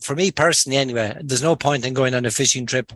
for 0.02 0.15
me 0.15 0.32
personally, 0.32 0.78
anyway. 0.78 1.17
There's 1.21 1.43
no 1.43 1.56
point 1.56 1.86
in 1.86 1.93
going 1.93 2.13
on 2.13 2.26
a 2.26 2.32
fishing 2.32 2.65
trip 2.65 2.91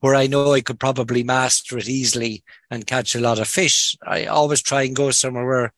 where 0.00 0.14
I 0.14 0.26
know 0.26 0.52
I 0.52 0.60
could 0.60 0.78
probably 0.78 1.22
master 1.22 1.78
it 1.78 1.88
easily 1.88 2.44
and 2.70 2.86
catch 2.86 3.14
a 3.14 3.20
lot 3.20 3.38
of 3.38 3.48
fish. 3.48 3.96
I 4.06 4.26
always 4.26 4.62
try 4.62 4.82
and 4.82 4.96
go 4.96 5.10
somewhere 5.10 5.46
where 5.46 5.72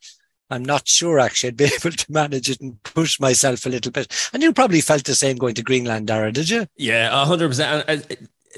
I'm 0.50 0.64
not 0.64 0.86
sure 0.86 1.18
actually 1.18 1.48
I'd 1.48 1.56
be 1.56 1.64
able 1.80 1.90
to 1.96 2.12
manage 2.12 2.50
it 2.50 2.60
and 2.60 2.82
push 2.82 3.18
myself 3.20 3.66
a 3.66 3.68
little 3.68 3.92
bit. 3.92 4.12
And 4.32 4.42
you 4.42 4.52
probably 4.52 4.80
felt 4.80 5.04
the 5.04 5.14
same 5.14 5.36
going 5.36 5.54
to 5.54 5.62
Greenland, 5.62 6.08
Daire, 6.08 6.32
did 6.32 6.48
you? 6.50 6.66
Yeah, 6.76 7.24
hundred 7.24 7.48
percent. 7.48 7.88
Uh, 7.88 7.96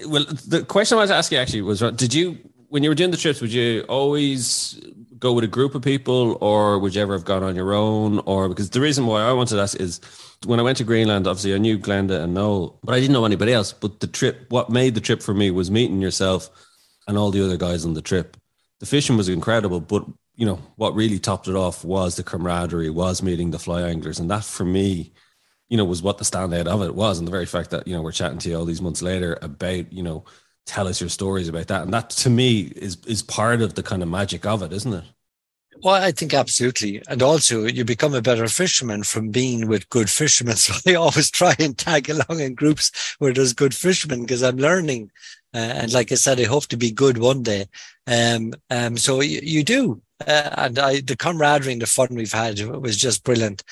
well, 0.06 0.24
the 0.46 0.62
question 0.64 0.98
I 0.98 1.02
was 1.02 1.10
asking 1.10 1.38
actually 1.38 1.62
was: 1.62 1.80
Did 1.80 2.12
you, 2.12 2.38
when 2.68 2.82
you 2.82 2.90
were 2.90 2.94
doing 2.94 3.10
the 3.10 3.16
trips, 3.16 3.40
would 3.40 3.52
you 3.52 3.84
always 3.88 4.80
go 5.18 5.32
with 5.32 5.44
a 5.44 5.48
group 5.48 5.74
of 5.74 5.82
people, 5.82 6.36
or 6.40 6.78
would 6.78 6.94
you 6.94 7.02
ever 7.02 7.14
have 7.14 7.24
gone 7.24 7.42
on 7.42 7.56
your 7.56 7.72
own? 7.72 8.18
Or 8.26 8.48
because 8.48 8.70
the 8.70 8.80
reason 8.80 9.06
why 9.06 9.22
I 9.22 9.32
wanted 9.32 9.54
to 9.56 9.62
ask 9.62 9.80
is 9.80 10.00
when 10.44 10.60
I 10.60 10.62
went 10.62 10.78
to 10.78 10.84
Greenland, 10.84 11.26
obviously 11.26 11.54
I 11.54 11.58
knew 11.58 11.78
Glenda 11.78 12.22
and 12.22 12.34
Noel, 12.34 12.78
but 12.84 12.94
I 12.94 13.00
didn't 13.00 13.14
know 13.14 13.24
anybody 13.24 13.52
else. 13.52 13.72
But 13.72 14.00
the 14.00 14.06
trip, 14.06 14.46
what 14.50 14.68
made 14.68 14.94
the 14.94 15.00
trip 15.00 15.22
for 15.22 15.32
me 15.32 15.50
was 15.50 15.70
meeting 15.70 16.00
yourself 16.02 16.50
and 17.08 17.16
all 17.16 17.30
the 17.30 17.44
other 17.44 17.56
guys 17.56 17.84
on 17.84 17.94
the 17.94 18.02
trip. 18.02 18.36
The 18.80 18.86
fishing 18.86 19.16
was 19.16 19.28
incredible, 19.28 19.80
but 19.80 20.04
you 20.36 20.46
know, 20.46 20.60
what 20.76 20.94
really 20.94 21.18
topped 21.18 21.48
it 21.48 21.54
off 21.54 21.84
was 21.84 22.16
the 22.16 22.22
camaraderie, 22.22 22.90
was 22.90 23.22
meeting 23.22 23.50
the 23.50 23.58
fly 23.58 23.82
anglers. 23.82 24.18
And 24.18 24.30
that 24.30 24.44
for 24.44 24.64
me, 24.64 25.12
you 25.68 25.76
know, 25.76 25.84
was 25.84 26.02
what 26.02 26.18
the 26.18 26.24
standout 26.24 26.66
of 26.66 26.82
it 26.82 26.94
was. 26.94 27.18
And 27.18 27.26
the 27.26 27.32
very 27.32 27.46
fact 27.46 27.70
that, 27.70 27.88
you 27.88 27.94
know, 27.94 28.02
we're 28.02 28.12
chatting 28.12 28.38
to 28.38 28.50
you 28.50 28.56
all 28.56 28.64
these 28.64 28.82
months 28.82 29.02
later 29.02 29.38
about, 29.42 29.92
you 29.92 30.02
know, 30.02 30.24
tell 30.66 30.86
us 30.86 31.00
your 31.00 31.10
stories 31.10 31.48
about 31.48 31.68
that. 31.68 31.82
And 31.82 31.92
that 31.94 32.10
to 32.10 32.30
me 32.30 32.72
is 32.76 32.98
is 33.06 33.22
part 33.22 33.62
of 33.62 33.74
the 33.74 33.82
kind 33.82 34.02
of 34.02 34.08
magic 34.08 34.44
of 34.44 34.62
it, 34.62 34.72
isn't 34.72 34.92
it? 34.92 35.04
Well, 35.82 36.02
I 36.02 36.10
think 36.10 36.32
absolutely. 36.32 37.02
And 37.08 37.22
also 37.22 37.64
you 37.64 37.84
become 37.84 38.14
a 38.14 38.22
better 38.22 38.48
fisherman 38.48 39.02
from 39.02 39.30
being 39.30 39.68
with 39.68 39.88
good 39.90 40.10
fishermen. 40.10 40.56
So 40.66 40.74
I 40.86 40.94
always 40.94 41.30
try 41.30 41.54
and 41.58 41.76
tag 41.76 42.08
along 42.08 42.40
in 42.40 42.54
groups 42.54 43.16
where 43.18 43.32
there's 43.32 43.52
good 43.52 43.74
fishermen 43.74 44.22
because 44.22 44.42
I'm 44.42 44.56
learning. 44.56 45.10
Uh, 45.54 45.58
and 45.58 45.92
like 45.92 46.12
I 46.12 46.16
said, 46.16 46.40
I 46.40 46.44
hope 46.44 46.66
to 46.66 46.76
be 46.76 46.90
good 46.90 47.18
one 47.18 47.42
day. 47.42 47.66
Um, 48.06 48.54
um, 48.70 48.96
so 48.96 49.20
you, 49.20 49.40
you 49.42 49.64
do. 49.64 50.02
Uh, 50.26 50.50
and 50.56 50.78
I, 50.78 51.00
the 51.00 51.16
camaraderie 51.16 51.72
and 51.72 51.82
the 51.82 51.86
fun 51.86 52.08
we've 52.10 52.32
had 52.32 52.60
was 52.60 52.96
just 52.96 53.24
brilliant. 53.24 53.62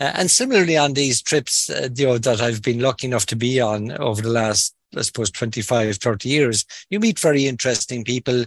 Uh, 0.00 0.10
and 0.14 0.30
similarly 0.30 0.76
on 0.76 0.94
these 0.94 1.22
trips, 1.22 1.70
uh, 1.70 1.88
you 1.94 2.06
know, 2.06 2.18
that 2.18 2.40
I've 2.40 2.62
been 2.62 2.80
lucky 2.80 3.06
enough 3.06 3.26
to 3.26 3.36
be 3.36 3.60
on 3.60 3.92
over 3.92 4.20
the 4.20 4.30
last, 4.30 4.74
I 4.96 5.02
suppose, 5.02 5.30
25, 5.30 5.96
30 5.96 6.28
years, 6.28 6.64
you 6.90 6.98
meet 6.98 7.20
very 7.20 7.46
interesting 7.46 8.02
people 8.02 8.44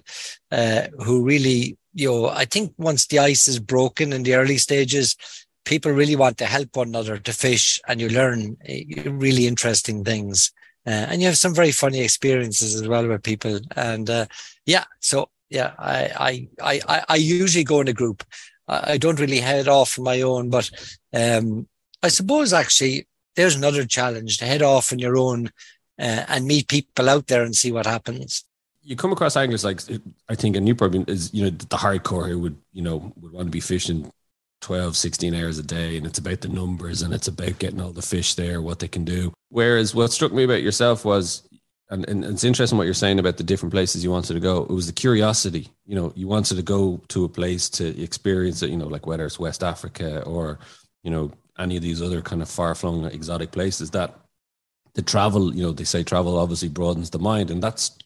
uh, 0.52 0.88
who 1.04 1.24
really, 1.24 1.78
you 1.94 2.10
know, 2.10 2.28
I 2.28 2.44
think 2.44 2.74
once 2.78 3.08
the 3.08 3.20
ice 3.20 3.48
is 3.48 3.60
broken 3.60 4.12
in 4.12 4.24
the 4.24 4.36
early 4.36 4.58
stages, 4.58 5.16
people 5.64 5.94
really 5.94 6.18
want 6.18 6.38
to 6.40 6.46
help 6.46 6.76
one 6.76 6.90
another 6.90 7.18
to 7.20 7.32
fish 7.32 7.80
and 7.88 8.02
you 8.02 8.10
learn 8.10 8.58
uh, 8.68 9.12
really 9.12 9.48
interesting 9.48 10.04
things. 10.04 10.52
Uh, 10.86 11.08
and 11.10 11.22
you 11.22 11.28
have 11.28 11.38
some 11.38 11.56
very 11.56 11.72
funny 11.72 12.02
experiences 12.02 12.76
as 12.76 12.86
well 12.86 13.08
with 13.08 13.24
people. 13.24 13.60
And 13.78 14.10
yeah, 14.66 14.84
so 15.00 15.30
yeah, 15.50 15.74
I, 15.78 16.48
I, 16.62 16.82
I, 16.88 17.04
I 17.10 17.16
usually 17.16 17.64
go 17.64 17.82
in 17.82 17.88
a 17.88 17.94
group. 17.94 18.24
I 18.68 18.98
don't 18.98 19.20
really 19.20 19.40
head 19.40 19.68
off 19.68 20.00
on 20.00 20.06
my 20.06 20.22
own, 20.22 20.50
but 20.50 20.70
um, 21.14 21.68
I 22.02 22.08
suppose 22.08 22.52
actually 22.52 23.08
there's 23.36 23.56
another 23.56 23.86
challenge 23.86 24.38
to 24.40 24.46
head 24.46 24.64
off 24.64 24.92
on 24.92 25.00
your 25.00 25.18
own 25.18 25.52
uh, 26.00 26.26
and 26.28 26.46
meet 26.46 26.68
people 26.68 27.10
out 27.10 27.28
there 27.28 27.44
and 27.44 27.56
see 27.56 27.72
what 27.72 27.86
happens. 27.86 28.44
You 28.82 28.96
come 28.96 29.12
across 29.12 29.38
anglers 29.38 29.64
like 29.64 29.82
I 30.30 30.36
think, 30.36 30.56
and 30.56 30.68
you 30.68 30.76
probably 30.76 31.04
is 31.08 31.34
you 31.34 31.44
know 31.44 31.50
the 31.50 31.76
hardcore 31.76 32.28
who 32.28 32.40
would 32.40 32.58
you 32.72 32.84
know 32.84 33.14
would 33.20 33.32
want 33.32 33.48
to 33.48 33.52
be 33.52 33.60
fishing 33.60 34.12
12, 34.62 34.96
16 34.96 35.36
hours 35.36 35.60
a 35.60 35.64
day, 35.64 35.98
and 35.98 36.06
it's 36.06 36.20
about 36.20 36.42
the 36.42 36.50
numbers 36.50 37.02
and 37.02 37.14
it's 37.14 37.28
about 37.28 37.60
getting 37.60 37.82
all 37.82 37.92
the 37.92 38.02
fish 38.02 38.36
there, 38.36 38.62
what 38.62 38.80
they 38.80 38.88
can 38.88 39.06
do. 39.06 39.34
Whereas 39.50 39.94
what 39.94 40.12
struck 40.12 40.34
me 40.34 40.44
about 40.44 40.64
yourself 40.64 41.06
was 41.06 41.48
and, 41.90 42.08
and 42.10 42.26
it's 42.26 42.44
interesting 42.44 42.78
what 42.78 42.86
you're 42.86 42.94
saying 42.94 43.20
about 43.20 43.38
the 43.38 43.44
different 43.44 43.72
places 43.74 44.04
you 44.04 44.12
wanted 44.12 44.34
to 44.34 44.40
go. 44.40 44.64
It 44.64 44.72
was 44.72 44.88
the 44.88 44.94
curiosity, 44.94 45.70
you 45.86 45.96
know, 45.96 46.12
you 46.16 46.28
wanted 46.28 46.56
to 46.56 46.64
go 46.64 47.02
to 47.10 47.26
a 47.26 47.30
place 47.30 47.70
to 47.72 48.02
experience 48.02 48.62
it, 48.64 48.72
you 48.72 48.78
know, 48.78 48.88
like 48.88 49.06
whether 49.06 49.26
it's 49.26 49.40
West 49.40 49.64
Africa 49.64 50.22
or, 50.24 50.60
you 51.04 51.12
know, 51.12 51.32
any 51.60 51.78
of 51.78 51.84
these 51.84 52.02
other 52.02 52.22
kind 52.22 52.42
of 52.42 52.50
far 52.50 52.74
flung 52.76 53.06
exotic 53.06 53.52
places 53.52 53.92
that 53.92 54.16
the 54.96 55.02
travel, 55.02 55.54
you 55.54 55.62
know, 55.62 55.72
they 55.72 55.84
say 55.84 56.04
travel 56.04 56.38
obviously 56.38 56.70
broadens 56.70 57.12
the 57.12 57.20
mind. 57.20 57.52
And 57.52 57.62
that's 57.62 57.98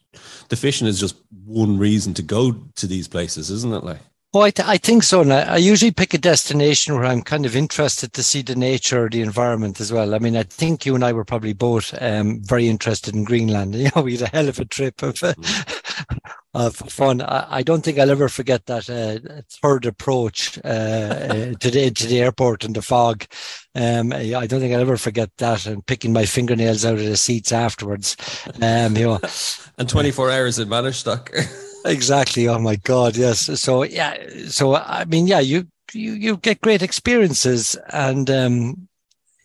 the 0.49 0.55
fishing 0.55 0.87
is 0.87 0.99
just 0.99 1.15
one 1.45 1.77
reason 1.77 2.13
to 2.15 2.21
go 2.21 2.51
to 2.75 2.87
these 2.87 3.07
places, 3.07 3.49
isn't 3.49 3.73
it? 3.73 3.83
Like, 3.83 3.99
Oh, 4.31 4.41
I, 4.41 4.51
th- 4.51 4.67
I 4.67 4.77
think 4.77 5.01
so. 5.01 5.21
And 5.21 5.33
I, 5.33 5.41
I, 5.41 5.57
usually 5.57 5.89
pick 5.89 6.13
a 6.13 6.19
destination 6.19 6.93
where 6.93 7.05
I'm 7.05 7.23
kind 7.23 7.47
of 7.47 7.55
interested 7.55 8.13
to 8.13 8.21
see 8.21 8.43
the 8.43 8.55
nature 8.55 9.05
or 9.05 9.09
the 9.09 9.21
environment 9.21 9.79
as 9.79 9.91
well. 9.91 10.13
I 10.13 10.19
mean, 10.19 10.37
I 10.37 10.43
think 10.43 10.85
you 10.85 10.93
and 10.93 11.03
I 11.03 11.13
were 11.13 11.25
probably 11.25 11.53
both 11.53 11.99
um, 11.99 12.39
very 12.43 12.67
interested 12.67 13.15
in 13.15 13.23
Greenland. 13.23 13.75
You 13.79 13.89
know, 13.95 14.03
we 14.03 14.17
had 14.17 14.27
a 14.27 14.27
hell 14.27 14.47
of 14.47 14.59
a 14.59 14.65
trip 14.65 15.01
of, 15.01 15.15
mm. 15.15 16.19
of 16.53 16.75
fun. 16.75 17.21
I, 17.21 17.47
I, 17.49 17.63
don't 17.63 17.83
think 17.83 17.97
I'll 17.97 18.11
ever 18.11 18.29
forget 18.29 18.67
that 18.67 18.87
uh, 18.87 19.41
third 19.63 19.87
approach 19.87 20.59
uh, 20.63 20.67
uh, 20.67 21.53
to, 21.59 21.71
the, 21.71 21.89
to 21.89 22.05
the 22.05 22.19
airport 22.19 22.65
and 22.65 22.75
the 22.75 22.83
fog. 22.83 23.25
Um, 23.73 24.13
I 24.13 24.45
don't 24.45 24.59
think 24.59 24.75
I'll 24.75 24.81
ever 24.81 24.97
forget 24.97 25.31
that 25.37 25.65
and 25.65 25.83
picking 25.87 26.13
my 26.13 26.25
fingernails 26.25 26.85
out 26.85 26.99
of 26.99 27.05
the 27.05 27.17
seats 27.17 27.51
afterwards. 27.51 28.15
Um, 28.61 28.95
you 28.95 29.05
know, 29.05 29.19
and 29.79 29.89
24 29.89 30.29
hours 30.29 30.59
in 30.59 30.69
Maniitsoq. 30.69 31.65
Exactly. 31.85 32.47
Oh 32.47 32.59
my 32.59 32.75
God. 32.75 33.15
Yes. 33.15 33.59
So 33.59 33.83
yeah. 33.83 34.15
So 34.47 34.75
I 34.75 35.05
mean, 35.05 35.27
yeah, 35.27 35.39
you 35.39 35.67
you 35.93 36.13
you 36.13 36.37
get 36.37 36.61
great 36.61 36.81
experiences, 36.81 37.77
and 37.91 38.29
um, 38.29 38.87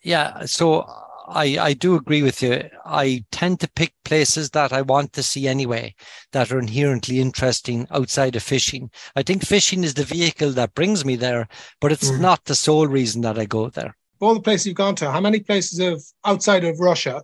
yeah. 0.02 0.44
So 0.46 0.86
I 1.26 1.58
I 1.58 1.72
do 1.72 1.94
agree 1.94 2.22
with 2.22 2.42
you. 2.42 2.68
I 2.84 3.24
tend 3.30 3.60
to 3.60 3.70
pick 3.70 3.94
places 4.04 4.50
that 4.50 4.72
I 4.72 4.82
want 4.82 5.12
to 5.14 5.22
see 5.22 5.48
anyway, 5.48 5.94
that 6.32 6.52
are 6.52 6.58
inherently 6.58 7.20
interesting 7.20 7.86
outside 7.90 8.36
of 8.36 8.42
fishing. 8.42 8.90
I 9.16 9.22
think 9.22 9.44
fishing 9.44 9.84
is 9.84 9.94
the 9.94 10.04
vehicle 10.04 10.50
that 10.52 10.74
brings 10.74 11.04
me 11.04 11.16
there, 11.16 11.48
but 11.80 11.92
it's 11.92 12.10
mm. 12.10 12.20
not 12.20 12.44
the 12.44 12.54
sole 12.54 12.86
reason 12.86 13.22
that 13.22 13.38
I 13.38 13.46
go 13.46 13.70
there. 13.70 13.96
All 14.20 14.34
the 14.34 14.40
places 14.40 14.66
you've 14.66 14.76
gone 14.76 14.94
to, 14.96 15.10
how 15.10 15.20
many 15.20 15.40
places 15.40 15.80
of 15.80 16.02
outside 16.24 16.64
of 16.64 16.80
Russia? 16.80 17.22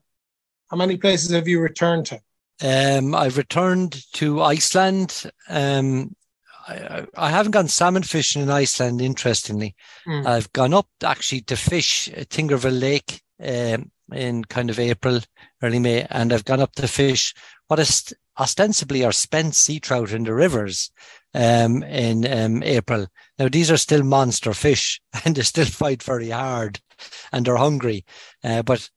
How 0.71 0.77
many 0.77 0.97
places 0.97 1.31
have 1.31 1.49
you 1.49 1.61
returned 1.61 2.07
to? 2.07 2.21
Um, 2.63 3.15
I've 3.15 3.39
returned 3.39 4.05
to 4.15 4.43
Iceland. 4.43 5.31
Um, 5.49 6.15
I, 6.69 7.07
I, 7.17 7.31
haven't 7.31 7.53
gone 7.53 7.69
salmon 7.69 8.03
fishing 8.03 8.43
in 8.43 8.51
Iceland, 8.51 9.01
interestingly. 9.01 9.75
Mm. 10.07 10.27
I've 10.27 10.53
gone 10.53 10.75
up 10.75 10.89
actually 11.03 11.41
to 11.43 11.57
fish 11.57 12.09
Thingvellir 12.09 12.79
Lake 12.79 13.23
um, 13.43 13.91
in 14.13 14.45
kind 14.45 14.71
of 14.71 14.79
April, 14.79 15.21
early 15.63 15.79
May, 15.79 16.07
and 16.11 16.33
I've 16.33 16.45
gone 16.45 16.61
up 16.61 16.75
to 16.75 16.87
fish 16.87 17.35
what 17.69 17.79
is 17.79 18.13
ostensibly 18.39 19.05
are 19.05 19.13
spent 19.13 19.55
sea 19.55 19.79
trout 19.79 20.13
in 20.13 20.25
the 20.25 20.35
rivers 20.35 20.91
um, 21.35 21.83
in 21.83 22.27
um, 22.33 22.63
April. 22.63 23.07
Now, 23.39 23.49
these 23.49 23.71
are 23.71 23.77
still 23.77 24.03
monster 24.03 24.53
fish 24.53 25.01
and 25.25 25.37
they 25.37 25.43
still 25.43 25.67
fight 25.67 26.03
very 26.03 26.31
hard 26.31 26.81
and 27.33 27.45
they're 27.45 27.57
hungry. 27.57 28.05
Uh, 28.43 28.63
but 28.63 28.91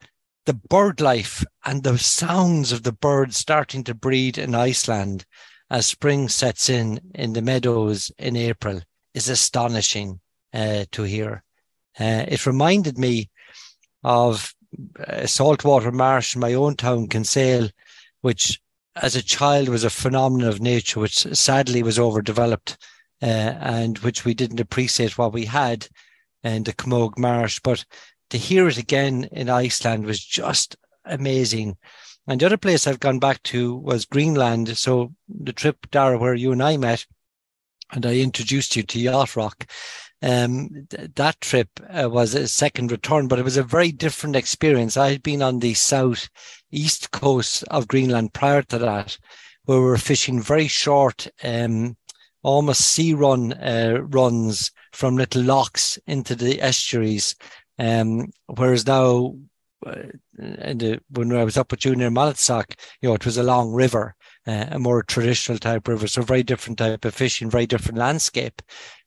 the 0.46 0.54
bird 0.54 1.00
life 1.00 1.44
and 1.66 1.84
the 1.84 1.98
sounds 1.98 2.72
of 2.72 2.84
the 2.84 2.92
birds 2.92 3.38
starting 3.38 3.84
to 3.86 3.94
breed 3.94 4.38
in 4.38 4.56
Iceland 4.56 5.26
as 5.70 5.86
spring 5.86 6.30
sets 6.30 6.70
in 6.70 7.00
in 7.16 7.34
the 7.34 7.42
meadows 7.42 8.12
in 8.18 8.36
April 8.36 8.82
is 9.14 9.30
astonishing 9.30 10.20
uh, 10.54 10.86
to 10.92 11.04
hear. 11.04 11.44
Uh, 12.00 12.26
it 12.28 12.46
reminded 12.46 12.98
me 12.98 13.30
of 14.04 14.54
a 15.00 15.28
saltwater 15.28 15.92
marsh 15.92 16.36
in 16.36 16.42
my 16.42 16.54
own 16.54 16.76
town, 16.76 17.08
Kinsale, 17.08 17.70
which 18.22 18.60
as 18.96 19.16
a 19.16 19.24
child 19.24 19.70
was 19.70 19.84
a 19.84 19.90
phenomenon 19.90 20.48
of 20.48 20.62
nature, 20.62 21.00
which 21.00 21.26
sadly 21.36 21.84
was 21.84 22.00
overdeveloped 22.00 22.78
uh, 23.22 23.26
and 23.26 24.00
which 24.00 24.26
we 24.26 24.34
didn't 24.34 24.60
appreciate 24.60 25.18
what 25.18 25.34
we 25.34 25.46
had 25.46 25.88
in 26.44 26.64
the 26.64 26.74
Commogue 26.74 27.18
Marsh. 27.18 27.60
But 27.64 27.86
to 28.30 28.38
hear 28.38 28.68
it 28.68 28.78
again 28.78 29.30
in 29.32 29.50
Iceland 29.50 30.06
was 30.06 30.24
just 30.24 30.76
amazing. 31.06 31.78
And 32.28 32.40
the 32.40 32.46
other 32.46 32.58
place 32.58 32.88
I've 32.88 33.00
gone 33.00 33.20
back 33.20 33.44
to 33.44 33.76
was 33.76 34.06
Greenland. 34.06 34.78
So 34.78 35.14
the 35.28 35.54
trip, 35.54 35.88
Daire, 35.92 36.18
where 36.18 36.34
you 36.34 36.52
and 36.52 36.64
I 36.64 36.78
met, 36.78 37.06
and 37.92 38.06
I 38.06 38.16
introduced 38.16 38.76
you 38.76 38.84
to 38.84 39.00
Yacht 39.00 39.36
Rock. 39.36 39.68
Um, 40.22 40.88
th- 40.90 41.12
that 41.16 41.42
trip 41.42 41.68
uh, 41.90 42.10
was 42.10 42.34
a 42.34 42.48
second 42.48 42.92
return, 42.92 43.28
but 43.28 43.40
it 43.40 43.44
was 43.44 43.58
a 43.58 43.64
very 43.64 43.92
different 43.92 44.38
experience. 44.38 44.96
I 44.96 45.12
had 45.12 45.22
been 45.22 45.42
on 45.42 45.60
the 45.60 45.74
south 45.74 46.30
east 46.72 47.12
coast 47.12 47.64
of 47.66 47.90
Greenland 47.90 48.34
prior 48.34 48.62
to 48.64 48.78
that, 48.80 49.18
where 49.66 49.80
we 49.80 49.84
were 49.84 49.98
fishing 49.98 50.42
very 50.42 50.68
short, 50.68 51.28
um, 51.44 51.98
almost 52.42 52.82
sea 52.82 53.14
run 53.14 53.54
uh, 53.54 54.00
runs 54.02 54.72
from 54.94 55.18
little 55.18 55.44
locks 55.44 56.00
into 56.08 56.36
the 56.36 56.62
estuaries. 56.62 57.36
Um, 57.84 58.32
whereas 58.48 58.88
now, 58.88 59.36
uh, 59.86 59.96
when 61.10 61.36
I 61.36 61.44
was 61.44 61.58
up 61.58 61.72
with 61.72 61.82
Junior 61.82 62.10
near 62.10 62.34
you 63.02 63.10
know, 63.10 63.16
it 63.16 63.26
was 63.26 63.38
a 63.38 63.44
long 63.44 63.74
river, 63.74 64.16
uh, 64.48 64.68
a 64.72 64.80
more 64.80 65.04
traditional 65.04 65.58
type 65.58 65.88
river, 65.90 66.08
so 66.08 66.22
very 66.22 66.44
different 66.44 66.78
type 66.78 67.04
of 67.04 67.14
fishing, 67.14 67.50
very 67.50 67.66
different 67.66 67.98
landscape. 67.98 68.62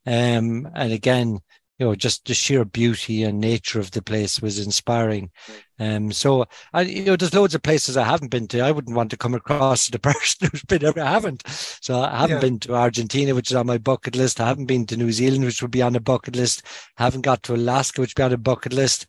Um, 0.05 0.69
and 0.75 0.93
again, 0.93 1.39
you 1.79 1.87
know, 1.87 1.95
just 1.95 2.25
the 2.27 2.33
sheer 2.35 2.65
beauty 2.65 3.23
and 3.23 3.39
nature 3.39 3.79
of 3.79 3.91
the 3.91 4.01
place 4.01 4.41
was 4.41 4.65
inspiring. 4.65 5.31
Um, 5.79 6.11
so 6.11 6.47
I, 6.73 6.83
you 6.83 7.05
know, 7.05 7.17
there's 7.17 7.35
loads 7.35 7.55
of 7.55 7.63
places 7.63 7.97
I 7.97 8.05
haven't 8.05 8.31
been 8.31 8.49
to. 8.49 8.61
I 8.61 8.71
wouldn't 8.71 8.97
want 8.97 9.11
to 9.11 9.19
come 9.19 9.35
across 9.35 9.89
the 9.89 9.99
person 9.99 10.49
who's 10.51 10.65
been 10.65 10.81
there. 10.81 10.99
I 10.99 11.11
haven't. 11.11 11.43
So 11.47 12.01
I 12.01 12.17
haven't 12.21 12.37
yeah. 12.37 12.41
been 12.41 12.59
to 12.61 12.75
Argentina, 12.75 13.35
which 13.35 13.51
is 13.51 13.57
on 13.57 13.67
my 13.67 13.77
bucket 13.77 14.17
list. 14.17 14.41
I 14.41 14.47
haven't 14.47 14.67
been 14.67 14.87
to 14.87 14.97
New 14.97 15.13
Zealand, 15.13 15.45
which 15.45 15.61
would 15.61 15.71
be 15.71 15.83
on 15.83 15.93
the 15.93 16.01
bucket 16.01 16.35
list. 16.35 16.63
I 16.97 17.05
haven't 17.05 17.23
got 17.23 17.43
to 17.45 17.55
Alaska, 17.55 18.01
which 18.01 18.11
would 18.17 18.21
be 18.21 18.25
on 18.25 18.31
the 18.31 18.39
bucket 18.39 18.73
list. 18.73 19.07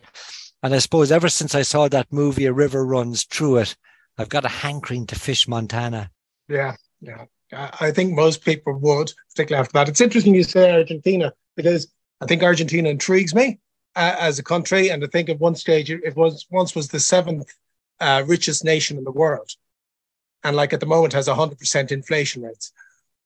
And 0.62 0.74
I 0.74 0.80
suppose 0.80 1.12
ever 1.12 1.30
since 1.30 1.56
I 1.56 1.62
saw 1.62 1.88
that 1.88 2.12
movie, 2.12 2.46
A 2.46 2.54
River 2.54 2.86
Runs 2.86 3.24
Through 3.24 3.58
It, 3.58 3.78
I've 4.18 4.30
got 4.30 4.46
a 4.46 4.50
hankering 4.50 5.06
to 5.08 5.16
fish 5.16 5.48
Montana. 5.48 6.12
Yeah, 6.50 6.76
yeah. 7.00 7.26
I 7.54 7.92
think 7.92 8.14
most 8.14 8.44
people 8.44 8.78
would, 8.80 9.14
particularly 9.30 9.62
after 9.62 9.74
that. 9.74 9.88
It's 9.88 10.02
interesting 10.02 10.36
you 10.36 10.44
say 10.44 10.72
Argentina 10.72 11.32
because 11.56 11.88
I 12.22 12.26
think 12.26 12.44
Argentina 12.44 12.90
intrigues 12.90 13.34
me 13.36 13.60
uh, 13.96 14.16
as 14.20 14.40
a 14.40 14.44
country, 14.44 14.90
and 14.90 15.04
I 15.04 15.08
think 15.08 15.30
at 15.30 15.40
one 15.40 15.56
stage 15.56 15.92
it 15.92 16.16
was 16.16 16.46
once 16.50 16.76
was 16.76 16.88
the 16.88 17.00
seventh 17.00 17.54
uh, 18.00 18.24
richest 18.26 18.64
nation 18.64 18.98
in 18.98 19.04
the 19.04 19.12
world, 19.12 19.50
and 20.44 20.56
like 20.56 20.74
at 20.74 20.80
the 20.80 20.86
moment 20.86 21.14
has 21.14 21.28
hundred 21.28 21.60
percent 21.60 21.92
inflation 21.92 22.44
rates. 22.44 22.72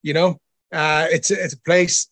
You 0.02 0.14
know, 0.14 0.40
uh, 0.72 1.08
it's 1.10 1.32
it's 1.32 1.54
a 1.54 1.60
place, 1.62 2.08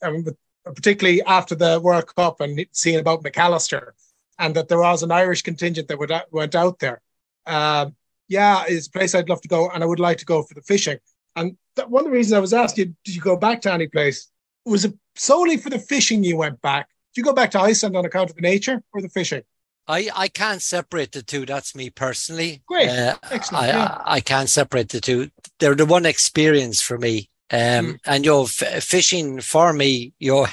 particularly 0.63 1.21
after 1.23 1.55
the 1.55 1.79
World 1.79 2.13
Cup 2.15 2.41
and 2.41 2.65
seeing 2.71 2.99
about 2.99 3.23
Mac 3.23 3.37
Allister, 3.37 3.93
and 4.37 4.55
that 4.55 4.67
there 4.67 4.79
was 4.79 5.03
an 5.03 5.11
Irish 5.11 5.41
contingent 5.41 5.87
that 5.87 5.99
would, 5.99 6.11
went 6.31 6.55
out 6.55 6.79
there. 6.79 7.01
Uh, 7.45 7.89
yeah, 8.27 8.63
it's 8.67 8.87
a 8.87 8.91
place 8.91 9.15
I'd 9.15 9.29
love 9.29 9.41
to 9.41 9.47
go, 9.47 9.69
and 9.69 9.83
I 9.83 9.87
would 9.87 9.99
like 9.99 10.19
to 10.19 10.25
go 10.25 10.43
for 10.43 10.53
the 10.53 10.61
fishing. 10.61 10.99
And 11.35 11.57
that, 11.75 11.89
one 11.89 12.05
of 12.05 12.11
the 12.11 12.17
reasons 12.17 12.33
I 12.33 12.39
was 12.39 12.53
asking, 12.53 12.95
did 13.03 13.15
you 13.15 13.21
go 13.21 13.35
back 13.35 13.61
to 13.61 13.73
any 13.73 13.87
place? 13.87 14.29
Was 14.65 14.85
it 14.85 14.93
solely 15.19 15.57
for 15.57 15.69
the 15.69 15.79
fishing 15.79 16.23
you 16.23 16.37
went 16.37 16.61
back? 16.61 16.87
Did 17.13 17.21
you 17.21 17.23
go 17.23 17.33
back 17.33 17.51
to 17.51 17.59
Iceland 17.59 17.95
on 17.95 18.05
account 18.05 18.29
of 18.29 18.35
the 18.35 18.41
nature 18.41 18.81
or 18.93 19.01
the 19.01 19.09
fishing? 19.09 19.43
I, 19.87 20.09
I 20.15 20.27
can't 20.27 20.61
separate 20.61 21.11
the 21.11 21.23
two. 21.23 21.45
That's 21.45 21.75
me 21.75 21.89
personally. 21.89 22.61
Great. 22.67 22.89
Uh, 22.89 23.17
Excellent. 23.31 23.63
I, 23.63 23.67
yeah. 23.67 23.97
I, 24.05 24.15
I, 24.15 24.19
can't 24.19 24.49
separate 24.49 24.89
the 24.89 25.01
two. 25.01 25.31
They're 25.59 25.75
the 25.75 25.85
one 25.85 26.05
experience 26.05 26.79
for 26.79 26.97
me. 26.99 27.29
Um, 27.51 27.59
mm. 27.59 27.99
And, 28.05 28.23
you 28.23 28.31
know, 28.31 28.43
f- 28.43 28.83
fishing 28.83 29.41
for 29.41 29.73
me, 29.73 30.13
you 30.19 30.31
know, 30.31 30.47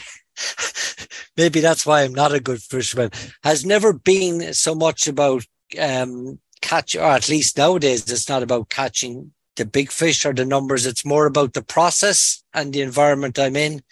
maybe 1.37 1.61
that's 1.61 1.85
why 1.85 2.03
I'm 2.03 2.15
not 2.15 2.33
a 2.33 2.41
good 2.41 2.63
fisherman, 2.63 3.11
has 3.45 3.67
never 3.67 3.93
been 3.93 4.55
so 4.55 4.75
much 4.75 5.07
about 5.07 5.45
um, 5.79 6.41
catch, 6.63 6.97
or 6.97 7.03
at 7.03 7.29
least 7.29 7.59
nowadays, 7.59 8.11
it's 8.11 8.31
not 8.31 8.43
about 8.43 8.71
catching 8.71 9.33
the 9.57 9.67
big 9.67 9.91
fish 9.91 10.25
or 10.25 10.33
the 10.33 10.47
numbers. 10.47 10.87
It's 10.87 11.05
more 11.05 11.27
about 11.27 11.53
the 11.53 11.63
process 11.63 12.43
and 12.55 12.73
the 12.73 12.81
environment 12.81 13.39
I'm 13.39 13.57
in 13.57 13.83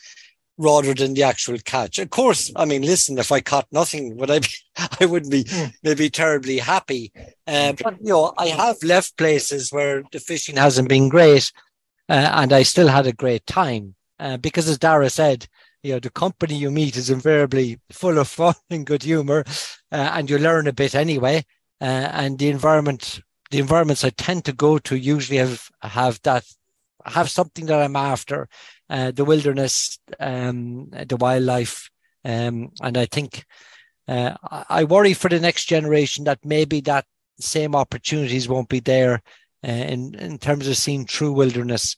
rather 0.56 0.94
than 0.94 1.14
the 1.14 1.22
actual 1.22 1.58
catch. 1.58 1.98
Of 1.98 2.10
course, 2.10 2.52
I 2.56 2.64
mean, 2.64 2.82
listen, 2.82 3.18
if 3.18 3.32
I 3.32 3.40
caught 3.40 3.66
nothing, 3.72 4.16
would 4.16 4.30
I 4.30 4.38
be, 4.40 4.48
I 5.00 5.06
wouldn't 5.06 5.32
be 5.32 5.44
hmm. 5.48 5.66
maybe 5.82 6.10
terribly 6.10 6.58
happy. 6.58 7.12
Uh, 7.46 7.72
but, 7.72 7.98
you 8.00 8.10
know, 8.10 8.32
I 8.38 8.48
have 8.48 8.76
left 8.82 9.16
places 9.16 9.72
where 9.72 10.02
the 10.12 10.20
fishing 10.20 10.56
hasn't 10.56 10.88
been 10.88 11.08
great 11.08 11.50
uh, 12.08 12.30
and 12.34 12.52
I 12.52 12.62
still 12.62 12.88
had 12.88 13.06
a 13.06 13.12
great 13.12 13.46
time. 13.46 13.94
Uh, 14.18 14.36
because 14.36 14.68
as 14.68 14.78
Daire 14.78 15.10
said, 15.10 15.46
you 15.82 15.92
know, 15.92 15.98
the 15.98 16.10
company 16.10 16.54
you 16.54 16.70
meet 16.70 16.96
is 16.96 17.10
invariably 17.10 17.80
full 17.90 18.18
of 18.18 18.28
fun 18.40 18.54
and 18.70 18.86
good 18.86 19.02
humor 19.02 19.44
uh, 19.92 20.10
and 20.14 20.30
you 20.30 20.38
learn 20.38 20.66
a 20.66 20.72
bit 20.72 20.94
anyway. 20.94 21.44
Uh, 21.80 22.08
and 22.12 22.38
the 22.38 22.48
environment 22.48 23.20
the 23.50 23.60
environments 23.60 24.02
I 24.02 24.10
tend 24.10 24.44
to 24.46 24.52
go 24.52 24.78
to 24.78 24.96
usually 24.96 25.38
have 25.38 25.68
have 25.82 26.20
that 26.22 26.44
have 27.04 27.30
something 27.30 27.66
that 27.66 27.80
I'm 27.80 27.96
after, 27.96 28.48
uh, 28.90 29.11
the 29.11 29.25
wilderness, 29.25 29.99
um, 30.20 30.90
the 30.90 31.16
wildlife, 31.16 31.90
um, 32.25 32.70
and 32.83 32.97
I 32.97 33.07
think 33.07 33.44
uh, 34.09 34.35
I 34.68 34.85
worry 34.85 35.14
for 35.14 35.29
the 35.29 35.40
next 35.40 35.66
generation 35.66 36.25
that 36.25 36.44
maybe 36.44 36.81
that 36.83 37.07
same 37.40 37.75
opportunities 37.75 38.49
won't 38.49 38.68
be 38.68 38.81
there 38.81 39.23
uh, 39.66 39.70
in 39.70 40.14
in 40.16 40.38
terms 40.38 40.68
of 40.68 40.77
seeing 40.77 41.05
true 41.07 41.33
wilderness. 41.33 41.97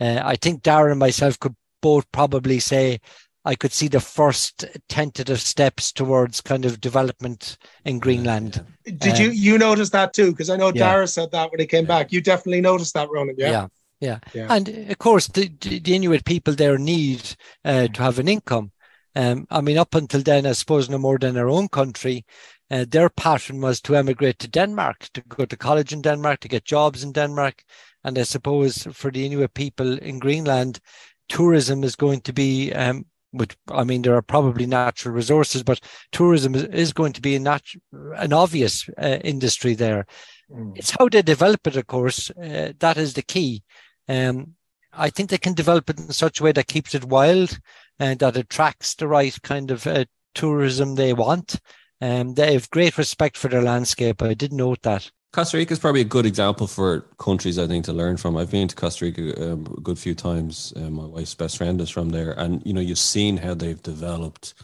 Uh, 0.00 0.20
I 0.22 0.36
think 0.36 0.62
Daire 0.62 0.90
and 0.90 0.98
myself 0.98 1.38
could 1.38 1.54
both 1.80 2.10
probably 2.12 2.58
say 2.58 3.00
I 3.44 3.54
could 3.54 3.72
see 3.72 3.88
the 3.88 4.00
first 4.00 4.64
tentative 4.88 5.40
steps 5.40 5.92
towards 5.92 6.40
kind 6.40 6.64
of 6.64 6.80
development 6.80 7.58
in 7.84 7.98
Greenland. 7.98 8.64
Did 8.84 9.16
um, 9.16 9.22
you 9.22 9.30
you 9.30 9.58
notice 9.58 9.90
that 9.90 10.14
too? 10.14 10.32
Because 10.32 10.50
I 10.50 10.56
know 10.56 10.72
yeah. 10.74 10.94
Daire 10.94 11.06
said 11.06 11.30
that 11.32 11.50
when 11.50 11.60
he 11.60 11.66
came 11.66 11.84
back. 11.84 12.10
You 12.10 12.20
definitely 12.20 12.62
noticed 12.62 12.94
that, 12.94 13.10
Ronan. 13.10 13.36
Yeah. 13.38 13.50
Yeah. 13.50 13.66
Yeah. 14.04 14.18
yeah. 14.34 14.46
And 14.50 14.68
of 14.68 14.98
course, 14.98 15.28
the, 15.28 15.48
the 15.60 15.94
Inuit 15.94 16.24
people 16.24 16.54
there 16.54 16.78
need 16.78 17.36
uh, 17.64 17.88
to 17.88 18.02
have 18.02 18.18
an 18.18 18.28
income. 18.28 18.70
Um, 19.16 19.46
I 19.50 19.60
mean, 19.60 19.78
up 19.78 19.94
until 19.94 20.22
then, 20.22 20.46
I 20.46 20.52
suppose 20.52 20.90
no 20.90 20.98
more 20.98 21.18
than 21.18 21.34
their 21.34 21.48
own 21.48 21.68
country, 21.68 22.24
uh, 22.70 22.84
their 22.88 23.08
pattern 23.08 23.60
was 23.60 23.80
to 23.82 23.96
emigrate 23.96 24.38
to 24.40 24.48
Denmark, 24.48 25.08
to 25.14 25.22
go 25.28 25.44
to 25.44 25.56
college 25.56 25.92
in 25.92 26.02
Denmark, 26.02 26.40
to 26.40 26.48
get 26.48 26.64
jobs 26.64 27.04
in 27.04 27.12
Denmark. 27.12 27.62
And 28.02 28.18
I 28.18 28.24
suppose 28.24 28.86
for 28.92 29.10
the 29.10 29.24
Inuit 29.24 29.54
people 29.54 29.98
in 29.98 30.18
Greenland, 30.18 30.80
tourism 31.28 31.84
is 31.84 31.96
going 31.96 32.20
to 32.22 32.32
be 32.32 32.72
um, 32.72 33.06
with 33.34 33.56
I 33.70 33.84
mean 33.84 34.02
there 34.02 34.14
are 34.14 34.22
probably 34.22 34.66
natural 34.66 35.14
resources, 35.14 35.62
but 35.62 35.80
tourism 36.12 36.54
is, 36.54 36.64
is 36.64 36.92
going 36.92 37.12
to 37.14 37.20
be 37.20 37.34
a 37.34 37.40
natu- 37.40 37.80
an 38.16 38.32
obvious 38.32 38.88
uh, 38.98 39.18
industry 39.24 39.74
there. 39.74 40.06
Mm. 40.50 40.72
It's 40.76 40.90
how 40.90 41.08
they 41.08 41.22
develop 41.22 41.66
it, 41.66 41.76
of 41.76 41.86
course. 41.86 42.30
Uh, 42.30 42.72
that 42.78 42.96
is 42.96 43.14
the 43.14 43.22
key. 43.22 43.62
Um, 44.08 44.54
I 44.92 45.10
think 45.10 45.30
they 45.30 45.38
can 45.38 45.54
develop 45.54 45.90
it 45.90 45.98
in 45.98 46.12
such 46.12 46.40
a 46.40 46.44
way 46.44 46.52
that 46.52 46.68
keeps 46.68 46.94
it 46.94 47.04
wild 47.04 47.58
and 47.98 48.18
that 48.20 48.36
attracts 48.36 48.94
the 48.94 49.08
right 49.08 49.36
kind 49.42 49.70
of 49.70 49.86
uh, 49.86 50.04
tourism 50.34 50.94
they 50.94 51.12
want. 51.12 51.60
Um, 52.00 52.34
they 52.34 52.52
have 52.52 52.70
great 52.70 52.98
respect 52.98 53.36
for 53.36 53.48
their 53.48 53.62
landscape. 53.62 54.22
I 54.22 54.34
did 54.34 54.52
note 54.52 54.82
that. 54.82 55.10
Costa 55.32 55.56
Rica 55.56 55.72
is 55.72 55.80
probably 55.80 56.00
a 56.00 56.04
good 56.04 56.26
example 56.26 56.68
for 56.68 57.00
countries 57.18 57.58
I 57.58 57.66
think 57.66 57.84
to 57.86 57.92
learn 57.92 58.16
from. 58.16 58.36
I've 58.36 58.52
been 58.52 58.68
to 58.68 58.76
Costa 58.76 59.06
Rica 59.06 59.52
um, 59.52 59.66
a 59.76 59.80
good 59.80 59.98
few 59.98 60.14
times. 60.14 60.72
Uh, 60.76 60.90
my 60.90 61.04
wife's 61.06 61.34
best 61.34 61.56
friend 61.56 61.80
is 61.80 61.90
from 61.90 62.10
there, 62.10 62.32
and 62.38 62.62
you 62.64 62.72
know 62.72 62.80
you've 62.80 62.98
seen 62.98 63.38
how 63.38 63.54
they've 63.54 63.82
developed 63.82 64.54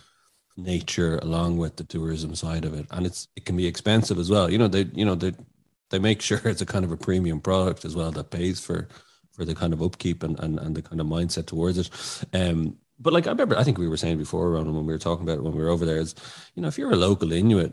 nature 0.57 1.19
along 1.19 1.57
with 1.59 1.77
the 1.77 1.85
tourism 1.85 2.37
side 2.37 2.65
of 2.65 2.75
it, 2.75 2.87
and 2.93 3.05
it's 3.05 3.27
it 3.35 3.45
can 3.45 3.57
be 3.57 3.67
expensive 3.67 4.19
as 4.19 4.31
well. 4.31 4.49
You 4.49 4.59
know 4.59 4.69
they 4.69 4.89
you 4.93 5.05
know 5.05 5.17
they 5.17 5.33
they 5.91 5.99
make 5.99 6.23
sure 6.23 6.39
it's 6.45 6.63
a 6.63 6.67
kind 6.67 6.85
of 6.85 6.93
a 6.93 6.97
premium 6.97 7.41
product 7.41 7.85
as 7.85 7.97
well 7.97 8.13
that 8.13 8.31
pays 8.31 8.61
for 8.61 8.87
for 9.41 9.47
the 9.47 9.55
kind 9.55 9.73
of 9.73 9.81
upkeep 9.81 10.23
and 10.23 10.39
and, 10.41 10.59
and 10.59 10.77
the 10.77 10.83
kind 10.83 11.01
of 11.01 11.07
mindset 11.07 11.47
towards 11.47 11.79
it. 11.79 11.89
Um, 12.35 12.77
but 12.99 13.15
like 13.15 13.27
I 13.27 13.31
remember, 13.31 13.57
I 13.57 13.65
think 13.65 13.79
we 13.79 13.89
were 13.89 13.97
saying 13.97 14.19
before, 14.19 14.51
Ron, 14.51 14.75
when 14.75 14.85
we 14.85 14.93
were 14.93 14.99
talking 14.99 15.25
about 15.25 15.39
it 15.39 15.43
when 15.43 15.55
we 15.55 15.63
were 15.63 15.71
over 15.71 15.87
there, 15.87 15.97
is 15.97 16.15
you 16.55 16.61
know 16.61 16.69
if 16.69 16.77
you're 16.77 16.93
a 16.93 16.97
local 16.97 17.33
Inuit, 17.33 17.73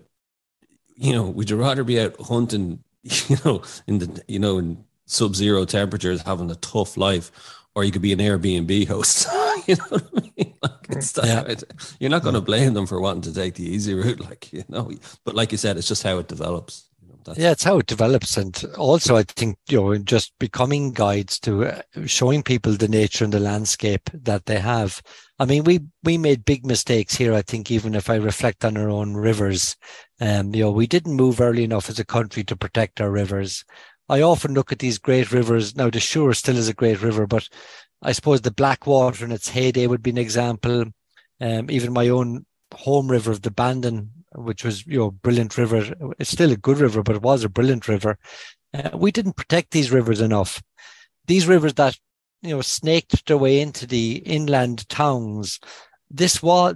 you 0.95 1.11
know, 1.11 1.23
would 1.23 1.49
you 1.49 1.57
rather 1.57 1.83
be 1.83 1.99
out 1.99 2.15
hunting, 2.21 2.81
you 3.03 3.35
know, 3.43 3.63
in 3.85 3.99
the 3.99 4.23
you 4.29 4.39
know 4.39 4.59
in 4.59 4.85
sub-zero 5.07 5.65
temperatures, 5.65 6.21
having 6.21 6.49
a 6.49 6.55
tough 6.55 6.95
life, 6.95 7.31
or 7.75 7.83
you 7.83 7.91
could 7.91 8.01
be 8.01 8.13
an 8.13 8.19
Airbnb 8.19 8.87
host. 8.87 9.27
you 9.67 9.75
know 9.75 9.85
what 9.89 10.07
I 10.15 10.21
mean? 10.21 10.53
Like 10.63 10.87
it's 10.89 11.17
yeah. 11.21 11.53
you're 11.99 12.09
not 12.09 12.23
going 12.23 12.33
to 12.33 12.41
blame 12.41 12.73
them 12.73 12.87
for 12.87 12.99
wanting 12.99 13.21
to 13.23 13.33
take 13.33 13.55
the 13.55 13.69
easy 13.69 13.93
route, 13.93 14.19
like 14.19 14.51
you 14.53 14.63
know. 14.69 14.89
But 15.25 15.35
like 15.35 15.51
you 15.51 15.57
said, 15.57 15.77
it's 15.77 15.87
just 15.87 16.03
how 16.03 16.17
it 16.17 16.27
develops. 16.27 16.86
Yeah, 17.35 17.51
it's 17.51 17.63
how 17.63 17.79
it 17.79 17.87
develops, 17.87 18.37
and 18.37 18.63
also 18.77 19.15
I 19.15 19.23
think 19.23 19.57
you 19.69 19.81
know 19.81 19.97
just 19.97 20.33
becoming 20.39 20.91
guides 20.91 21.39
to 21.41 21.65
uh, 21.65 21.81
showing 22.05 22.43
people 22.43 22.73
the 22.73 22.87
nature 22.87 23.23
and 23.23 23.33
the 23.33 23.39
landscape 23.39 24.09
that 24.13 24.45
they 24.45 24.59
have. 24.59 25.01
I 25.39 25.45
mean, 25.45 25.63
we 25.63 25.81
we 26.03 26.17
made 26.17 26.45
big 26.45 26.65
mistakes 26.65 27.15
here. 27.15 27.33
I 27.33 27.41
think 27.41 27.69
even 27.71 27.95
if 27.95 28.09
I 28.09 28.15
reflect 28.15 28.63
on 28.63 28.77
our 28.77 28.89
own 28.89 29.13
rivers, 29.15 29.75
um, 30.21 30.53
you 30.55 30.63
know, 30.63 30.71
we 30.71 30.87
didn't 30.87 31.15
move 31.15 31.41
early 31.41 31.63
enough 31.63 31.89
as 31.89 31.99
a 31.99 32.05
country 32.05 32.43
to 32.45 32.55
protect 32.55 33.01
our 33.01 33.11
rivers. 33.11 33.65
I 34.09 34.21
often 34.21 34.53
look 34.53 34.71
at 34.71 34.79
these 34.79 34.97
great 34.97 35.31
rivers. 35.31 35.75
Now, 35.75 35.89
the 35.89 35.99
Suir 35.99 36.33
still 36.33 36.57
is 36.57 36.69
a 36.69 36.73
great 36.73 37.01
river, 37.01 37.27
but 37.27 37.47
I 38.01 38.13
suppose 38.13 38.41
the 38.41 38.51
Blackwater 38.51 39.25
in 39.25 39.31
its 39.31 39.49
heyday 39.49 39.87
would 39.87 40.01
be 40.01 40.11
an 40.11 40.17
example. 40.17 40.85
Um, 41.41 41.69
even 41.69 41.93
my 41.93 42.09
own 42.09 42.45
home 42.73 43.11
river 43.11 43.31
of 43.31 43.41
the 43.41 43.51
Bandon, 43.51 44.11
which 44.37 44.63
was 44.63 44.85
you 44.85 44.99
know 44.99 45.11
brilliant 45.11 45.57
river. 45.57 45.93
It's 46.19 46.31
still 46.31 46.51
a 46.51 46.57
good 46.57 46.79
river, 46.79 47.03
but 47.03 47.15
it 47.15 47.21
was 47.21 47.43
a 47.43 47.49
brilliant 47.49 47.87
river. 47.87 48.17
Uh, 48.73 48.95
we 48.95 49.11
didn't 49.11 49.35
protect 49.35 49.71
these 49.71 49.91
rivers 49.91 50.21
enough. 50.21 50.61
These 51.25 51.47
rivers 51.47 51.73
that 51.75 51.97
you 52.41 52.55
know 52.55 52.61
snaked 52.61 53.25
their 53.25 53.37
way 53.37 53.59
into 53.59 53.87
the 53.87 54.17
inland 54.17 54.87
towns. 54.89 55.59
This 56.09 56.41
was 56.41 56.75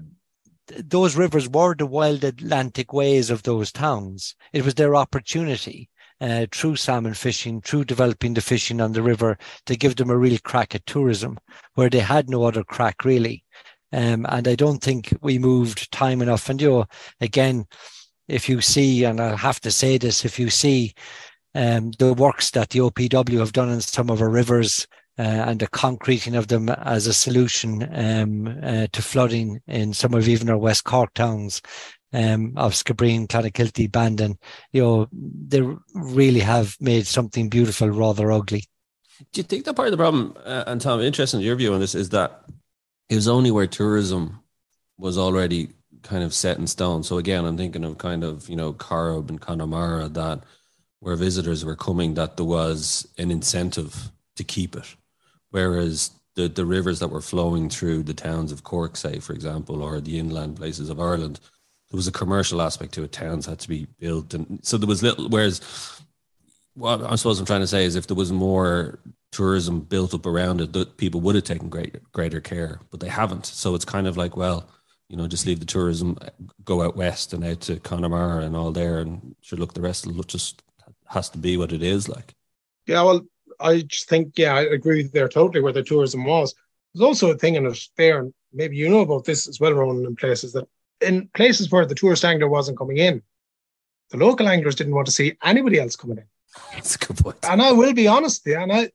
those 0.68 1.16
rivers 1.16 1.50
were 1.50 1.76
the 1.76 1.86
wild 1.86 2.24
Atlantic 2.24 2.94
ways 2.94 3.30
of 3.30 3.44
those 3.44 3.72
towns. 3.72 4.36
It 4.54 4.64
was 4.64 4.76
their 4.76 4.96
opportunity 4.96 5.90
uh, 6.22 6.46
through 6.52 6.76
salmon 6.78 7.14
fishing, 7.14 7.62
through 7.62 7.86
developing 7.86 8.34
the 8.34 8.42
fishing 8.42 8.80
on 8.80 8.94
the 8.94 9.02
river 9.02 9.38
to 9.66 9.76
give 9.76 9.96
them 9.96 10.10
a 10.10 10.18
real 10.18 10.38
crack 10.44 10.76
at 10.76 10.86
tourism, 10.86 11.38
where 11.74 11.90
they 11.90 12.00
had 12.00 12.30
no 12.30 12.44
other 12.44 12.64
crack 12.64 13.04
really. 13.04 13.44
Um, 13.94 14.26
and 14.30 14.48
I 14.48 14.56
don't 14.56 14.82
think 14.82 15.14
we 15.22 15.38
moved 15.38 15.92
time 15.92 16.22
enough. 16.22 16.50
And 16.50 16.62
you 16.62 16.70
know, 16.70 16.86
again, 17.20 17.66
if 18.28 18.48
you 18.48 18.62
see, 18.62 19.04
and 19.04 19.20
I'll 19.20 19.38
have 19.38 19.60
to 19.62 19.72
say 19.72 19.98
this, 19.98 20.24
if 20.24 20.40
you 20.40 20.50
see 20.50 20.94
um, 21.54 21.92
the 22.00 22.14
works 22.14 22.52
that 22.52 22.70
the 22.70 22.80
OPW 22.80 23.40
have 23.40 23.54
done 23.54 23.70
in 23.70 23.82
some 23.82 24.10
of 24.10 24.22
our 24.22 24.30
rivers 24.30 24.88
uh, 25.20 25.24
and 25.24 25.60
the 25.60 25.68
concreting 25.68 26.36
of 26.36 26.48
them 26.48 26.70
as 26.70 27.08
a 27.08 27.14
solution 27.14 27.90
um, 27.94 28.60
uh, 28.64 28.88
to 28.92 29.02
flooding 29.02 29.60
in 29.68 29.94
some 29.94 30.14
of 30.14 30.28
even 30.28 30.50
our 30.50 30.58
West 30.58 30.86
Cork 30.86 31.14
towns, 31.14 31.62
um, 32.14 32.54
of 32.58 32.74
Skibbereen, 32.74 33.28
Clonakilty, 33.28 33.92
Bandon, 33.92 34.38
you 34.72 34.82
know, 34.82 35.08
they 35.14 35.62
really 35.94 36.40
have 36.40 36.76
made 36.80 37.08
something 37.08 37.50
beautiful 37.50 37.90
rather 37.90 38.32
ugly. 38.32 38.66
Do 39.32 39.40
you 39.40 39.44
think 39.44 39.66
that 39.66 39.76
part 39.76 39.88
of 39.88 39.92
the 39.92 39.98
problem, 39.98 40.36
uh, 40.44 40.64
and 40.68 40.82
Tom, 40.82 41.00
interested 41.00 41.38
in 41.38 41.44
your 41.44 41.56
view 41.56 41.74
on 41.74 41.80
this, 41.80 41.96
is 41.96 42.10
that 42.10 42.44
it 43.12 43.16
was 43.16 43.28
only 43.28 43.52
where 43.52 43.68
tourism 43.68 44.40
was 44.98 45.18
already 45.18 45.68
kind 46.02 46.24
of 46.24 46.34
set 46.34 46.58
in 46.58 46.66
stone. 46.66 47.04
So 47.04 47.18
again, 47.18 47.44
I'm 47.44 47.58
thinking 47.58 47.84
of 47.84 47.98
kind 47.98 48.24
of, 48.24 48.48
you 48.48 48.56
know, 48.56 48.72
Corrib 48.72 49.28
and 49.28 49.40
Connemara 49.40 50.08
that 50.08 50.44
where 51.02 51.18
visitors 51.18 51.66
were 51.66 51.76
coming, 51.76 52.14
that 52.14 52.38
there 52.38 52.46
was 52.46 53.06
an 53.18 53.30
incentive 53.30 54.12
to 54.38 54.46
keep 54.46 54.78
it. 54.78 54.96
Whereas 55.50 56.12
the, 56.36 56.48
the 56.48 56.66
rivers 56.66 57.00
that 57.00 57.10
were 57.10 57.20
flowing 57.20 57.70
through 57.70 58.04
the 58.04 58.14
towns 58.14 58.54
of 58.54 58.64
Cork, 58.64 58.96
say, 58.96 59.20
for 59.20 59.34
example, 59.34 59.84
or 59.84 60.00
the 60.00 60.18
inland 60.18 60.56
places 60.56 60.90
of 60.90 61.02
Ireland, 61.02 61.42
there 61.90 61.98
was 61.98 62.08
a 62.08 62.14
commercial 62.14 62.62
aspect 62.62 62.94
to 62.94 63.04
it. 63.04 63.12
Towns 63.12 63.46
had 63.46 63.60
to 63.60 63.68
be 63.68 63.88
built, 64.00 64.34
and 64.34 64.60
so 64.64 64.78
there 64.78 64.88
was 64.88 65.04
little. 65.04 65.28
Whereas, 65.28 65.60
what 66.76 67.02
I 67.04 67.16
suppose 67.16 67.40
I'm 67.40 67.46
trying 67.46 67.62
to 67.62 67.68
say 67.68 67.86
is, 67.86 67.96
if 67.96 68.08
there 68.08 68.16
was 68.16 68.32
more 68.32 69.00
tourism 69.32 69.82
built 69.82 70.14
up 70.14 70.26
around 70.26 70.62
it, 70.62 70.74
that 70.74 70.98
people 70.98 71.22
would 71.22 71.36
have 71.36 71.44
taken 71.44 71.70
great 71.70 72.02
greater 72.12 72.42
care, 72.42 72.80
but 72.92 73.00
they 73.00 73.10
haven't. 73.10 73.46
So 73.46 73.76
it's 73.76 73.86
kind 73.86 74.08
of 74.08 74.18
like, 74.18 74.36
well, 74.38 74.70
you 75.08 75.18
know, 75.18 75.28
just 75.28 75.46
leave 75.46 75.60
the 75.60 75.66
tourism, 75.66 76.18
go 76.64 76.82
out 76.82 76.96
west 76.96 77.34
and 77.34 77.44
out 77.44 77.62
to 77.62 77.80
Connemara 77.80 78.44
and 78.44 78.56
all 78.56 78.72
there, 78.72 79.00
and 79.00 79.36
should 79.42 79.60
look 79.60 79.74
the 79.74 79.82
rest 79.82 80.06
of 80.06 80.28
just 80.28 80.64
has 81.08 81.30
to 81.30 81.38
be 81.38 81.58
what 81.58 81.74
it 81.74 81.84
is 81.84 82.08
like. 82.08 82.34
Yeah, 82.88 83.04
well, 83.04 83.22
I 83.60 83.82
just 83.82 84.08
think, 84.08 84.34
yeah, 84.38 84.56
I 84.56 84.62
agree 84.62 85.04
there 85.04 85.28
totally 85.28 85.62
where 85.62 85.74
the 85.74 85.84
tourism 85.84 86.26
was. 86.26 86.56
There's 86.94 87.04
also 87.06 87.32
a 87.32 87.38
thing 87.38 87.56
in 87.56 87.66
it 87.66 87.88
there, 87.98 88.20
and 88.20 88.34
maybe 88.54 88.78
you 88.78 88.90
know 88.90 89.02
about 89.02 89.26
this 89.26 89.48
as 89.48 89.60
well, 89.60 89.74
Ronan, 89.74 90.06
in 90.06 90.16
places 90.16 90.54
that 90.54 90.68
in 91.02 91.28
places 91.34 91.72
where 91.72 91.86
the 91.86 91.96
tourist 91.96 92.24
angler 92.24 92.48
wasn't 92.48 92.78
coming 92.78 92.98
in, 92.98 93.22
the 94.12 94.18
local 94.18 94.48
anglers 94.48 94.76
didn't 94.76 94.96
want 94.96 95.08
to 95.08 95.12
see 95.12 95.38
anybody 95.44 95.80
else 95.80 95.96
coming 95.96 96.18
in. 96.18 96.26
That's 96.74 96.96
a 96.96 97.00
good 97.00 97.18
point. 97.18 97.38
And 97.44 97.62
I 97.62 97.72
will 97.72 97.94
be 97.94 98.08
honest, 98.08 98.44
yeah, 98.46 98.64
and 98.64 98.72
I, 98.72 98.92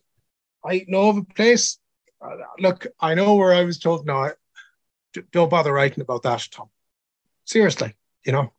I 0.64 0.84
know 0.88 1.09
of 1.09 1.16
a 1.18 1.24
place. 1.24 1.78
Uh, 2.20 2.36
look, 2.59 2.86
I 3.00 3.14
know 3.14 3.34
where 3.34 3.54
I 3.54 3.64
was 3.64 3.78
told. 3.78 4.07
No, 4.07 4.16
I, 4.16 4.32
don't 5.32 5.50
bother 5.50 5.72
writing 5.72 6.00
about 6.00 6.22
that, 6.22 6.46
Tom. 6.50 6.68
Seriously, 7.44 7.94
you 8.24 8.32
know, 8.32 8.52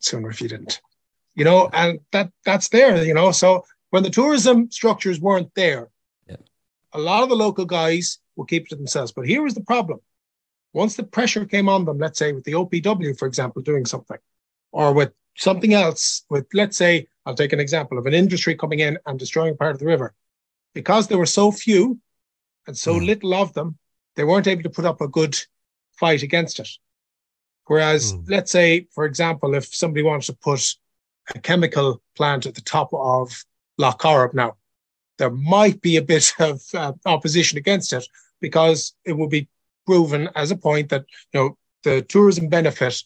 sooner 0.00 0.30
if 0.30 0.40
you 0.40 0.48
didn't, 0.48 0.80
you 1.34 1.44
know, 1.44 1.70
and 1.72 2.00
that 2.12 2.30
that's 2.44 2.68
there, 2.68 3.04
you 3.04 3.14
know. 3.14 3.32
So 3.32 3.64
when 3.90 4.02
the 4.02 4.10
tourism 4.10 4.70
structures 4.70 5.20
weren't 5.20 5.54
there, 5.54 5.88
yeah. 6.28 6.36
a 6.92 6.98
lot 6.98 7.22
of 7.22 7.28
the 7.28 7.36
local 7.36 7.64
guys 7.64 8.18
will 8.34 8.44
keep 8.44 8.64
it 8.64 8.70
to 8.70 8.76
themselves. 8.76 9.12
But 9.12 9.26
here 9.26 9.46
is 9.46 9.54
the 9.54 9.62
problem: 9.62 10.00
once 10.72 10.96
the 10.96 11.04
pressure 11.04 11.44
came 11.44 11.68
on 11.68 11.84
them, 11.84 11.98
let's 11.98 12.18
say 12.18 12.32
with 12.32 12.44
the 12.44 12.52
OPW, 12.52 13.18
for 13.18 13.26
example, 13.26 13.62
doing 13.62 13.86
something, 13.86 14.18
or 14.72 14.92
with 14.92 15.12
something 15.36 15.74
else, 15.74 16.24
with 16.28 16.46
let's 16.52 16.76
say, 16.76 17.06
I'll 17.26 17.34
take 17.34 17.52
an 17.52 17.60
example 17.60 17.98
of 17.98 18.06
an 18.06 18.14
industry 18.14 18.54
coming 18.54 18.78
in 18.78 18.98
and 19.04 19.18
destroying 19.18 19.56
part 19.56 19.72
of 19.72 19.80
the 19.80 19.86
river, 19.86 20.14
because 20.74 21.08
there 21.08 21.18
were 21.18 21.26
so 21.26 21.50
few 21.50 21.98
and 22.68 22.78
so 22.78 22.94
mm. 22.94 23.04
little 23.04 23.34
of 23.34 23.52
them, 23.52 23.78
they 24.14 24.24
weren't 24.24 24.46
able 24.46 24.62
to 24.62 24.70
put 24.70 24.84
up 24.84 25.00
a 25.00 25.08
good 25.08 25.36
fight 25.98 26.22
against 26.22 26.60
it. 26.60 26.68
Whereas, 27.66 28.12
mm. 28.12 28.24
let's 28.28 28.52
say, 28.52 28.86
for 28.92 29.04
example, 29.04 29.54
if 29.54 29.74
somebody 29.74 30.04
wants 30.04 30.26
to 30.26 30.34
put 30.34 30.76
a 31.34 31.40
chemical 31.40 32.00
plant 32.16 32.46
at 32.46 32.54
the 32.54 32.60
top 32.60 32.90
of 32.92 33.44
Lough 33.76 33.92
Corrib 33.92 34.32
now, 34.32 34.56
there 35.18 35.30
might 35.30 35.80
be 35.80 35.96
a 35.96 36.02
bit 36.02 36.32
of 36.38 36.62
uh, 36.74 36.92
opposition 37.04 37.58
against 37.58 37.92
it 37.92 38.06
because 38.40 38.94
it 39.04 39.12
will 39.12 39.28
be 39.28 39.48
proven 39.84 40.28
as 40.36 40.50
a 40.52 40.56
point 40.56 40.90
that 40.90 41.04
you 41.32 41.40
know 41.40 41.58
the 41.82 42.02
tourism 42.02 42.48
benefit 42.48 43.02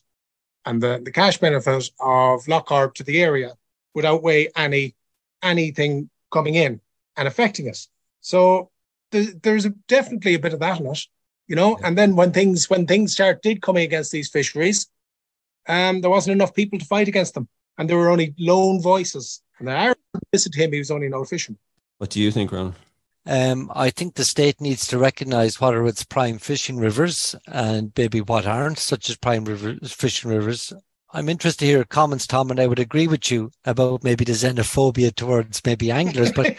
and 0.66 0.82
the, 0.82 1.00
the 1.02 1.10
cash 1.10 1.38
benefit 1.38 1.90
of 2.00 2.44
Corrib 2.44 2.94
to 2.94 3.04
the 3.04 3.22
area 3.22 3.54
would 3.94 4.04
outweigh 4.04 4.48
any 4.56 4.94
anything 5.42 6.10
coming 6.30 6.54
in 6.54 6.80
and 7.16 7.26
affecting 7.26 7.68
us. 7.68 7.88
So 8.20 8.70
there's, 9.10 9.34
there's 9.36 9.66
definitely 9.88 10.34
a 10.34 10.38
bit 10.38 10.52
of 10.52 10.60
that 10.60 10.80
in 10.80 10.86
it, 10.86 11.06
you 11.48 11.56
know. 11.56 11.78
Yeah. 11.80 11.88
And 11.88 11.98
then 11.98 12.16
when 12.16 12.32
things 12.32 12.68
when 12.70 12.86
things 12.86 13.12
started 13.12 13.62
coming 13.62 13.84
against 13.84 14.12
these 14.12 14.28
fisheries, 14.28 14.86
um, 15.68 16.00
there 16.00 16.10
wasn't 16.10 16.34
enough 16.34 16.54
people 16.54 16.78
to 16.78 16.84
fight 16.84 17.08
against 17.08 17.34
them, 17.34 17.48
and 17.78 17.88
there 17.88 17.96
were 17.96 18.10
only 18.10 18.34
lone 18.38 18.80
voices. 18.80 19.42
And 19.58 19.70
I 19.70 19.94
listened 20.32 20.54
to 20.54 20.62
him; 20.62 20.72
he 20.72 20.78
was 20.78 20.90
only 20.90 21.08
no 21.08 21.24
fisherman. 21.24 21.58
What 21.98 22.10
do 22.10 22.20
you 22.20 22.30
think, 22.30 22.52
Ron? 22.52 22.74
Um, 23.26 23.70
I 23.74 23.90
think 23.90 24.14
the 24.14 24.24
state 24.24 24.60
needs 24.60 24.86
to 24.88 24.98
recognise 24.98 25.60
what 25.60 25.74
are 25.74 25.86
its 25.86 26.04
prime 26.04 26.38
fishing 26.38 26.78
rivers 26.78 27.36
and 27.46 27.92
maybe 27.96 28.22
what 28.22 28.46
aren't, 28.46 28.78
such 28.78 29.10
as 29.10 29.16
prime 29.18 29.44
river, 29.44 29.76
fishing 29.84 30.30
rivers. 30.30 30.72
I'm 31.12 31.28
interested 31.28 31.60
to 31.60 31.66
hear 31.66 31.78
your 31.78 31.84
comments, 31.84 32.26
Tom, 32.26 32.50
and 32.50 32.60
I 32.60 32.66
would 32.66 32.78
agree 32.78 33.08
with 33.08 33.30
you 33.30 33.50
about 33.64 34.04
maybe 34.04 34.24
the 34.24 34.32
xenophobia 34.32 35.14
towards 35.14 35.60
maybe 35.64 35.90
anglers. 35.90 36.32
But 36.32 36.56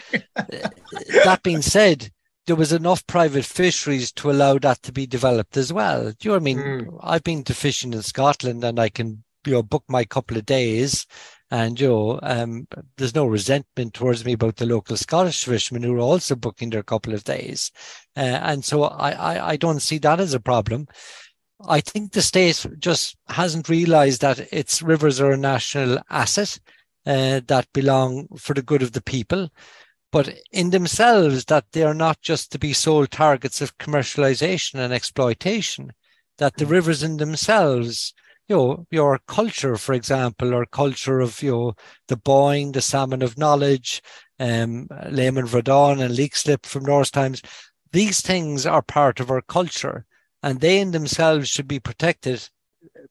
that 1.24 1.40
being 1.42 1.62
said, 1.62 2.10
there 2.46 2.56
was 2.56 2.72
enough 2.72 3.06
private 3.06 3.44
fisheries 3.44 4.12
to 4.12 4.30
allow 4.30 4.58
that 4.58 4.82
to 4.82 4.92
be 4.92 5.06
developed 5.06 5.56
as 5.56 5.72
well. 5.72 6.12
Do 6.12 6.16
you 6.20 6.30
know 6.30 6.36
I 6.36 6.40
mean? 6.40 6.58
Mm. 6.58 6.98
I've 7.02 7.24
been 7.24 7.44
to 7.44 7.54
fishing 7.54 7.92
in 7.92 8.02
Scotland 8.02 8.64
and 8.64 8.78
I 8.78 8.88
can 8.88 9.24
you 9.46 9.52
know 9.52 9.62
book 9.62 9.84
my 9.88 10.04
couple 10.04 10.36
of 10.36 10.46
days 10.46 11.06
and 11.52 11.78
you 11.78 11.88
know, 11.88 12.18
um, 12.22 12.66
there's 12.96 13.14
no 13.14 13.26
resentment 13.26 13.92
towards 13.92 14.24
me 14.24 14.32
about 14.32 14.56
the 14.56 14.64
local 14.64 14.96
Scottish 14.96 15.44
fishermen 15.44 15.82
who 15.82 15.94
are 15.96 16.00
also 16.00 16.34
booking 16.34 16.70
their 16.70 16.82
couple 16.82 17.12
of 17.12 17.24
days, 17.24 17.70
uh, 18.16 18.20
and 18.20 18.64
so 18.64 18.84
I, 18.84 19.10
I 19.10 19.48
I 19.50 19.56
don't 19.56 19.80
see 19.80 19.98
that 19.98 20.18
as 20.18 20.32
a 20.32 20.40
problem. 20.40 20.86
I 21.68 21.80
think 21.80 22.12
the 22.12 22.22
state 22.22 22.66
just 22.78 23.16
hasn't 23.28 23.68
realised 23.68 24.20
that 24.20 24.52
its 24.52 24.82
rivers 24.82 25.20
are 25.20 25.32
a 25.32 25.36
national 25.36 25.98
asset 26.10 26.58
uh, 27.06 27.40
that 27.46 27.72
belong 27.72 28.28
for 28.36 28.54
the 28.54 28.62
good 28.62 28.82
of 28.82 28.92
the 28.92 29.02
people, 29.02 29.50
but 30.10 30.34
in 30.50 30.70
themselves 30.70 31.44
that 31.46 31.66
they 31.72 31.82
are 31.82 31.94
not 31.94 32.20
just 32.20 32.52
to 32.52 32.58
be 32.58 32.72
sole 32.72 33.06
targets 33.06 33.60
of 33.60 33.78
commercialisation 33.78 34.76
and 34.76 34.92
exploitation. 34.92 35.92
That 36.38 36.56
the 36.56 36.64
mm. 36.64 36.70
rivers 36.70 37.02
in 37.02 37.18
themselves 37.18 38.14
you 38.48 38.56
know 38.56 38.86
your 38.90 39.18
culture, 39.26 39.76
for 39.76 39.92
example, 39.92 40.54
or 40.54 40.66
culture 40.66 41.20
of 41.20 41.42
you 41.42 41.50
know 41.50 41.74
the 42.08 42.16
Boyne, 42.16 42.72
the 42.72 42.82
salmon 42.82 43.22
of 43.22 43.38
knowledge, 43.38 44.02
um, 44.38 44.88
Léim 44.88 45.38
an 45.38 45.46
Bhradáin 45.46 46.04
and 46.04 46.14
Leixlip 46.14 46.66
from 46.66 46.84
Norse 46.84 47.10
times. 47.10 47.42
These 47.92 48.20
things 48.20 48.66
are 48.66 48.82
part 48.82 49.20
of 49.20 49.30
our 49.30 49.42
culture, 49.42 50.06
and 50.42 50.60
they 50.60 50.80
in 50.80 50.90
themselves 50.90 51.48
should 51.48 51.68
be 51.68 51.80
protected 51.80 52.48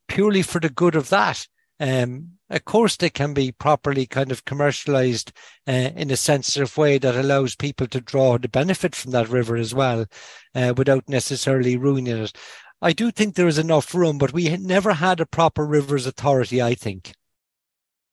purely 0.08 0.42
for 0.42 0.60
the 0.60 0.70
good 0.70 0.96
of 0.96 1.10
that. 1.10 1.48
Um, 1.80 2.34
of 2.50 2.66
course, 2.66 2.98
they 2.98 3.10
can 3.10 3.34
be 3.34 3.52
properly 3.52 4.06
kind 4.06 4.32
of 4.32 4.46
commercialized 4.46 5.32
uh, 5.68 5.72
in 5.96 6.12
a 6.12 6.18
sensitive 6.18 6.78
way 6.78 6.98
that 6.98 7.16
allows 7.16 7.56
people 7.56 7.88
to 7.88 8.02
draw 8.02 8.38
the 8.38 8.50
benefit 8.50 8.94
from 8.94 9.12
that 9.12 9.30
river 9.30 9.56
as 9.56 9.74
well, 9.74 10.06
uh, 10.54 10.74
without 10.76 11.08
necessarily 11.08 11.78
ruining 11.78 12.18
it. 12.18 12.38
I 12.82 12.94
do 12.94 13.10
think 13.10 13.36
there 13.36 13.48
is 13.48 13.58
enough 13.58 13.96
room, 13.96 14.18
but 14.18 14.34
we 14.34 14.56
never 14.58 14.94
had 14.94 15.20
a 15.20 15.26
proper 15.26 15.66
rivers 15.66 16.06
authority, 16.06 16.62
I 16.62 16.76
think, 16.76 17.14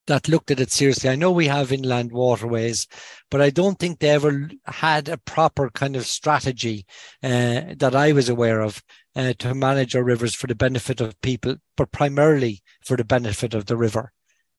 that 0.07 0.29
looked 0.29 0.51
at 0.51 0.61
it 0.61 0.71
seriously. 0.71 1.11
I 1.11 1.17
know 1.17 1.33
we 1.33 1.49
have 1.49 1.73
inland 1.73 2.13
waterways, 2.13 2.87
but 3.31 3.41
I 3.41 3.51
don't 3.51 3.79
think 3.79 3.99
they 3.99 4.11
ever 4.11 4.51
had 4.67 5.09
a 5.09 5.19
proper 5.19 5.69
kind 5.71 5.97
of 5.97 6.07
strategy 6.07 6.87
uh, 7.23 7.75
that 7.77 7.95
I 7.95 8.13
was 8.13 8.29
aware 8.29 8.61
of 8.61 8.83
uh, 9.19 9.35
to 9.41 9.53
manage 9.53 9.97
our 9.97 10.05
rivers 10.05 10.35
for 10.35 10.47
the 10.47 10.55
benefit 10.55 11.01
of 11.01 11.21
people, 11.21 11.57
but 11.77 11.91
primarily 11.91 12.63
for 12.81 12.97
the 12.97 13.05
benefit 13.05 13.53
of 13.53 13.67
the 13.67 13.77
river, 13.77 14.13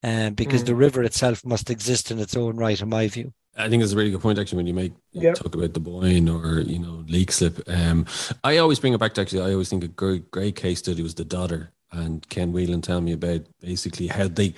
uh, 0.04 0.30
because 0.32 0.64
mm. 0.64 0.68
the 0.68 0.76
river 0.76 1.02
itself 1.02 1.46
must 1.46 1.70
exist 1.70 2.12
in 2.12 2.20
its 2.20 2.36
own 2.36 2.58
right, 2.58 2.82
in 2.82 2.90
my 2.90 3.08
view. 3.08 3.34
I 3.58 3.70
think 3.70 3.82
it's 3.82 3.94
a 3.94 3.96
really 3.96 4.12
good 4.12 4.22
point 4.22 4.38
actually 4.38 4.58
when 4.58 4.68
you 4.68 4.74
make 4.74 4.94
yep. 5.12 5.36
talk 5.36 5.56
about 5.56 5.74
the 5.74 5.80
Boyne 5.80 6.30
or 6.30 6.60
you 6.60 6.80
know 6.80 7.04
Leixlip. 7.08 7.62
Um, 7.68 8.06
I 8.44 8.58
always 8.58 8.80
bring 8.80 8.94
it 8.94 9.00
back 9.00 9.14
to 9.14 9.22
actually 9.22 9.42
I 9.42 9.54
always 9.54 9.70
think 9.70 9.84
a 9.84 9.88
great 9.88 10.30
great 10.30 10.56
case 10.56 10.80
study 10.80 11.02
was 11.02 11.16
the 11.16 11.26
Dodder 11.26 11.72
and 11.92 12.28
Ken 12.30 12.52
Whelan 12.54 12.82
tell 12.82 13.02
me 13.02 13.14
about 13.14 13.42
basically 13.60 14.08
how 14.08 14.28
they 14.28 14.54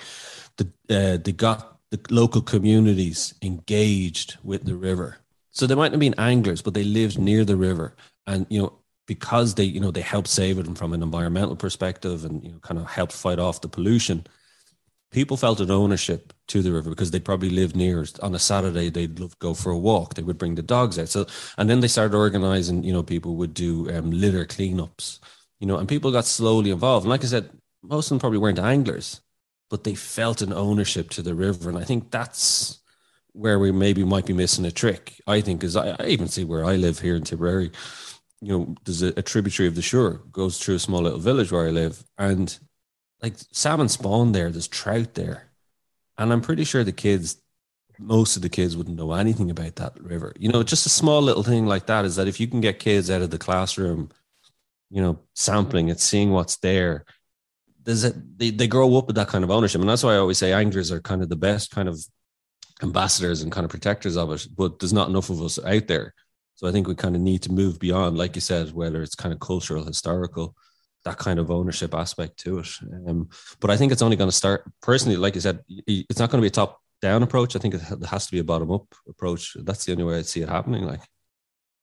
the 0.56 0.68
uh, 0.90 1.16
they 1.16 1.32
got 1.32 1.78
the 1.90 2.00
local 2.10 2.42
communities 2.42 3.34
engaged 3.42 4.36
with 4.42 4.64
the 4.64 4.76
river. 4.76 5.18
So 5.50 5.66
they 5.66 5.74
might 5.74 5.88
not 5.88 5.92
have 5.92 6.00
been 6.00 6.14
anglers, 6.18 6.62
but 6.62 6.74
they 6.74 6.84
lived 6.84 7.18
near 7.18 7.44
the 7.44 7.56
river, 7.56 7.96
and 8.26 8.46
you 8.50 8.62
know 8.62 8.72
because 9.14 9.54
they 9.54 9.64
you 9.74 9.80
know 9.80 9.90
they 9.90 10.06
helped 10.14 10.28
save 10.28 10.58
it 10.58 10.78
from 10.78 10.92
an 10.92 11.02
environmental 11.02 11.56
perspective 11.64 12.24
and 12.26 12.42
you 12.44 12.50
know 12.52 12.58
kind 12.68 12.80
of 12.80 12.86
helped 12.98 13.12
fight 13.12 13.38
off 13.38 13.60
the 13.60 13.68
pollution 13.76 14.18
people 15.12 15.36
felt 15.36 15.60
an 15.60 15.70
ownership 15.70 16.32
to 16.48 16.62
the 16.62 16.72
river 16.72 16.90
because 16.90 17.10
they 17.10 17.20
probably 17.20 17.50
lived 17.50 17.76
near 17.76 18.04
on 18.22 18.34
a 18.34 18.38
saturday 18.38 18.88
they'd 18.88 19.20
love 19.20 19.38
go 19.38 19.54
for 19.54 19.70
a 19.70 19.78
walk. 19.78 20.14
They 20.14 20.22
would 20.22 20.38
bring 20.38 20.56
the 20.56 20.62
dogs 20.62 20.98
out. 20.98 21.08
So 21.08 21.26
and 21.58 21.70
then 21.70 21.80
they 21.80 21.88
started 21.88 22.16
organizing 22.16 22.82
you 22.82 22.92
know 22.92 23.02
people 23.02 23.36
would 23.36 23.54
do 23.54 23.90
um, 23.94 24.10
litter 24.10 24.44
cleanups 24.44 25.20
you 25.60 25.66
know 25.66 25.76
and 25.78 25.88
people 25.88 26.10
got 26.10 26.24
slowly 26.24 26.70
involved. 26.70 27.04
And 27.04 27.10
like 27.10 27.24
i 27.24 27.28
said 27.28 27.50
most 27.82 28.06
of 28.06 28.10
them 28.10 28.20
probably 28.20 28.38
weren't 28.38 28.58
anglers 28.58 29.20
but 29.70 29.84
they 29.84 29.94
felt 29.94 30.42
an 30.42 30.52
ownership 30.52 31.10
to 31.10 31.22
the 31.22 31.34
river. 31.34 31.68
And 31.68 31.78
i 31.78 31.84
think 31.84 32.10
that's 32.10 32.80
where 33.34 33.58
we 33.58 33.72
maybe 33.72 34.04
might 34.04 34.26
be 34.26 34.34
missing 34.34 34.66
a 34.66 34.70
trick 34.70 35.20
i 35.26 35.40
think 35.40 35.64
is 35.64 35.74
I, 35.74 35.96
I 35.98 36.06
even 36.08 36.28
see 36.28 36.44
where 36.44 36.66
i 36.66 36.76
live 36.76 36.98
here 36.98 37.16
in 37.16 37.24
tipperary 37.24 37.70
you 38.42 38.58
know 38.58 38.74
there's 38.84 39.02
a, 39.02 39.12
a 39.16 39.22
tributary 39.22 39.68
of 39.68 39.74
the 39.74 39.82
Suir 39.82 40.20
goes 40.32 40.58
through 40.58 40.74
a 40.74 40.80
small 40.80 41.02
little 41.02 41.18
village 41.18 41.50
where 41.52 41.66
i 41.66 41.70
live 41.70 42.04
and 42.18 42.58
like 43.22 43.34
salmon 43.52 43.88
spawn 43.88 44.32
there, 44.32 44.50
there's 44.50 44.68
trout 44.68 45.14
there. 45.14 45.50
And 46.18 46.32
I'm 46.32 46.40
pretty 46.40 46.64
sure 46.64 46.84
the 46.84 46.92
kids, 46.92 47.40
most 47.98 48.36
of 48.36 48.42
the 48.42 48.48
kids 48.48 48.76
wouldn't 48.76 48.96
know 48.96 49.12
anything 49.12 49.50
about 49.50 49.76
that 49.76 49.98
river. 50.02 50.32
You 50.38 50.50
know, 50.50 50.62
just 50.62 50.86
a 50.86 50.90
small 50.90 51.22
little 51.22 51.44
thing 51.44 51.66
like 51.66 51.86
that 51.86 52.04
is 52.04 52.16
that 52.16 52.28
if 52.28 52.40
you 52.40 52.48
can 52.48 52.60
get 52.60 52.80
kids 52.80 53.10
out 53.10 53.22
of 53.22 53.30
the 53.30 53.38
classroom, 53.38 54.10
you 54.90 55.00
know, 55.00 55.20
sampling 55.34 55.88
it, 55.88 56.00
seeing 56.00 56.32
what's 56.32 56.56
there, 56.56 57.04
there's 57.84 58.04
a, 58.04 58.12
they, 58.36 58.50
they 58.50 58.66
grow 58.66 58.96
up 58.96 59.06
with 59.06 59.16
that 59.16 59.28
kind 59.28 59.44
of 59.44 59.50
ownership. 59.50 59.80
And 59.80 59.88
that's 59.88 60.02
why 60.02 60.14
I 60.14 60.18
always 60.18 60.38
say 60.38 60.52
anglers 60.52 60.92
are 60.92 61.00
kind 61.00 61.22
of 61.22 61.28
the 61.28 61.36
best 61.36 61.70
kind 61.70 61.88
of 61.88 62.04
ambassadors 62.82 63.42
and 63.42 63.52
kind 63.52 63.64
of 63.64 63.70
protectors 63.70 64.16
of 64.16 64.32
it, 64.32 64.46
but 64.56 64.78
there's 64.78 64.92
not 64.92 65.08
enough 65.08 65.30
of 65.30 65.40
us 65.40 65.58
out 65.64 65.86
there. 65.86 66.12
So 66.62 66.68
I 66.68 66.72
think 66.72 66.86
we 66.86 66.94
kind 66.94 67.16
of 67.16 67.22
need 67.22 67.42
to 67.42 67.52
move 67.52 67.80
beyond, 67.80 68.16
like 68.16 68.36
you 68.36 68.40
said, 68.40 68.72
whether 68.72 69.02
it's 69.02 69.16
kind 69.16 69.32
of 69.32 69.40
cultural, 69.40 69.84
historical, 69.84 70.54
that 71.04 71.18
kind 71.18 71.40
of 71.40 71.50
ownership 71.50 71.92
aspect 71.92 72.38
to 72.40 72.60
it. 72.60 72.68
Um, 73.08 73.30
but 73.58 73.70
I 73.72 73.76
think 73.76 73.90
it's 73.90 74.00
only 74.00 74.14
going 74.14 74.30
to 74.30 74.36
start 74.36 74.62
personally, 74.80 75.16
like 75.16 75.34
you 75.34 75.40
said, 75.40 75.58
it's 75.68 76.20
not 76.20 76.30
going 76.30 76.40
to 76.40 76.42
be 76.42 76.46
a 76.46 76.50
top 76.52 76.80
down 77.00 77.24
approach. 77.24 77.56
I 77.56 77.58
think 77.58 77.74
it 77.74 77.80
has 78.08 78.26
to 78.26 78.32
be 78.32 78.38
a 78.38 78.44
bottom 78.44 78.70
up 78.70 78.86
approach. 79.08 79.56
That's 79.56 79.84
the 79.84 79.90
only 79.90 80.04
way 80.04 80.18
I 80.18 80.22
see 80.22 80.42
it 80.42 80.48
happening. 80.48 80.84
Like, 80.84 81.00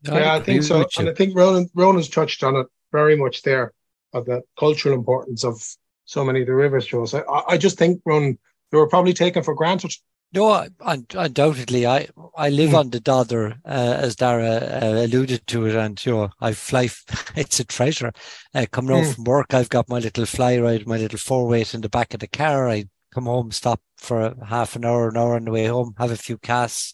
yeah, 0.04 0.36
I 0.36 0.40
think 0.40 0.64
so. 0.64 0.86
And 0.98 1.10
I 1.10 1.14
think 1.14 1.36
Ronan, 1.36 1.70
Ronan's 1.74 2.08
touched 2.08 2.42
on 2.46 2.56
it 2.56 2.68
very 2.94 3.18
much 3.18 3.42
there 3.42 3.74
of 4.14 4.28
the 4.28 4.44
cultural 4.58 4.96
importance 4.96 5.44
of 5.44 5.62
so 6.06 6.24
many 6.24 6.40
of 6.40 6.48
the 6.48 6.54
rivers 6.54 6.88
shows. 6.88 7.14
I, 7.14 7.24
I 7.50 7.58
just 7.58 7.78
think, 7.78 8.02
Ronan, 8.06 8.40
they 8.72 8.78
were 8.78 8.88
probably 8.88 9.12
taken 9.12 9.44
for 9.44 9.56
granted 9.56 9.92
no, 10.34 10.68
undoubtedly. 10.80 11.88
I 11.88 12.08
I 12.38 12.50
live 12.50 12.72
mm. 12.72 12.78
on 12.78 12.90
the 12.92 13.00
Dodder, 13.00 13.58
uh, 13.66 13.96
as 14.00 14.16
Daire 14.16 14.84
uh, 14.84 15.06
alluded 15.06 15.48
to 15.48 15.66
it, 15.66 15.76
and 15.76 16.04
you 16.06 16.12
know, 16.12 16.30
I 16.40 16.54
fly. 16.54 16.90
It's 17.36 17.60
a 17.60 17.64
treasure. 17.66 18.12
Uh, 18.54 18.66
coming 18.72 18.96
mm. 18.96 19.04
home 19.04 19.14
from 19.14 19.24
work, 19.24 19.54
I've 19.54 19.70
got 19.70 19.90
my 19.90 20.00
little 20.00 20.26
fly 20.26 20.58
ride, 20.60 20.88
my 20.88 20.98
little 20.98 21.20
four 21.20 21.48
weight 21.48 21.74
in 21.74 21.82
the 21.82 21.90
back 21.90 22.14
of 22.14 22.20
the 22.20 22.28
car. 22.28 22.70
I 22.70 22.86
come 23.12 23.26
home, 23.26 23.52
stop 23.52 23.82
for 23.98 24.36
half 24.46 24.76
an 24.76 24.86
hour, 24.86 25.10
an 25.10 25.18
hour 25.18 25.36
on 25.36 25.46
the 25.46 25.52
way 25.52 25.66
home, 25.66 25.94
have 25.98 26.12
a 26.12 26.18
few 26.18 26.38
casts. 26.38 26.94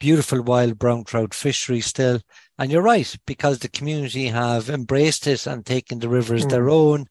Beautiful 0.00 0.42
wild 0.42 0.78
brown 0.78 1.04
trout 1.04 1.32
fishery 1.32 1.80
still. 1.80 2.20
And 2.58 2.70
you're 2.70 2.82
right, 2.82 3.16
because 3.26 3.60
the 3.60 3.68
community 3.68 4.26
have 4.26 4.68
embraced 4.68 5.26
it 5.26 5.46
and 5.46 5.64
taken 5.64 6.00
the 6.00 6.08
rivers 6.08 6.44
mm. 6.44 6.50
their 6.50 6.68
own. 6.68 7.06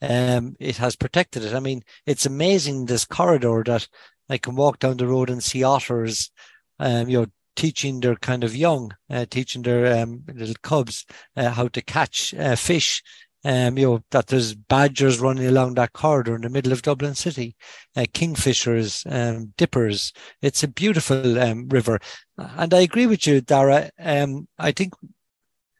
Um, 0.00 0.54
it 0.60 0.76
has 0.76 0.94
protected 0.94 1.44
it. 1.44 1.54
I 1.54 1.60
mean, 1.60 1.82
it's 2.06 2.26
amazing 2.26 2.86
this 2.86 3.04
corridor 3.04 3.62
that 3.66 3.88
I 4.28 4.38
can 4.38 4.54
walk 4.54 4.78
down 4.78 4.96
the 4.96 5.06
road 5.06 5.30
and 5.30 5.42
see 5.42 5.62
otters, 5.62 6.30
um, 6.78 7.08
you 7.08 7.20
know, 7.20 7.26
teaching 7.56 8.00
their 8.00 8.16
kind 8.16 8.44
of 8.44 8.54
young, 8.54 8.92
uh, 9.10 9.26
teaching 9.28 9.62
their 9.62 10.00
um, 10.00 10.22
little 10.32 10.54
cubs 10.62 11.04
uh, 11.36 11.50
how 11.50 11.68
to 11.68 11.82
catch 11.82 12.32
uh, 12.34 12.56
fish. 12.56 13.02
Um, 13.44 13.78
you 13.78 13.86
know 13.86 14.04
that 14.10 14.26
there's 14.26 14.52
badgers 14.52 15.20
running 15.20 15.46
along 15.46 15.74
that 15.74 15.92
corridor 15.92 16.34
in 16.34 16.42
the 16.42 16.50
middle 16.50 16.72
of 16.72 16.82
Dublin 16.82 17.14
City, 17.14 17.54
uh, 17.96 18.04
kingfishers, 18.12 19.06
um, 19.10 19.54
dippers. 19.56 20.12
It's 20.42 20.64
a 20.64 20.68
beautiful 20.68 21.38
um, 21.38 21.68
river, 21.68 22.00
and 22.36 22.74
I 22.74 22.80
agree 22.80 23.06
with 23.06 23.28
you, 23.28 23.40
Daire. 23.40 23.90
Um, 23.98 24.48
I 24.58 24.72
think 24.72 24.92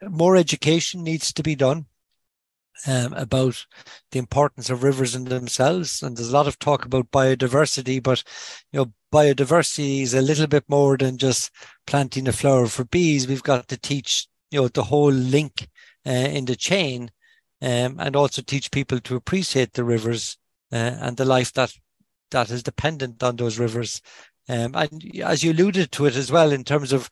more 0.02 0.36
education 0.36 1.02
needs 1.02 1.32
to 1.32 1.42
be 1.42 1.56
done 1.56 1.86
um, 2.86 3.12
about 3.14 3.66
the 4.12 4.18
importance 4.18 4.70
of 4.70 4.82
rivers 4.82 5.14
in 5.14 5.24
themselves. 5.24 6.02
And 6.02 6.16
there's 6.16 6.30
a 6.30 6.32
lot 6.32 6.46
of 6.46 6.58
talk 6.58 6.84
about 6.84 7.10
biodiversity, 7.10 8.02
but 8.02 8.22
you 8.72 8.80
know, 8.80 8.92
biodiversity 9.12 10.02
is 10.02 10.14
a 10.14 10.22
little 10.22 10.46
bit 10.46 10.64
more 10.68 10.96
than 10.96 11.18
just 11.18 11.50
planting 11.86 12.28
a 12.28 12.32
flower 12.32 12.66
for 12.66 12.84
bees. 12.84 13.26
We've 13.26 13.42
got 13.42 13.68
to 13.68 13.76
teach 13.76 14.28
you 14.50 14.60
know 14.60 14.68
the 14.68 14.84
whole 14.84 15.12
link 15.12 15.68
uh, 16.06 16.10
in 16.10 16.44
the 16.44 16.56
chain, 16.56 17.10
um, 17.60 17.96
and 17.98 18.16
also 18.16 18.42
teach 18.42 18.70
people 18.70 19.00
to 19.00 19.16
appreciate 19.16 19.72
the 19.72 19.84
rivers 19.84 20.36
uh, 20.72 20.96
and 21.00 21.16
the 21.16 21.24
life 21.24 21.52
that 21.54 21.72
that 22.30 22.50
is 22.50 22.62
dependent 22.62 23.22
on 23.22 23.36
those 23.36 23.58
rivers. 23.58 24.00
Um, 24.48 24.74
and 24.74 25.02
as 25.22 25.44
you 25.44 25.52
alluded 25.52 25.92
to 25.92 26.06
it 26.06 26.16
as 26.16 26.32
well, 26.32 26.52
in 26.52 26.64
terms 26.64 26.92
of 26.92 27.10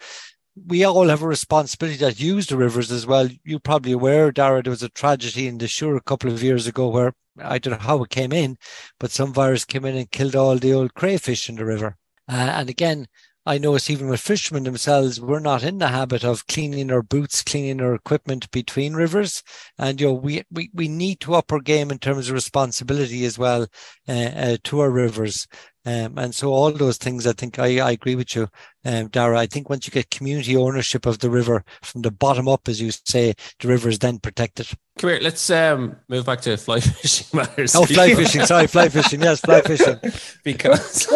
we 0.65 0.85
all 0.85 1.09
have 1.09 1.23
a 1.23 1.27
responsibility 1.27 1.99
that 1.99 2.21
use 2.21 2.47
the 2.47 2.57
rivers 2.57 2.91
as 2.91 3.07
well. 3.07 3.29
You're 3.45 3.61
probably 3.61 3.93
aware, 3.93 4.33
Daire, 4.33 4.63
there 4.63 4.71
was 4.71 4.83
a 4.83 4.89
tragedy 4.89 5.47
in 5.47 5.59
the 5.59 5.69
Suir 5.69 5.97
a 5.97 6.01
couple 6.01 6.31
of 6.31 6.43
years 6.43 6.67
ago 6.67 6.89
where 6.89 7.13
I 7.43 7.59
don't 7.59 7.73
know 7.73 7.79
how 7.79 8.03
it 8.03 8.11
came 8.11 8.33
in, 8.33 8.57
but 8.99 9.11
some 9.11 9.35
virus 9.35 9.65
came 9.65 9.85
in 9.85 9.97
and 9.97 10.11
killed 10.11 10.35
all 10.35 10.57
the 10.57 10.73
old 10.73 10.95
crayfish 10.95 11.49
in 11.49 11.57
the 11.57 11.65
river. 11.67 11.97
Uh, 12.29 12.33
and 12.55 12.71
again, 12.71 13.07
I 13.49 13.59
notice 13.59 13.91
even 13.91 14.09
with 14.09 14.21
fishermen 14.21 14.65
themselves, 14.65 15.21
we're 15.21 15.39
not 15.39 15.63
in 15.63 15.79
the 15.79 15.87
habit 15.87 16.25
of 16.25 16.49
cleaning 16.49 16.91
our 16.91 17.03
boots, 17.03 17.43
cleaning 17.43 17.81
our 17.81 17.95
equipment 17.95 18.51
between 18.51 18.95
rivers. 18.95 19.45
And, 19.79 20.01
you 20.01 20.09
know, 20.09 20.15
we, 20.15 20.43
we, 20.51 20.69
we 20.75 20.89
need 20.89 21.21
to 21.21 21.35
up 21.35 21.53
our 21.53 21.61
game 21.61 21.93
in 21.93 21.99
terms 21.99 22.29
of 22.29 22.35
responsibility 22.35 23.25
as 23.25 23.39
well 23.39 23.69
uh, 24.09 24.13
uh, 24.13 24.57
to 24.65 24.81
our 24.81 24.91
rivers. 24.91 25.47
Um, 25.87 26.19
and 26.19 26.35
so 26.35 26.53
all 26.53 26.73
those 26.73 26.99
things, 26.99 27.29
I 27.29 27.33
think 27.33 27.61
I, 27.61 27.79
I 27.79 27.93
agree 27.93 28.17
with 28.17 28.35
you, 28.35 28.49
um, 28.85 29.09
Daire. 29.09 29.37
I 29.37 29.47
think 29.47 29.71
once 29.71 29.87
you 29.87 29.93
get 29.93 30.11
community 30.11 30.57
ownership 30.57 31.07
of 31.07 31.21
the 31.21 31.31
river 31.31 31.65
from 31.81 32.03
the 32.03 32.11
bottom 32.11 32.49
up, 32.49 32.69
as 32.69 32.81
you 32.81 32.91
say, 32.91 33.35
the 33.61 33.69
river 33.69 33.89
is 33.89 34.01
then 34.01 34.19
protected. 34.19 34.67
Come 34.99 35.11
here, 35.11 35.21
let's 35.23 35.49
um, 35.49 35.95
move 36.09 36.27
back 36.27 36.41
to 36.41 36.57
fly 36.57 36.81
fishing 36.81 37.29
matters. 37.33 37.77
Oh, 37.77 37.85
fly 37.85 38.15
fishing. 38.15 38.45
Sorry, 38.45 38.67
fly 38.67 38.89
fishing. 38.89 39.23
Yes, 39.23 39.41
fly 39.41 39.61
fishing. 39.61 40.01
because 40.45 41.07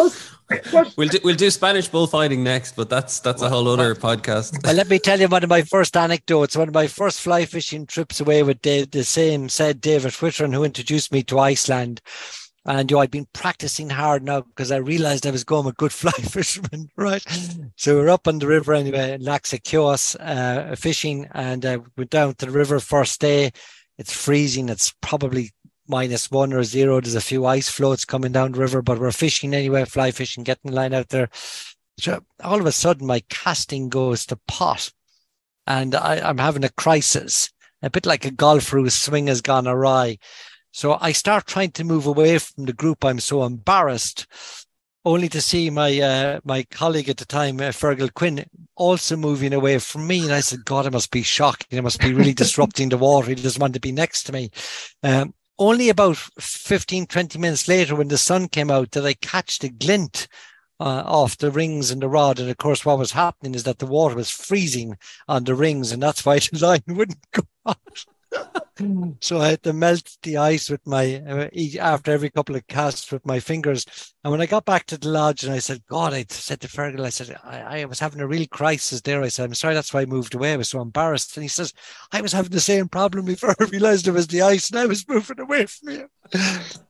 we'll 0.95 1.09
do, 1.09 1.19
we'll 1.23 1.35
do 1.35 1.49
Spanish 1.49 1.89
bullfighting 1.89 2.41
next, 2.41 2.77
but 2.77 2.89
that's 2.89 3.19
that's 3.19 3.41
a 3.41 3.49
whole 3.49 3.67
other 3.67 3.93
podcast. 3.93 4.63
Well, 4.63 4.75
let 4.75 4.89
me 4.89 4.99
tell 4.99 5.19
you 5.19 5.27
one 5.27 5.43
of 5.43 5.49
my 5.49 5.63
first 5.63 5.97
anecdotes. 5.97 6.55
One 6.55 6.69
of 6.69 6.73
my 6.73 6.87
first 6.87 7.19
fly 7.19 7.45
fishing 7.45 7.85
trips 7.85 8.21
away 8.21 8.43
with 8.43 8.61
Dave, 8.61 8.91
the 8.91 9.03
same 9.03 9.49
said 9.49 9.81
David 9.81 10.11
Whitron, 10.11 10.53
who 10.53 10.63
introduced 10.63 11.11
me 11.11 11.23
to 11.23 11.39
Iceland. 11.39 12.01
And 12.65 12.91
you 12.91 12.95
know, 12.95 13.01
I'd 13.01 13.11
been 13.11 13.27
practicing 13.33 13.89
hard 13.89 14.23
now 14.23 14.41
because 14.41 14.71
I 14.71 14.77
realized 14.77 15.25
I 15.25 15.31
was 15.31 15.43
going 15.43 15.67
a 15.67 15.71
good 15.71 15.91
fly 15.91 16.11
fisherman, 16.11 16.89
right? 16.95 17.23
So 17.75 17.95
we're 17.95 18.09
up 18.09 18.27
on 18.27 18.39
the 18.39 18.47
river 18.47 18.73
anyway, 18.73 19.17
Lax 19.19 19.53
uh, 19.53 20.75
fishing, 20.77 21.27
and 21.31 21.65
uh, 21.65 21.79
went 21.97 22.11
down 22.11 22.35
to 22.35 22.45
the 22.45 22.51
river 22.51 22.79
first 22.79 23.19
day. 23.19 23.51
It's 23.97 24.13
freezing. 24.13 24.69
It's 24.69 24.93
probably 25.01 25.51
minus 25.87 26.31
one 26.31 26.53
or 26.53 26.63
zero. 26.63 27.01
There's 27.01 27.15
a 27.15 27.21
few 27.21 27.45
ice 27.45 27.69
floats 27.69 28.05
coming 28.05 28.31
down 28.31 28.53
the 28.53 28.59
river, 28.59 28.81
but 28.81 28.99
we're 28.99 29.11
fishing 29.11 29.53
anyway, 29.53 29.85
fly 29.85 30.11
fishing, 30.11 30.43
getting 30.43 30.71
the 30.71 30.75
line 30.75 30.93
out 30.93 31.09
there. 31.09 31.29
So 31.99 32.23
all 32.43 32.59
of 32.59 32.65
a 32.65 32.71
sudden, 32.71 33.07
my 33.07 33.21
casting 33.29 33.89
goes 33.89 34.25
to 34.27 34.39
pot, 34.47 34.91
and 35.67 35.93
I, 35.93 36.27
I'm 36.27 36.37
having 36.37 36.63
a 36.63 36.69
crisis, 36.69 37.51
a 37.81 37.89
bit 37.89 38.05
like 38.05 38.25
a 38.25 38.31
golfer 38.31 38.77
whose 38.77 38.93
swing 38.93 39.27
has 39.27 39.41
gone 39.41 39.67
awry. 39.67 40.17
So 40.71 40.97
I 41.01 41.11
start 41.11 41.47
trying 41.47 41.71
to 41.71 41.83
move 41.83 42.07
away 42.07 42.37
from 42.37 42.65
the 42.65 42.73
group. 42.73 43.03
I'm 43.03 43.19
so 43.19 43.43
embarrassed 43.43 44.27
only 45.03 45.27
to 45.29 45.41
see 45.41 45.69
my 45.69 45.99
uh, 45.99 46.39
my 46.43 46.63
colleague 46.63 47.09
at 47.09 47.17
the 47.17 47.25
time, 47.25 47.59
uh, 47.59 47.71
Fergal 47.71 48.13
Quinn, 48.13 48.45
also 48.75 49.17
moving 49.17 49.53
away 49.53 49.79
from 49.79 50.05
me. 50.05 50.23
And 50.23 50.33
I 50.33 50.41
said, 50.41 50.65
God, 50.65 50.85
I 50.85 50.89
must 50.89 51.11
be 51.11 51.23
shocking. 51.23 51.77
I 51.77 51.81
must 51.81 51.99
be 51.99 52.13
really 52.13 52.33
disrupting 52.33 52.89
the 52.89 52.97
water. 52.97 53.29
He 53.29 53.35
doesn't 53.35 53.61
want 53.61 53.73
to 53.73 53.79
be 53.79 53.91
next 53.91 54.23
to 54.23 54.31
me. 54.31 54.51
Um, 55.03 55.33
only 55.57 55.89
about 55.89 56.17
15, 56.17 57.05
20 57.07 57.37
minutes 57.39 57.67
later, 57.67 57.95
when 57.95 58.07
the 58.07 58.17
sun 58.17 58.47
came 58.47 58.71
out, 58.71 58.91
did 58.91 59.05
I 59.05 59.13
catch 59.13 59.59
the 59.59 59.69
glint 59.69 60.27
uh, 60.81 61.03
off 61.05 61.37
the 61.37 61.51
rings 61.51 61.91
and 61.91 62.01
the 62.01 62.09
rod. 62.09 62.39
And 62.39 62.49
of 62.49 62.57
course, 62.57 62.83
what 62.83 62.97
was 62.97 63.11
happening 63.11 63.53
is 63.53 63.63
that 63.63 63.77
the 63.77 63.85
water 63.85 64.15
was 64.15 64.31
freezing 64.31 64.97
on 65.27 65.43
the 65.43 65.53
rings, 65.53 65.91
and 65.91 66.01
that's 66.01 66.25
why 66.25 66.39
the 66.39 66.57
line 66.61 66.81
wouldn't 66.87 67.23
go 67.31 67.43
out. 67.67 68.05
So 69.19 69.39
I 69.39 69.49
had 69.49 69.63
to 69.63 69.73
melt 69.73 70.17
the 70.23 70.37
ice 70.37 70.69
with 70.69 70.85
my 70.87 71.21
after 71.79 72.11
every 72.11 72.29
couple 72.29 72.55
of 72.55 72.65
casts 72.67 73.11
with 73.11 73.25
my 73.25 73.39
fingers. 73.39 73.85
And 74.23 74.31
when 74.31 74.41
I 74.41 74.45
got 74.45 74.65
back 74.65 74.85
to 74.87 74.97
the 74.97 75.09
lodge, 75.09 75.43
and 75.43 75.53
I 75.53 75.59
said, 75.59 75.85
"God," 75.87 76.13
I 76.13 76.25
said 76.29 76.61
to 76.61 76.67
Fergal, 76.67 77.05
I 77.05 77.09
said, 77.09 77.35
I, 77.43 77.81
I 77.81 77.85
was 77.85 77.99
having 77.99 78.21
a 78.21 78.27
real 78.27 78.47
crisis 78.47 79.01
there." 79.01 79.21
I 79.21 79.27
said, 79.27 79.45
"I'm 79.45 79.53
sorry, 79.53 79.73
that's 79.73 79.93
why 79.93 80.01
I 80.01 80.05
moved 80.05 80.33
away. 80.33 80.53
I 80.53 80.57
was 80.57 80.69
so 80.69 80.81
embarrassed." 80.81 81.35
And 81.37 81.43
he 81.43 81.49
says, 81.49 81.73
"I 82.11 82.21
was 82.21 82.33
having 82.33 82.51
the 82.51 82.59
same 82.59 82.87
problem 82.87 83.25
before 83.25 83.55
I 83.59 83.65
realised 83.65 84.07
it 84.07 84.11
was 84.11 84.27
the 84.27 84.41
ice, 84.41 84.69
and 84.69 84.79
I 84.79 84.85
was 84.85 85.07
moving 85.07 85.39
away 85.39 85.65
from 85.65 85.89
you." 85.89 86.09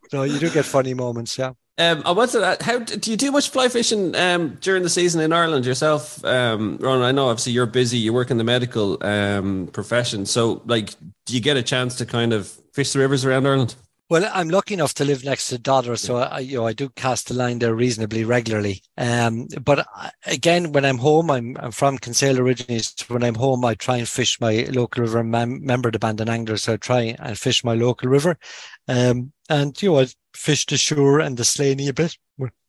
so 0.09 0.23
you 0.23 0.39
do 0.39 0.49
get 0.49 0.65
funny 0.65 0.93
moments, 0.93 1.37
yeah. 1.37 1.53
Um, 1.77 2.03
I 2.05 2.11
wanted 2.11 2.41
to, 2.41 2.63
how 2.63 2.79
do 2.79 3.09
you 3.09 3.17
do 3.17 3.31
much 3.31 3.49
fly 3.49 3.67
fishing 3.67 4.15
um, 4.15 4.57
during 4.61 4.83
the 4.83 4.89
season 4.89 5.21
in 5.21 5.33
Ireland 5.33 5.65
yourself, 5.65 6.23
um, 6.23 6.77
Ron? 6.79 7.01
I 7.01 7.11
know 7.11 7.29
obviously 7.29 7.53
you're 7.53 7.65
busy, 7.65 7.97
you 7.97 8.13
work 8.13 8.29
in 8.29 8.37
the 8.37 8.43
medical 8.43 9.03
um, 9.03 9.67
profession, 9.73 10.25
so 10.27 10.61
like, 10.65 10.91
do 11.32 11.38
you 11.38 11.41
get 11.41 11.55
a 11.55 11.63
chance 11.63 11.95
to 11.95 12.05
kind 12.05 12.34
of 12.34 12.47
fish 12.73 12.91
the 12.91 12.99
rivers 12.99 13.23
around 13.23 13.47
Ireland? 13.47 13.75
Well, 14.09 14.29
I'm 14.34 14.49
lucky 14.49 14.73
enough 14.73 14.93
to 14.95 15.05
live 15.05 15.23
next 15.23 15.47
to 15.47 15.57
Dodder, 15.57 15.95
so 15.95 16.17
I, 16.17 16.39
you 16.39 16.57
know, 16.57 16.67
I 16.67 16.73
do 16.73 16.89
cast 16.89 17.29
the 17.29 17.34
line 17.34 17.59
there 17.59 17.73
reasonably 17.73 18.25
regularly. 18.25 18.84
Um, 18.97 19.47
but 19.61 19.88
again, 20.25 20.73
when 20.73 20.84
I'm 20.84 20.97
home, 20.97 21.32
I'm, 21.32 21.55
I'm 21.57 21.71
from 21.71 21.97
Kinsale 21.97 22.38
originally. 22.38 22.79
So 22.79 23.05
when 23.07 23.23
I'm 23.23 23.36
home, 23.36 23.63
I 23.63 23.75
try 23.75 23.95
and 23.95 24.09
fish 24.09 24.41
my 24.41 24.67
local 24.69 25.03
river. 25.03 25.19
I'm 25.19 25.34
a 25.34 25.45
member 25.45 25.88
of 25.88 25.93
the 25.93 25.99
Bandon 25.99 26.27
Anglers, 26.27 26.63
so 26.63 26.73
I 26.73 26.77
try 26.77 27.15
and 27.17 27.39
fish 27.39 27.63
my 27.63 27.75
local 27.75 28.09
river. 28.09 28.38
Um, 28.89 29.32
and 29.49 29.82
you 29.82 29.91
know, 29.91 30.01
I 30.01 30.07
fish 30.34 30.65
the 30.65 30.77
Suir 30.77 31.21
and 31.21 31.38
the 31.38 31.45
Slaney 31.45 31.88
a 31.88 31.93
bit 31.93 32.17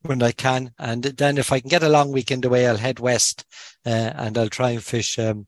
when 0.02 0.22
I 0.22 0.30
can, 0.30 0.72
and 0.78 1.02
then 1.02 1.38
if 1.38 1.52
I 1.52 1.58
can 1.58 1.68
get 1.68 1.82
a 1.82 1.88
long 1.88 2.12
weekend 2.12 2.44
away, 2.44 2.68
I'll 2.68 2.76
head 2.76 3.00
west 3.00 3.44
uh, 3.84 4.12
and 4.14 4.38
I'll 4.38 4.48
try 4.48 4.70
and 4.70 4.82
fish 4.82 5.18
um, 5.18 5.46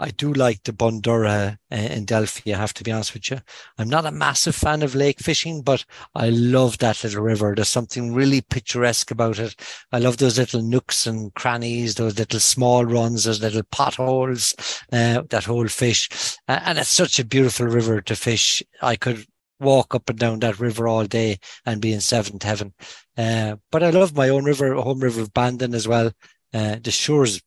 I 0.00 0.10
do 0.12 0.32
like 0.32 0.62
the 0.62 0.72
Bundorragha 0.72 1.58
uh, 1.70 1.76
in 1.76 2.06
Delphi, 2.06 2.54
I 2.54 2.56
have 2.56 2.72
to 2.74 2.82
be 2.82 2.90
honest 2.90 3.12
with 3.12 3.30
you. 3.30 3.38
I'm 3.76 3.90
not 3.90 4.06
a 4.06 4.10
massive 4.10 4.54
fan 4.54 4.82
of 4.82 4.94
lake 4.94 5.20
fishing, 5.20 5.60
but 5.60 5.84
I 6.14 6.30
love 6.30 6.78
that 6.78 7.04
little 7.04 7.22
river. 7.22 7.52
There's 7.54 7.68
something 7.68 8.14
really 8.14 8.40
picturesque 8.40 9.10
about 9.10 9.38
it. 9.38 9.54
I 9.92 9.98
love 9.98 10.16
those 10.16 10.38
little 10.38 10.62
nooks 10.62 11.06
and 11.06 11.34
crannies, 11.34 11.96
those 11.96 12.18
little 12.18 12.40
small 12.40 12.86
runs, 12.86 13.24
those 13.24 13.42
little 13.42 13.62
potholes 13.70 14.54
uh, 14.90 15.22
that 15.28 15.44
hold 15.44 15.70
fish. 15.70 16.08
Uh, 16.48 16.60
and 16.64 16.78
it's 16.78 16.88
such 16.88 17.18
a 17.18 17.24
beautiful 17.24 17.66
river 17.66 18.00
to 18.00 18.16
fish. 18.16 18.62
I 18.80 18.96
could 18.96 19.26
walk 19.60 19.94
up 19.94 20.08
and 20.08 20.18
down 20.18 20.38
that 20.38 20.58
river 20.58 20.88
all 20.88 21.04
day 21.04 21.38
and 21.66 21.82
be 21.82 21.92
in 21.92 22.00
seventh 22.00 22.42
heaven. 22.42 22.72
Uh, 23.18 23.56
but 23.70 23.82
I 23.82 23.90
love 23.90 24.16
my 24.16 24.30
own 24.30 24.44
river, 24.44 24.72
home 24.76 25.00
river 25.00 25.20
of 25.20 25.34
Bandon 25.34 25.74
as 25.74 25.86
well. 25.86 26.10
Uh, 26.54 26.76
the 26.82 26.90
Suir's 26.90 27.42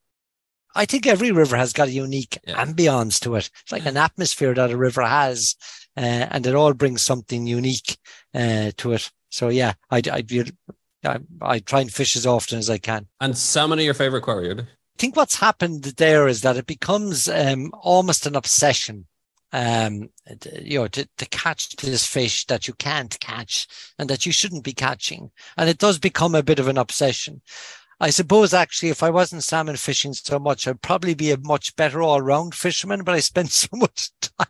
I 0.76 0.86
think 0.86 1.06
every 1.06 1.32
river 1.32 1.56
has 1.56 1.74
got 1.74 1.88
a 1.88 1.92
unique 1.92 2.38
yeah. 2.48 2.64
ambience 2.64 3.20
to 3.22 3.36
it. 3.36 3.50
It's 3.62 3.72
like 3.72 3.86
an 3.86 3.98
atmosphere 3.98 4.54
that 4.54 4.72
a 4.72 4.78
river 4.78 5.04
has, 5.04 5.56
uh, 5.96 6.28
and 6.32 6.48
it 6.48 6.56
all 6.56 6.74
brings 6.74 7.02
something 7.02 7.46
unique 7.46 7.98
uh, 8.34 8.72
to 8.78 8.94
it. 8.94 9.12
So 9.30 9.50
yeah, 9.50 9.74
I, 9.90 10.02
I, 10.12 10.24
I, 11.06 11.20
I 11.42 11.60
try 11.60 11.82
and 11.82 11.94
fish 11.94 12.16
as 12.16 12.26
often 12.26 12.60
as 12.60 12.70
I 12.70 12.78
can. 12.78 13.08
And 13.20 13.38
salmon 13.38 13.80
are 13.80 13.84
your 13.84 13.94
favorite 13.94 14.22
quarry? 14.22 14.52
I 14.52 14.66
think 14.98 15.16
what's 15.16 15.38
happened 15.38 15.84
there 15.84 16.28
is 16.28 16.42
that 16.42 16.58
it 16.58 16.68
becomes 16.68 17.28
um, 17.28 17.72
almost 17.82 18.26
an 18.26 18.36
obsession. 18.36 19.08
Um, 19.56 20.10
you 20.60 20.80
know, 20.80 20.88
to, 20.88 21.08
to 21.20 21.26
catch 21.28 21.76
this 21.76 22.08
fish 22.08 22.48
that 22.48 22.68
you 22.68 22.74
can't 22.74 23.20
catch 23.20 23.68
and 24.00 24.10
that 24.10 24.26
you 24.26 24.32
shouldn't 24.32 24.64
be 24.64 24.74
catching. 24.74 25.30
And 25.58 25.70
it 25.70 25.78
does 25.78 26.00
become 26.00 26.34
a 26.34 26.42
bit 26.42 26.58
of 26.58 26.68
an 26.68 26.80
obsession. 26.80 27.44
I 28.04 28.10
suppose 28.10 28.54
actually, 28.54 28.90
if 28.90 29.02
I 29.02 29.10
wasn't 29.10 29.46
salmon 29.46 29.78
fishing 29.78 30.12
so 30.12 30.38
much, 30.38 30.68
I'd 30.68 30.82
probably 30.82 31.14
be 31.14 31.32
a 31.32 31.38
much 31.38 31.74
better 31.78 32.02
all 32.02 32.20
round 32.20 32.54
fisherman, 32.54 33.06
but 33.06 33.16
I 33.16 33.22
spend 33.22 33.50
so 33.52 33.70
much 33.72 34.10
time 34.20 34.48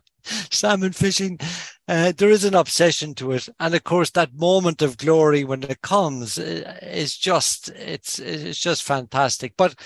salmon 0.50 0.90
fishing. 0.90 1.38
Uh, 1.86 2.10
there 2.16 2.30
is 2.30 2.42
an 2.42 2.56
obsession 2.56 3.14
to 3.14 3.30
it. 3.30 3.48
And 3.60 3.72
of 3.72 3.84
course, 3.84 4.10
that 4.10 4.34
moment 4.34 4.82
of 4.82 4.96
glory 4.96 5.44
when 5.44 5.62
it 5.62 5.82
comes 5.82 6.36
uh, 6.36 6.78
is 6.82 7.16
just, 7.16 7.68
it's, 7.68 8.18
it's 8.18 8.58
just 8.58 8.82
fantastic. 8.82 9.54
But 9.56 9.76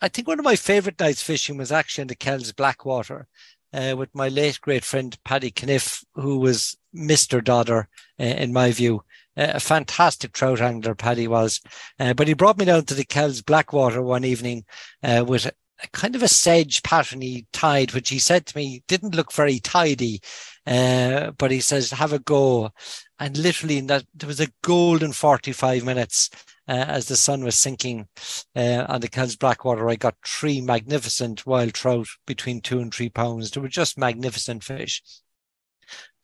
I 0.00 0.08
think 0.08 0.26
one 0.26 0.38
of 0.38 0.44
my 0.46 0.56
favorite 0.56 0.98
nights 0.98 1.22
fishing 1.22 1.58
was 1.58 1.70
actually 1.70 2.02
in 2.02 2.08
the 2.08 2.14
Kells 2.14 2.52
Blackwater. 2.52 3.28
Uh, 3.70 3.94
with 3.96 4.08
my 4.14 4.28
late 4.28 4.58
great 4.62 4.82
friend 4.82 5.16
Paddy 5.24 5.52
Kniff, 5.52 6.02
who 6.14 6.38
was 6.38 6.74
Mr. 6.96 7.44
Dodder, 7.44 7.86
uh, 8.18 8.24
in 8.24 8.52
my 8.52 8.72
view 8.72 9.04
a 9.36 9.60
fantastic 9.60 10.32
trout 10.32 10.60
angler, 10.60 10.94
Paddy 10.94 11.28
was. 11.28 11.60
Uh, 11.98 12.14
but 12.14 12.28
he 12.28 12.34
brought 12.34 12.58
me 12.58 12.64
down 12.64 12.84
to 12.86 12.94
the 12.94 13.04
Kells 13.04 13.42
Blackwater 13.42 14.02
one 14.02 14.24
evening 14.24 14.64
uh, 15.02 15.24
with 15.26 15.46
a, 15.46 15.52
kind 15.92 16.14
of 16.14 16.22
a 16.22 16.28
sedge 16.28 16.82
patterny 16.82 17.46
tide, 17.52 17.92
which 17.92 18.10
he 18.10 18.18
said 18.18 18.46
to 18.46 18.56
me 18.56 18.82
didn't 18.86 19.14
look 19.14 19.32
very 19.32 19.58
tidy. 19.58 20.20
Uh, 20.66 21.30
but 21.32 21.50
he 21.50 21.60
says, 21.60 21.90
have 21.90 22.12
a 22.12 22.18
go. 22.18 22.70
And 23.18 23.36
literally, 23.36 23.78
in 23.78 23.86
that, 23.86 24.04
there 24.14 24.26
was 24.26 24.40
a 24.40 24.52
golden 24.62 25.12
45 25.12 25.84
minutes. 25.84 26.30
Uh, 26.68 26.84
as 26.86 27.06
the 27.06 27.16
sun 27.16 27.42
was 27.42 27.58
sinking 27.58 28.06
uh, 28.54 28.86
on 28.88 29.00
the 29.00 29.08
Kells 29.08 29.34
Blackwater, 29.34 29.88
I 29.88 29.96
got 29.96 30.14
three 30.24 30.60
magnificent 30.60 31.44
wild 31.44 31.74
trout 31.74 32.06
between 32.28 32.60
two 32.60 32.78
and 32.78 32.94
three 32.94 33.08
pounds. 33.08 33.50
They 33.50 33.60
were 33.60 33.66
just 33.66 33.98
magnificent 33.98 34.62
fish. 34.62 35.02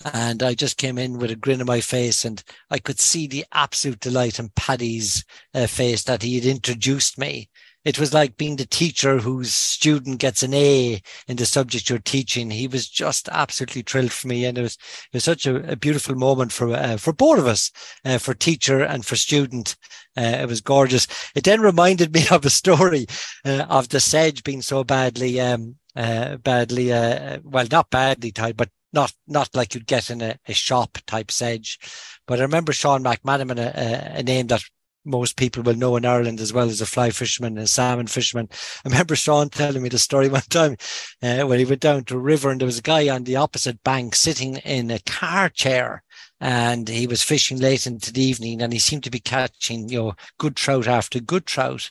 And 0.04 0.42
I 0.42 0.54
just 0.54 0.76
came 0.76 0.98
in 0.98 1.18
with 1.18 1.30
a 1.30 1.36
grin 1.36 1.60
on 1.60 1.66
my 1.66 1.80
face, 1.80 2.24
and 2.24 2.42
I 2.70 2.78
could 2.78 3.00
see 3.00 3.26
the 3.26 3.46
absolute 3.52 4.00
delight 4.00 4.38
in 4.38 4.50
Paddy's 4.50 5.24
uh, 5.54 5.66
face 5.66 6.04
that 6.04 6.22
he 6.22 6.34
had 6.34 6.44
introduced 6.44 7.18
me. 7.18 7.48
It 7.86 7.98
was 8.00 8.12
like 8.12 8.36
being 8.36 8.56
the 8.56 8.66
teacher 8.66 9.18
whose 9.18 9.54
student 9.54 10.18
gets 10.18 10.42
an 10.42 10.52
A 10.52 11.00
in 11.28 11.36
the 11.36 11.46
subject 11.46 11.88
you're 11.88 12.00
teaching. 12.00 12.50
He 12.50 12.66
was 12.66 12.88
just 12.88 13.28
absolutely 13.30 13.82
thrilled 13.82 14.12
for 14.12 14.26
me, 14.26 14.44
and 14.44 14.58
it 14.58 14.62
was 14.62 14.74
it 14.74 15.14
was 15.14 15.24
such 15.24 15.46
a, 15.46 15.72
a 15.72 15.76
beautiful 15.76 16.16
moment 16.16 16.52
for 16.52 16.74
uh, 16.74 16.96
for 16.96 17.12
both 17.12 17.38
of 17.38 17.46
us, 17.46 17.70
uh, 18.04 18.18
for 18.18 18.34
teacher 18.34 18.82
and 18.82 19.06
for 19.06 19.16
student. 19.16 19.76
Uh, 20.16 20.38
it 20.40 20.48
was 20.48 20.60
gorgeous. 20.60 21.06
It 21.34 21.44
then 21.44 21.60
reminded 21.60 22.12
me 22.14 22.26
of 22.30 22.44
a 22.44 22.50
story 22.50 23.06
uh, 23.44 23.66
of 23.68 23.88
the 23.88 24.00
sedge 24.00 24.42
being 24.42 24.62
so 24.62 24.84
badly 24.84 25.40
um, 25.40 25.76
uh, 25.96 26.36
badly, 26.36 26.92
uh, 26.92 27.38
well, 27.42 27.66
not 27.70 27.90
badly 27.90 28.30
tied, 28.30 28.56
but 28.56 28.68
not 28.92 29.12
not 29.26 29.54
like 29.54 29.74
you'd 29.74 29.86
get 29.86 30.10
in 30.10 30.22
a, 30.22 30.36
a 30.46 30.54
shop 30.54 30.98
type 31.06 31.30
sedge. 31.30 31.78
But 32.26 32.38
I 32.38 32.42
remember 32.42 32.72
Sean 32.72 33.04
McManaman, 33.04 33.58
a, 33.58 34.18
a, 34.18 34.22
name 34.22 34.48
that 34.48 34.62
most 35.04 35.36
people 35.36 35.62
will 35.62 35.76
know 35.76 35.96
in 35.96 36.04
Ireland 36.04 36.40
as 36.40 36.52
well 36.52 36.68
as 36.68 36.80
a 36.80 36.86
fly 36.86 37.10
fisherman 37.10 37.56
and 37.56 37.64
a 37.64 37.68
salmon 37.68 38.08
fisherman. 38.08 38.48
I 38.84 38.88
remember 38.88 39.14
Sean 39.14 39.48
telling 39.48 39.82
me 39.82 39.88
the 39.88 39.98
story 39.98 40.28
one 40.28 40.42
time 40.42 40.76
uh, 41.22 41.42
when 41.42 41.58
he 41.58 41.64
went 41.64 41.80
down 41.80 42.04
to 42.04 42.16
a 42.16 42.20
river 42.20 42.50
and 42.50 42.60
there 42.60 42.66
was 42.66 42.78
a 42.78 42.82
guy 42.82 43.08
on 43.08 43.24
the 43.24 43.36
opposite 43.36 43.82
bank 43.84 44.16
sitting 44.16 44.56
in 44.58 44.90
a 44.90 44.98
car 45.00 45.48
chair 45.48 46.02
and 46.40 46.88
he 46.88 47.06
was 47.06 47.22
fishing 47.22 47.58
late 47.58 47.86
into 47.86 48.12
the 48.12 48.22
evening 48.22 48.60
and 48.60 48.72
he 48.72 48.78
seemed 48.78 49.04
to 49.04 49.10
be 49.10 49.20
catching, 49.20 49.88
you 49.88 49.98
know, 49.98 50.14
good 50.38 50.56
trout 50.56 50.86
after 50.86 51.20
good 51.20 51.46
trout. 51.46 51.90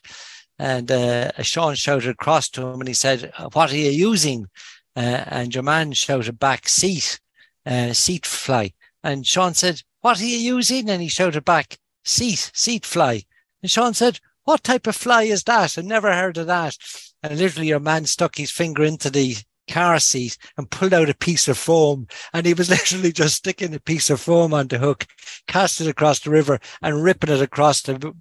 And 0.57 0.89
uh, 0.91 1.31
Sean 1.41 1.75
shouted 1.75 2.09
across 2.09 2.49
to 2.49 2.65
him 2.67 2.79
and 2.79 2.87
he 2.87 2.93
said, 2.93 3.31
What 3.53 3.71
are 3.71 3.77
you 3.77 3.89
using? 3.89 4.47
Uh, 4.95 5.23
and 5.27 5.53
your 5.53 5.63
man 5.63 5.91
shouted 5.91 6.39
back, 6.39 6.67
seat, 6.67 7.19
uh, 7.65 7.93
seat 7.93 8.25
fly. 8.25 8.73
And 9.03 9.25
Sean 9.27 9.53
said, 9.53 9.81
what 10.01 10.21
are 10.21 10.25
you 10.25 10.37
using? 10.37 10.89
And 10.89 11.01
he 11.01 11.07
shouted 11.07 11.45
back, 11.45 11.77
seat, 12.03 12.51
seat 12.53 12.85
fly. 12.85 13.23
And 13.61 13.69
Sean 13.69 13.93
said, 13.93 14.19
what 14.43 14.63
type 14.63 14.87
of 14.87 14.95
fly 14.95 15.23
is 15.23 15.43
that? 15.43 15.77
I've 15.77 15.85
never 15.85 16.13
heard 16.13 16.37
of 16.37 16.47
that. 16.47 16.77
And 17.23 17.37
literally 17.37 17.67
your 17.67 17.79
man 17.79 18.05
stuck 18.05 18.37
his 18.37 18.51
finger 18.51 18.83
into 18.83 19.09
the 19.09 19.35
car 19.67 19.99
seat 19.99 20.37
and 20.57 20.69
pulled 20.69 20.93
out 20.93 21.09
a 21.09 21.15
piece 21.15 21.47
of 21.47 21.57
foam. 21.57 22.07
And 22.33 22.45
he 22.45 22.53
was 22.53 22.69
literally 22.71 23.11
just 23.11 23.35
sticking 23.35 23.73
a 23.73 23.79
piece 23.79 24.09
of 24.09 24.21
foam 24.21 24.53
on 24.53 24.67
the 24.67 24.77
hook, 24.77 25.07
cast 25.47 25.81
it 25.81 25.87
across 25.87 26.19
the 26.19 26.29
river 26.29 26.59
and 26.81 27.03
ripping 27.03 27.31
it 27.31 27.41
across 27.41 27.81
the, 27.81 28.13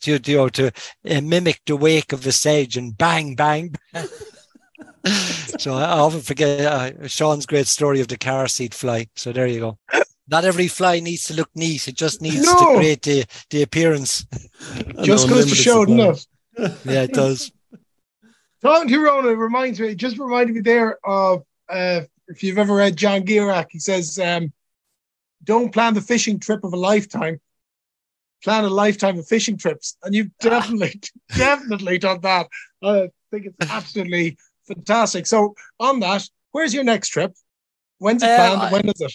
to, 0.00 0.34
know, 0.34 0.48
to 0.48 0.66
uh, 1.08 1.20
mimic 1.20 1.60
the 1.66 1.76
wake 1.76 2.12
of 2.12 2.24
the 2.24 2.32
sedge 2.32 2.76
and 2.76 2.98
bang, 2.98 3.34
bang. 3.34 3.74
bang. 3.92 4.08
so 5.58 5.74
I 5.74 5.84
often 5.84 6.20
forget 6.20 6.60
uh, 6.60 7.06
Sean's 7.08 7.46
great 7.46 7.66
story 7.66 8.00
of 8.00 8.08
the 8.08 8.18
car 8.18 8.48
seat 8.48 8.74
fly. 8.74 9.08
So 9.16 9.32
there 9.32 9.46
you 9.46 9.60
go. 9.60 9.78
Not 10.30 10.44
every 10.44 10.68
fly 10.68 11.00
needs 11.00 11.24
to 11.26 11.34
look 11.34 11.50
neat. 11.54 11.88
It 11.88 11.94
just 11.94 12.20
needs 12.20 12.42
No. 12.44 12.54
to 12.58 12.76
create 12.76 13.02
the, 13.02 13.24
the 13.50 13.62
appearance. 13.62 14.26
Just 15.02 15.28
goes 15.28 15.48
to 15.48 15.54
show, 15.54 15.84
doesn't 15.86 16.26
it? 16.58 16.72
Yeah, 16.84 17.02
it 17.04 17.12
does. 17.14 17.50
Talking 18.60 18.88
to 18.88 18.98
Rona 19.00 19.34
reminds 19.36 19.78
me, 19.80 19.88
it 19.88 19.96
just 19.96 20.18
reminded 20.18 20.54
me 20.56 20.60
there 20.60 20.98
of 21.06 21.44
uh, 21.68 22.02
if 22.26 22.42
you've 22.42 22.58
ever 22.58 22.74
read 22.74 22.96
John 22.96 23.22
Gierach, 23.22 23.68
he 23.70 23.78
says, 23.78 24.18
um, 24.18 24.52
don't 25.44 25.72
plan 25.72 25.94
the 25.94 26.00
fishing 26.00 26.40
trip 26.40 26.64
of 26.64 26.72
a 26.72 26.76
lifetime, 26.76 27.40
plan 28.42 28.64
a 28.64 28.68
lifetime 28.68 29.18
of 29.18 29.26
fishing 29.26 29.56
trips. 29.56 29.96
And 30.02 30.14
you've 30.14 30.36
definitely, 30.40 31.00
definitely 31.36 31.98
done 31.98 32.20
that. 32.22 32.48
I 32.82 33.10
think 33.30 33.46
it's 33.46 33.70
absolutely 33.70 34.36
fantastic. 34.68 35.26
So, 35.26 35.54
on 35.80 36.00
that, 36.00 36.28
where's 36.52 36.72
your 36.74 36.84
next 36.84 37.08
trip? 37.08 37.34
When's 37.98 38.22
it 38.22 38.30
Uh, 38.30 38.36
planned? 38.36 38.62
I- 38.62 38.72
when 38.72 38.88
is 38.88 39.00
it? 39.00 39.12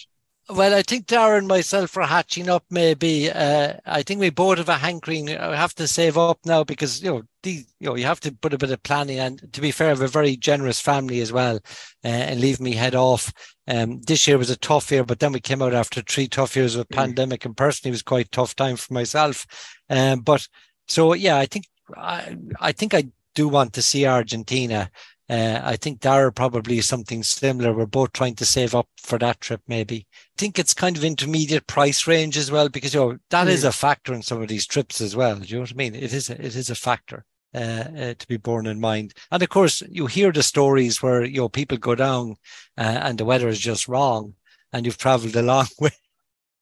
Well, 0.50 0.74
I 0.74 0.82
think 0.82 1.06
Daire 1.06 1.38
and 1.38 1.48
myself 1.48 1.96
are 1.96 2.06
hatching 2.06 2.50
up. 2.50 2.64
Maybe 2.68 3.30
uh, 3.30 3.78
I 3.86 4.02
think 4.02 4.20
we 4.20 4.28
both 4.28 4.58
have 4.58 4.68
a 4.68 4.76
hankering. 4.76 5.34
I 5.34 5.56
have 5.56 5.74
to 5.76 5.88
save 5.88 6.18
up 6.18 6.38
now 6.44 6.64
because 6.64 7.02
you 7.02 7.10
know 7.10 7.22
the 7.42 7.64
you 7.80 7.88
know 7.88 7.94
you 7.96 8.04
have 8.04 8.20
to 8.20 8.30
put 8.32 8.52
a 8.52 8.58
bit 8.58 8.70
of 8.70 8.82
planning. 8.82 9.18
And 9.18 9.40
to 9.54 9.62
be 9.62 9.70
fair, 9.70 9.86
I 9.86 9.90
have 9.96 10.02
a 10.02 10.06
very 10.06 10.36
generous 10.36 10.80
family 10.80 11.20
as 11.22 11.32
well, 11.32 11.56
uh, 12.04 12.08
and 12.08 12.40
leave 12.42 12.60
me 12.60 12.72
head 12.74 12.94
off. 12.94 13.32
Um, 13.66 14.02
this 14.02 14.28
year 14.28 14.36
was 14.36 14.50
a 14.50 14.56
tough 14.58 14.92
year, 14.92 15.02
but 15.02 15.18
then 15.18 15.32
we 15.32 15.40
came 15.40 15.62
out 15.62 15.72
after 15.72 16.02
three 16.02 16.28
tough 16.28 16.54
years 16.56 16.76
of 16.76 16.86
Mm. 16.88 16.96
pandemic, 16.96 17.46
and 17.46 17.56
personally, 17.56 17.92
it 17.92 17.94
was 17.94 18.02
quite 18.02 18.26
a 18.26 18.30
tough 18.30 18.54
time 18.54 18.76
for 18.76 18.92
myself. 18.92 19.46
Um, 19.88 20.20
but 20.20 20.46
so 20.88 21.14
yeah, 21.14 21.38
I 21.38 21.46
think 21.46 21.64
I 21.96 22.36
I 22.60 22.72
think 22.72 22.92
I 22.92 23.04
do 23.34 23.48
want 23.48 23.72
to 23.72 23.82
see 23.82 24.04
Argentina. 24.04 24.90
Uh, 25.30 25.60
I 25.64 25.76
think 25.76 26.00
Daire 26.00 26.30
probably 26.30 26.78
is 26.78 26.86
something 26.86 27.22
similar. 27.22 27.72
We're 27.72 27.86
both 27.86 28.12
trying 28.12 28.34
to 28.36 28.44
save 28.44 28.74
up 28.74 28.88
for 28.98 29.18
that 29.18 29.40
trip, 29.40 29.62
maybe 29.66 30.06
I 30.12 30.36
think 30.38 30.58
it's 30.58 30.74
kind 30.74 30.96
of 30.96 31.04
intermediate 31.04 31.66
price 31.66 32.06
range 32.06 32.36
as 32.36 32.50
well 32.50 32.68
because 32.68 32.92
you 32.92 33.00
know 33.00 33.18
that 33.30 33.48
is 33.48 33.64
a 33.64 33.72
factor 33.72 34.12
in 34.12 34.22
some 34.22 34.42
of 34.42 34.48
these 34.48 34.66
trips 34.66 35.00
as 35.00 35.14
well. 35.14 35.36
Do 35.36 35.46
you 35.46 35.54
know 35.56 35.60
what 35.62 35.70
I 35.72 35.74
mean? 35.74 35.94
It 35.94 36.12
is 36.12 36.28
a, 36.28 36.34
it 36.34 36.56
is 36.56 36.70
a 36.70 36.74
factor 36.74 37.24
uh, 37.54 37.58
uh, 37.58 38.14
to 38.18 38.26
be 38.28 38.36
borne 38.36 38.66
in 38.66 38.80
mind. 38.80 39.14
And 39.30 39.42
of 39.42 39.48
course, 39.48 39.82
you 39.88 40.06
hear 40.06 40.32
the 40.32 40.42
stories 40.42 41.02
where 41.02 41.24
you 41.24 41.38
know 41.38 41.48
people 41.48 41.78
go 41.78 41.94
down 41.94 42.36
uh, 42.76 42.82
and 43.02 43.16
the 43.16 43.24
weather 43.24 43.48
is 43.48 43.60
just 43.60 43.86
wrong, 43.88 44.34
and 44.72 44.84
you've 44.84 44.98
travelled 44.98 45.36
a 45.36 45.42
long 45.42 45.68
way, 45.80 45.90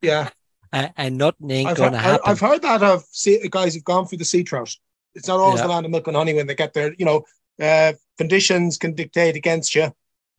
Yeah. 0.03 0.29
uh, 0.73 0.89
and 0.97 1.17
nothing 1.17 1.51
ain't 1.51 1.77
going 1.77 1.93
to 1.93 1.99
happen. 1.99 2.21
I've 2.27 2.41
heard 2.41 2.63
that 2.63 2.83
of 2.83 3.05
sea, 3.11 3.49
guys 3.51 3.75
who've 3.75 3.85
gone 3.85 4.07
through 4.07 4.19
the 4.19 4.25
sea 4.25 4.45
trout. 4.45 4.77
It's 5.15 5.29
not 5.29 5.41
always 5.41 5.61
Yeah. 5.61 5.67
the 5.67 5.73
land 5.73 5.87
of 5.87 5.93
milk 5.93 6.07
and 6.07 6.17
honey 6.17 6.35
when 6.35 6.47
they 6.47 6.55
get 6.55 6.75
there. 6.75 6.95
You 6.99 7.05
know, 7.07 7.25
uh, 7.61 7.95
conditions 8.19 8.79
can 8.79 8.95
dictate 8.95 9.37
against 9.37 9.75
you. 9.75 9.85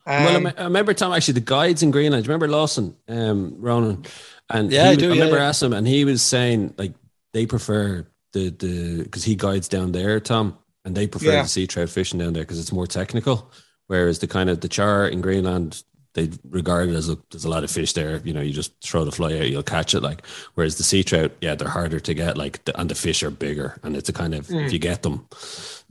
Um, 0.05 0.23
well, 0.25 0.35
I, 0.35 0.39
me- 0.39 0.51
I 0.57 0.63
remember 0.65 0.93
Tom 0.93 1.13
actually 1.13 1.35
the 1.35 1.39
guides 1.41 1.81
in 1.81 1.91
Greenland. 1.91 2.27
Remember 2.27 2.47
Lawson, 2.47 2.95
um, 3.07 3.55
Ronan? 3.59 4.03
And 4.49 4.71
Yeah, 4.71 4.81
he 4.83 4.87
I 4.87 4.89
was- 4.91 4.97
do, 4.97 5.05
yeah, 5.05 5.11
remember 5.13 5.37
yeah. 5.37 5.47
asking 5.47 5.67
him, 5.67 5.73
and 5.73 5.87
he 5.87 6.03
was 6.05 6.21
saying 6.21 6.73
like 6.77 6.93
they 7.33 7.45
prefer 7.45 8.05
the 8.33 8.49
the 8.49 9.03
because 9.03 9.23
he 9.23 9.35
guides 9.35 9.67
down 9.67 9.91
there, 9.93 10.19
Tom, 10.19 10.57
and 10.85 10.95
they 10.95 11.07
prefer 11.07 11.31
Yeah. 11.31 11.41
the 11.43 11.47
sea 11.47 11.67
trout 11.67 11.89
fishing 11.89 12.19
down 12.19 12.33
there 12.33 12.43
because 12.43 12.59
it's 12.59 12.71
more 12.73 12.87
technical. 12.87 13.49
Whereas 13.87 14.19
the 14.19 14.27
kind 14.27 14.49
of 14.49 14.59
the 14.61 14.67
char 14.69 15.07
in 15.07 15.21
Greenland, 15.21 15.83
they 16.13 16.29
regard 16.49 16.89
it 16.89 16.95
as 16.95 17.09
look, 17.09 17.27
there's 17.31 17.45
a 17.45 17.49
lot 17.49 17.63
of 17.63 17.71
fish 17.71 17.93
there. 17.93 18.17
You 18.23 18.33
know, 18.33 18.41
you 18.41 18.53
just 18.53 18.73
throw 18.81 19.03
the 19.03 19.11
fly 19.11 19.33
out, 19.37 19.49
you'll 19.49 19.63
catch 19.63 19.93
it. 19.95 20.01
Like 20.01 20.25
whereas 20.53 20.77
the 20.77 20.83
sea 20.83 21.03
trout, 21.03 21.31
yeah, 21.41 21.55
they're 21.55 21.67
harder 21.67 21.99
to 21.99 22.13
get. 22.13 22.37
Like 22.37 22.63
the, 22.65 22.79
and 22.79 22.89
the 22.89 22.95
fish 22.95 23.23
are 23.23 23.31
bigger, 23.31 23.79
and 23.83 23.95
it's 23.97 24.09
a 24.09 24.13
kind 24.13 24.33
of 24.35 24.47
Mm. 24.47 24.65
if 24.65 24.73
you 24.73 24.79
get 24.79 25.01
them, 25.03 25.27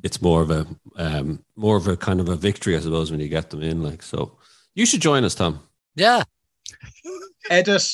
it's 0.03 0.23
more 0.23 0.43
of 0.43 0.51
a 0.51 0.67
um 0.97 1.45
more 1.57 1.77
of 1.77 1.89
a 1.89 1.97
kind 1.97 2.21
of 2.21 2.29
a 2.29 2.37
victory, 2.37 2.77
I 2.77 2.81
suppose, 2.81 3.11
when 3.11 3.21
you 3.21 3.29
get 3.29 3.51
them 3.51 3.63
in. 3.63 3.83
Like 3.83 4.03
so, 4.03 4.33
you 4.75 4.87
should 4.87 5.01
join 5.03 5.25
us, 5.25 5.35
Tom. 5.35 5.61
yeah, 5.97 6.23
edit, 7.51 7.85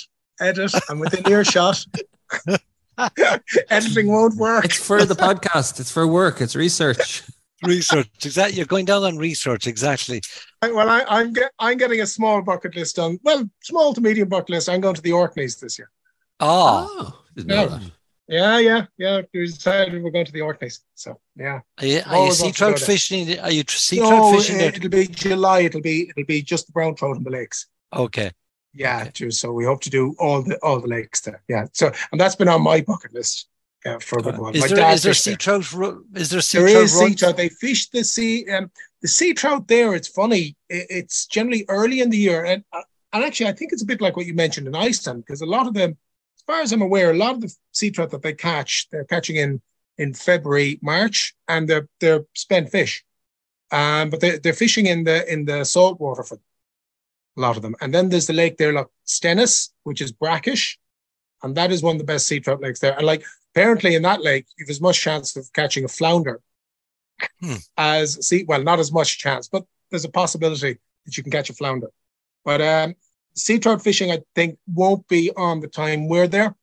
edit, 0.41 0.73
I'm 0.91 0.99
within 0.99 1.27
earshot. 1.31 1.85
Editing 3.71 4.09
won't 4.09 4.35
work. 4.37 4.65
It's 4.65 4.77
for 4.77 5.05
the 5.05 5.15
podcast. 5.15 5.79
It's 5.79 5.91
for 5.93 6.07
work. 6.07 6.41
It's 6.41 6.57
research. 6.57 7.23
research. 7.63 8.09
Exactly, 8.25 8.57
you're 8.57 8.67
going 8.67 8.85
down 8.85 9.03
on 9.05 9.17
research. 9.19 9.67
Exactly. 9.67 10.21
Well, 10.63 10.89
I, 10.89 11.05
I'm 11.09 11.33
get, 11.33 11.53
I'm 11.59 11.77
getting 11.79 12.01
a 12.01 12.07
small 12.07 12.43
bucket 12.43 12.75
list 12.77 12.97
done. 12.97 13.19
Well, 13.23 13.49
small 13.63 13.95
to 13.95 14.01
medium 14.01 14.29
bucket 14.29 14.51
list. 14.51 14.69
I'm 14.69 14.81
going 14.81 14.95
to 14.95 15.03
the 15.03 15.13
Orkneys 15.13 15.57
this 15.61 15.79
year. 15.79 15.91
Ah. 16.41 16.87
Oh, 16.91 17.15
Oh, 17.39 17.43
Yeah. 17.47 17.79
Yeah, 18.31 18.59
yeah, 18.59 18.87
yeah. 18.99 19.23
We 19.33 19.47
decided 19.47 20.03
we're 20.03 20.11
going 20.11 20.27
to 20.27 20.33
the 20.33 20.43
Orkneys. 20.43 20.81
So 20.95 21.19
yeah. 21.35 21.61
are 21.79 21.87
you, 21.87 22.03
are 22.05 22.27
you 22.27 22.33
sea 22.33 22.43
want 22.43 22.55
to 22.55 22.59
trout 22.59 22.77
there. 22.77 22.87
fishing? 22.87 23.39
Are 23.39 23.51
you 23.51 23.63
tr- 23.65 23.77
sea 23.79 23.97
trout 23.99 24.11
No, 24.11 24.33
fishing? 24.37 24.59
there? 24.59 24.69
it'll 24.69 24.91
be 24.91 25.07
July. 25.07 25.61
It'll 25.61 25.81
be 25.81 26.11
it'll 26.11 26.27
be 26.27 26.43
just 26.43 26.67
the 26.67 26.73
brown 26.73 26.95
trout 26.95 27.17
in 27.17 27.23
the 27.23 27.31
lakes. 27.31 27.69
Okay. 27.95 28.31
Yeah, 28.75 29.01
Okay. 29.01 29.11
just 29.15 29.41
so 29.41 29.51
we 29.53 29.65
hope 29.65 29.81
to 29.81 29.89
do 29.91 30.15
all 30.19 30.43
the 30.43 30.59
all 30.59 30.79
the 30.79 30.89
lakes 30.89 31.21
there. 31.23 31.43
Yeah. 31.49 31.69
So 31.73 31.91
and 32.13 32.21
that's 32.21 32.37
been 32.37 32.49
on 32.49 32.61
my 32.61 32.83
bucket 32.83 33.15
list 33.15 33.49
uh, 33.87 33.99
for 33.99 34.19
a 34.19 34.23
good 34.23 34.39
while. 34.39 34.55
Is 34.55 34.69
there 34.71 34.97
there 34.97 35.15
sea 35.15 35.31
there. 35.31 35.37
trout? 35.37 35.61
Is 36.15 36.31
there 36.31 36.41
sea 36.41 36.59
There 36.59 36.71
trout 36.71 36.83
is 36.85 36.99
sea 36.99 37.15
trout. 37.15 37.37
They 37.37 37.49
fish 37.49 37.89
the 37.91 38.05
sea. 38.05 38.49
Um, 38.51 38.71
the 39.03 39.09
sea 39.09 39.35
trout 39.35 39.69
there. 39.69 39.95
It's 39.95 40.09
funny. 40.09 40.57
It's 40.69 41.27
generally 41.27 41.65
early 41.69 42.01
in 42.01 42.11
the 42.11 42.19
year, 42.19 42.45
and 42.45 42.65
uh, 42.73 42.83
and 43.13 43.25
actually, 43.25 43.49
I 43.49 43.53
think 43.53 43.73
it's 43.73 43.83
a 43.83 43.87
bit 43.87 44.01
like 44.01 44.17
what 44.17 44.27
you 44.27 44.35
mentioned 44.35 44.67
in 44.67 44.75
Iceland, 44.75 45.25
because 45.25 45.41
a 45.41 45.47
lot 45.47 45.67
of 45.67 45.75
them, 45.75 45.97
as 46.37 46.43
far 46.47 46.61
as 46.61 46.73
I'm 46.73 46.83
aware, 46.83 47.11
a 47.11 47.17
lot 47.17 47.35
of 47.35 47.41
the 47.41 47.55
sea 47.73 47.91
trout 47.91 48.11
that 48.11 48.23
they 48.23 48.35
catch, 48.35 48.89
they're 48.91 49.05
catching 49.05 49.37
in 49.37 49.61
in 49.97 50.15
February, 50.15 50.79
March, 50.83 51.35
and 51.49 51.69
they're 51.69 51.89
they're 52.01 52.25
spent 52.35 52.71
fish. 52.71 53.05
Um, 53.71 54.09
but 54.11 54.21
they're, 54.21 54.39
they're 54.39 54.53
fishing 54.53 54.87
in 54.87 55.05
the 55.05 55.31
in 55.33 55.45
the 55.45 55.65
salt 55.65 56.01
water 56.01 56.23
for 56.23 56.39
a 57.37 57.41
lot 57.41 57.57
of 57.57 57.63
them. 57.63 57.77
And 57.81 57.95
then 57.95 58.09
there's 58.09 58.27
the 58.27 58.33
lake 58.33 58.57
there, 58.57 58.73
like 58.73 58.89
Stenness, 59.07 59.71
which 59.85 60.01
is 60.01 60.11
brackish, 60.11 60.79
and 61.43 61.55
that 61.57 61.71
is 61.71 61.83
one 61.83 61.97
of 61.97 61.99
the 61.99 62.05
best 62.05 62.27
sea 62.27 62.41
trout 62.41 62.61
lakes 62.61 62.81
there. 62.81 62.97
And 62.97 63.07
like 63.07 63.25
apparently 63.59 63.97
in 63.97 64.03
that 64.03 64.23
lake, 64.23 64.47
you've 64.57 64.71
as 64.71 64.81
much 64.81 65.01
chance 65.01 65.37
of 65.37 65.53
catching 65.53 65.85
a 65.85 65.89
flounder 65.89 66.41
Hmm. 67.41 67.55
as 67.77 68.25
see 68.29 68.45
well, 68.47 68.63
not 68.63 68.79
as 68.79 68.93
much 68.93 69.19
chance, 69.19 69.49
but 69.49 69.65
there's 69.91 70.05
a 70.05 70.09
possibility 70.09 70.79
that 71.05 71.17
you 71.17 71.23
can 71.25 71.33
catch 71.33 71.51
a 71.51 71.53
flounder. 71.53 71.89
But 72.45 72.61
um, 72.63 72.95
sea 73.35 73.59
trout 73.59 73.83
fishing, 73.83 74.13
I 74.13 74.21
think, 74.37 74.57
won't 74.73 75.09
be 75.09 75.33
on 75.37 75.59
the 75.59 75.67
time 75.67 76.07
we're 76.07 76.29
there, 76.29 76.55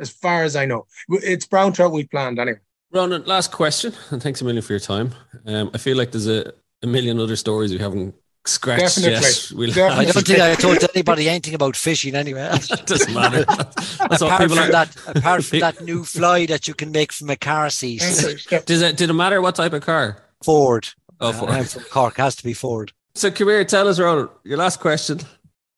as 0.00 0.10
far 0.10 0.42
as 0.42 0.56
I 0.56 0.66
know. 0.66 0.86
It's 1.10 1.46
brown 1.46 1.72
trout 1.72 1.92
we 1.92 2.06
planned 2.08 2.40
anyway. 2.40 2.58
Ronan, 2.90 3.22
last 3.24 3.52
question, 3.52 3.92
and 4.10 4.20
thanks 4.20 4.40
a 4.40 4.44
million 4.44 4.62
for 4.62 4.72
your 4.72 4.80
time. 4.80 5.14
Um, 5.46 5.70
I 5.72 5.78
feel 5.78 5.96
like 5.96 6.10
there's 6.10 6.26
a, 6.26 6.52
a 6.82 6.88
million 6.88 7.20
other 7.20 7.36
stories 7.36 7.70
we 7.70 7.78
haven't 7.78 8.16
scratched 8.46 8.96
Definitely. 8.96 9.12
yet. 9.12 9.52
We'll 9.54 9.68
Definitely. 9.72 10.06
I 10.06 10.12
don't 10.12 10.26
think 10.26 10.40
I 10.40 10.54
told 10.54 10.78
anybody 10.94 11.28
anything 11.28 11.54
about 11.54 11.76
fishing 11.76 12.14
anyway. 12.14 12.48
it 12.52 12.86
doesn't 12.86 13.12
matter. 13.14 13.44
That's 13.44 13.98
what 13.98 14.22
apart 14.22 14.40
people 14.42 14.56
from 14.56 14.64
are. 14.68 14.72
that, 14.72 14.96
apart 15.06 15.44
from 15.44 15.60
that 15.60 15.80
new 15.82 16.04
fly 16.04 16.46
that 16.46 16.66
you 16.68 16.74
can 16.74 16.90
make 16.90 17.12
from 17.12 17.30
a 17.30 17.36
car 17.36 17.70
seat, 17.70 18.00
Does 18.00 18.82
it, 18.82 18.96
did 18.96 19.10
it 19.10 19.12
matter 19.12 19.40
what 19.40 19.54
type 19.56 19.72
of 19.72 19.82
car? 19.82 20.22
Ford. 20.42 20.88
Oh, 21.20 21.28
Uh, 21.46 21.50
I'm 21.50 21.64
from 21.64 21.82
Cork, 21.84 22.16
has 22.16 22.34
to 22.36 22.44
be 22.44 22.54
Ford. 22.54 22.92
So, 23.14 23.30
come 23.30 23.48
here, 23.48 23.64
tell 23.64 23.88
us, 23.88 23.98
Ronan. 24.00 24.28
Your 24.44 24.56
last 24.56 24.80
question 24.80 25.20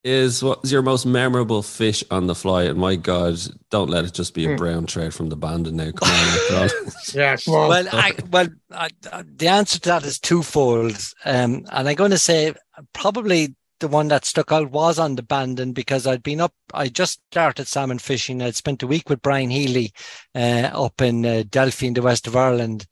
is: 0.04 0.42
What 0.42 0.60
is 0.64 0.72
your 0.72 0.82
most 0.82 1.06
memorable 1.06 1.62
fish 1.62 2.02
on 2.10 2.26
the 2.26 2.34
fly? 2.34 2.64
And 2.64 2.78
my 2.78 2.96
God, 2.96 3.38
don't 3.70 3.90
let 3.90 4.04
it 4.04 4.12
just 4.14 4.34
be 4.34 4.44
a 4.46 4.50
Hmm. 4.50 4.56
brown 4.56 4.86
trout 4.86 5.12
from 5.12 5.28
the 5.28 5.36
Bandon 5.36 5.76
now. 5.76 5.90
Come 5.92 6.10
on, 6.10 6.38
Ronan. 6.52 6.70
Yeah, 7.14 7.36
come 7.36 7.54
on. 7.54 7.68
Well, 7.68 7.86
I, 7.92 8.12
well, 8.30 8.48
I, 8.70 8.88
I- 9.12 9.24
the 9.26 9.48
answer 9.48 9.78
to 9.80 9.88
that 9.90 10.04
is 10.04 10.18
twofold, 10.18 10.96
um, 11.24 11.64
and 11.70 11.88
I'm 11.88 11.94
going 11.94 12.10
to 12.10 12.18
say 12.18 12.54
probably 12.92 13.54
the 13.80 13.88
one 13.88 14.06
that 14.08 14.24
stuck 14.24 14.52
out 14.52 14.70
was 14.70 14.98
on 15.00 15.16
the 15.16 15.22
Bandon 15.24 15.72
because 15.72 16.06
I'd 16.06 16.22
been 16.22 16.40
up. 16.40 16.54
I 16.72 16.88
just 16.88 17.20
started 17.32 17.66
salmon 17.66 17.98
fishing. 17.98 18.40
I'd 18.40 18.54
spent 18.54 18.82
a 18.82 18.86
week 18.86 19.08
with 19.10 19.22
Brian 19.22 19.50
Healy 19.50 19.92
uh, 20.36 20.70
up 20.72 21.00
in 21.02 21.26
uh, 21.26 21.42
Delphi 21.48 21.86
in 21.88 21.94
the 21.94 22.02
west 22.02 22.26
of 22.28 22.36
Ireland, 22.36 22.86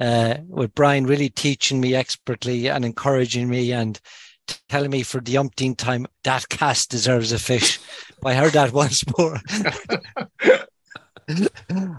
uh, 0.00 0.38
with 0.48 0.74
Brian 0.74 1.06
really 1.06 1.28
teaching 1.28 1.80
me 1.80 1.94
expertly 1.94 2.66
and 2.68 2.84
encouraging 2.84 3.48
me 3.48 3.72
and 3.72 4.00
telling 4.68 4.90
me 4.90 5.02
for 5.02 5.20
the 5.20 5.38
umpteenth 5.38 5.76
time 5.76 6.06
that 6.24 6.48
cast 6.48 6.90
deserves 6.90 7.32
a 7.32 7.38
fish. 7.38 7.78
I 8.24 8.34
heard 8.34 8.52
that 8.52 8.72
once 8.82 9.04
more. 9.18 9.38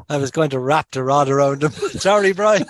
I 0.09 0.17
was 0.17 0.31
going 0.31 0.49
to 0.51 0.59
wrap 0.59 0.91
the 0.91 1.03
rod 1.03 1.29
around 1.29 1.63
him. 1.63 1.71
Sorry, 1.91 2.33
Brian. 2.33 2.65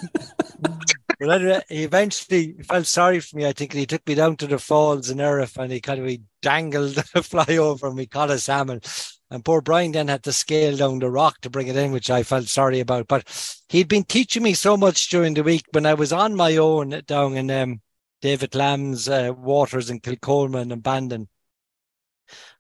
but 1.19 1.30
anyway, 1.30 1.61
he 1.69 1.84
eventually 1.84 2.55
felt 2.63 2.86
sorry 2.86 3.19
for 3.19 3.38
me, 3.38 3.45
I 3.45 3.53
think, 3.53 3.71
and 3.71 3.80
he 3.80 3.86
took 3.86 4.05
me 4.07 4.15
down 4.15 4.36
to 4.38 4.47
the 4.47 4.59
falls 4.59 5.09
in 5.09 5.17
Erriff 5.17 5.57
and 5.57 5.71
he 5.71 5.82
kind 5.82 5.99
of 5.99 6.07
he 6.07 6.21
dangled 6.41 6.95
the 7.13 7.24
fly 7.24 7.57
over 7.57 7.88
and 7.88 7.95
we 7.95 8.05
caught 8.05 8.30
a 8.30 8.39
salmon. 8.39 8.82
And 9.32 9.43
poor 9.43 9.61
Brian 9.61 9.93
then 9.93 10.09
had 10.09 10.24
to 10.24 10.32
scale 10.32 10.78
down 10.78 10.99
the 10.99 11.09
rock 11.09 11.41
to 11.41 11.49
bring 11.49 11.67
it 11.67 11.76
in, 11.76 11.91
which 11.91 12.11
I 12.11 12.21
felt 12.21 12.47
sorry 12.47 12.80
about. 12.80 13.07
But 13.07 13.28
he'd 13.69 13.88
been 13.88 14.03
teaching 14.03 14.43
me 14.43 14.53
so 14.53 14.78
much 14.78 15.09
during 15.09 15.34
the 15.34 15.43
week 15.43 15.65
when 15.71 15.88
I 15.88 15.95
was 15.95 16.13
on 16.13 16.36
my 16.36 16.57
own 16.57 17.01
down 17.07 17.36
in 17.36 17.49
um, 17.49 17.82
David 18.24 18.55
Lamb's 18.55 19.09
uh, 19.09 19.34
waters 19.38 19.89
in 19.89 19.99
Kilcolman 19.99 20.71
and 20.71 20.82
Bandon. 20.82 21.28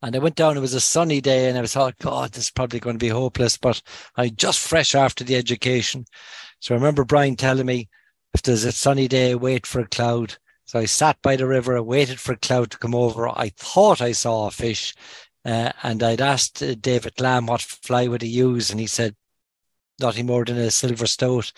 And 0.01 0.13
I 0.13 0.19
went 0.19 0.35
down, 0.35 0.57
it 0.57 0.59
was 0.59 0.73
a 0.73 0.81
sunny 0.81 1.21
day, 1.21 1.47
and 1.47 1.57
I 1.57 1.61
was 1.61 1.71
thought, 1.71 1.97
God, 1.99 2.33
this 2.33 2.43
is 2.43 2.51
probably 2.51 2.81
going 2.81 2.95
to 2.95 3.05
be 3.05 3.07
hopeless. 3.07 3.55
But 3.57 3.81
I 4.17 4.27
just 4.27 4.59
fresh 4.59 4.93
after 4.93 5.23
the 5.23 5.37
education. 5.37 6.03
So 6.59 6.75
I 6.75 6.77
remember 6.77 7.05
Brian 7.05 7.37
telling 7.37 7.65
me, 7.65 7.87
if 8.33 8.41
there's 8.41 8.65
a 8.65 8.73
sunny 8.73 9.07
day, 9.07 9.35
wait 9.35 9.65
for 9.65 9.79
a 9.79 9.87
cloud. 9.87 10.35
So 10.65 10.79
I 10.79 10.85
sat 10.85 11.21
by 11.21 11.37
the 11.37 11.47
river, 11.47 11.77
I 11.77 11.79
waited 11.79 12.19
for 12.19 12.33
a 12.33 12.37
cloud 12.37 12.71
to 12.71 12.77
come 12.77 12.93
over. 12.93 13.29
I 13.29 13.53
thought 13.55 14.01
I 14.01 14.11
saw 14.11 14.47
a 14.47 14.51
fish. 14.51 14.93
Uh, 15.45 15.71
and 15.81 16.03
I'd 16.03 16.19
asked 16.19 16.61
uh, 16.61 16.75
David 16.75 17.21
Lamb 17.21 17.45
what 17.45 17.61
fly 17.61 18.09
would 18.09 18.21
he 18.21 18.27
use, 18.27 18.69
and 18.69 18.81
he 18.81 18.87
said 18.87 19.15
nothing 19.97 20.25
more 20.25 20.43
than 20.43 20.57
a 20.57 20.71
silver 20.71 21.07
stoat. 21.07 21.53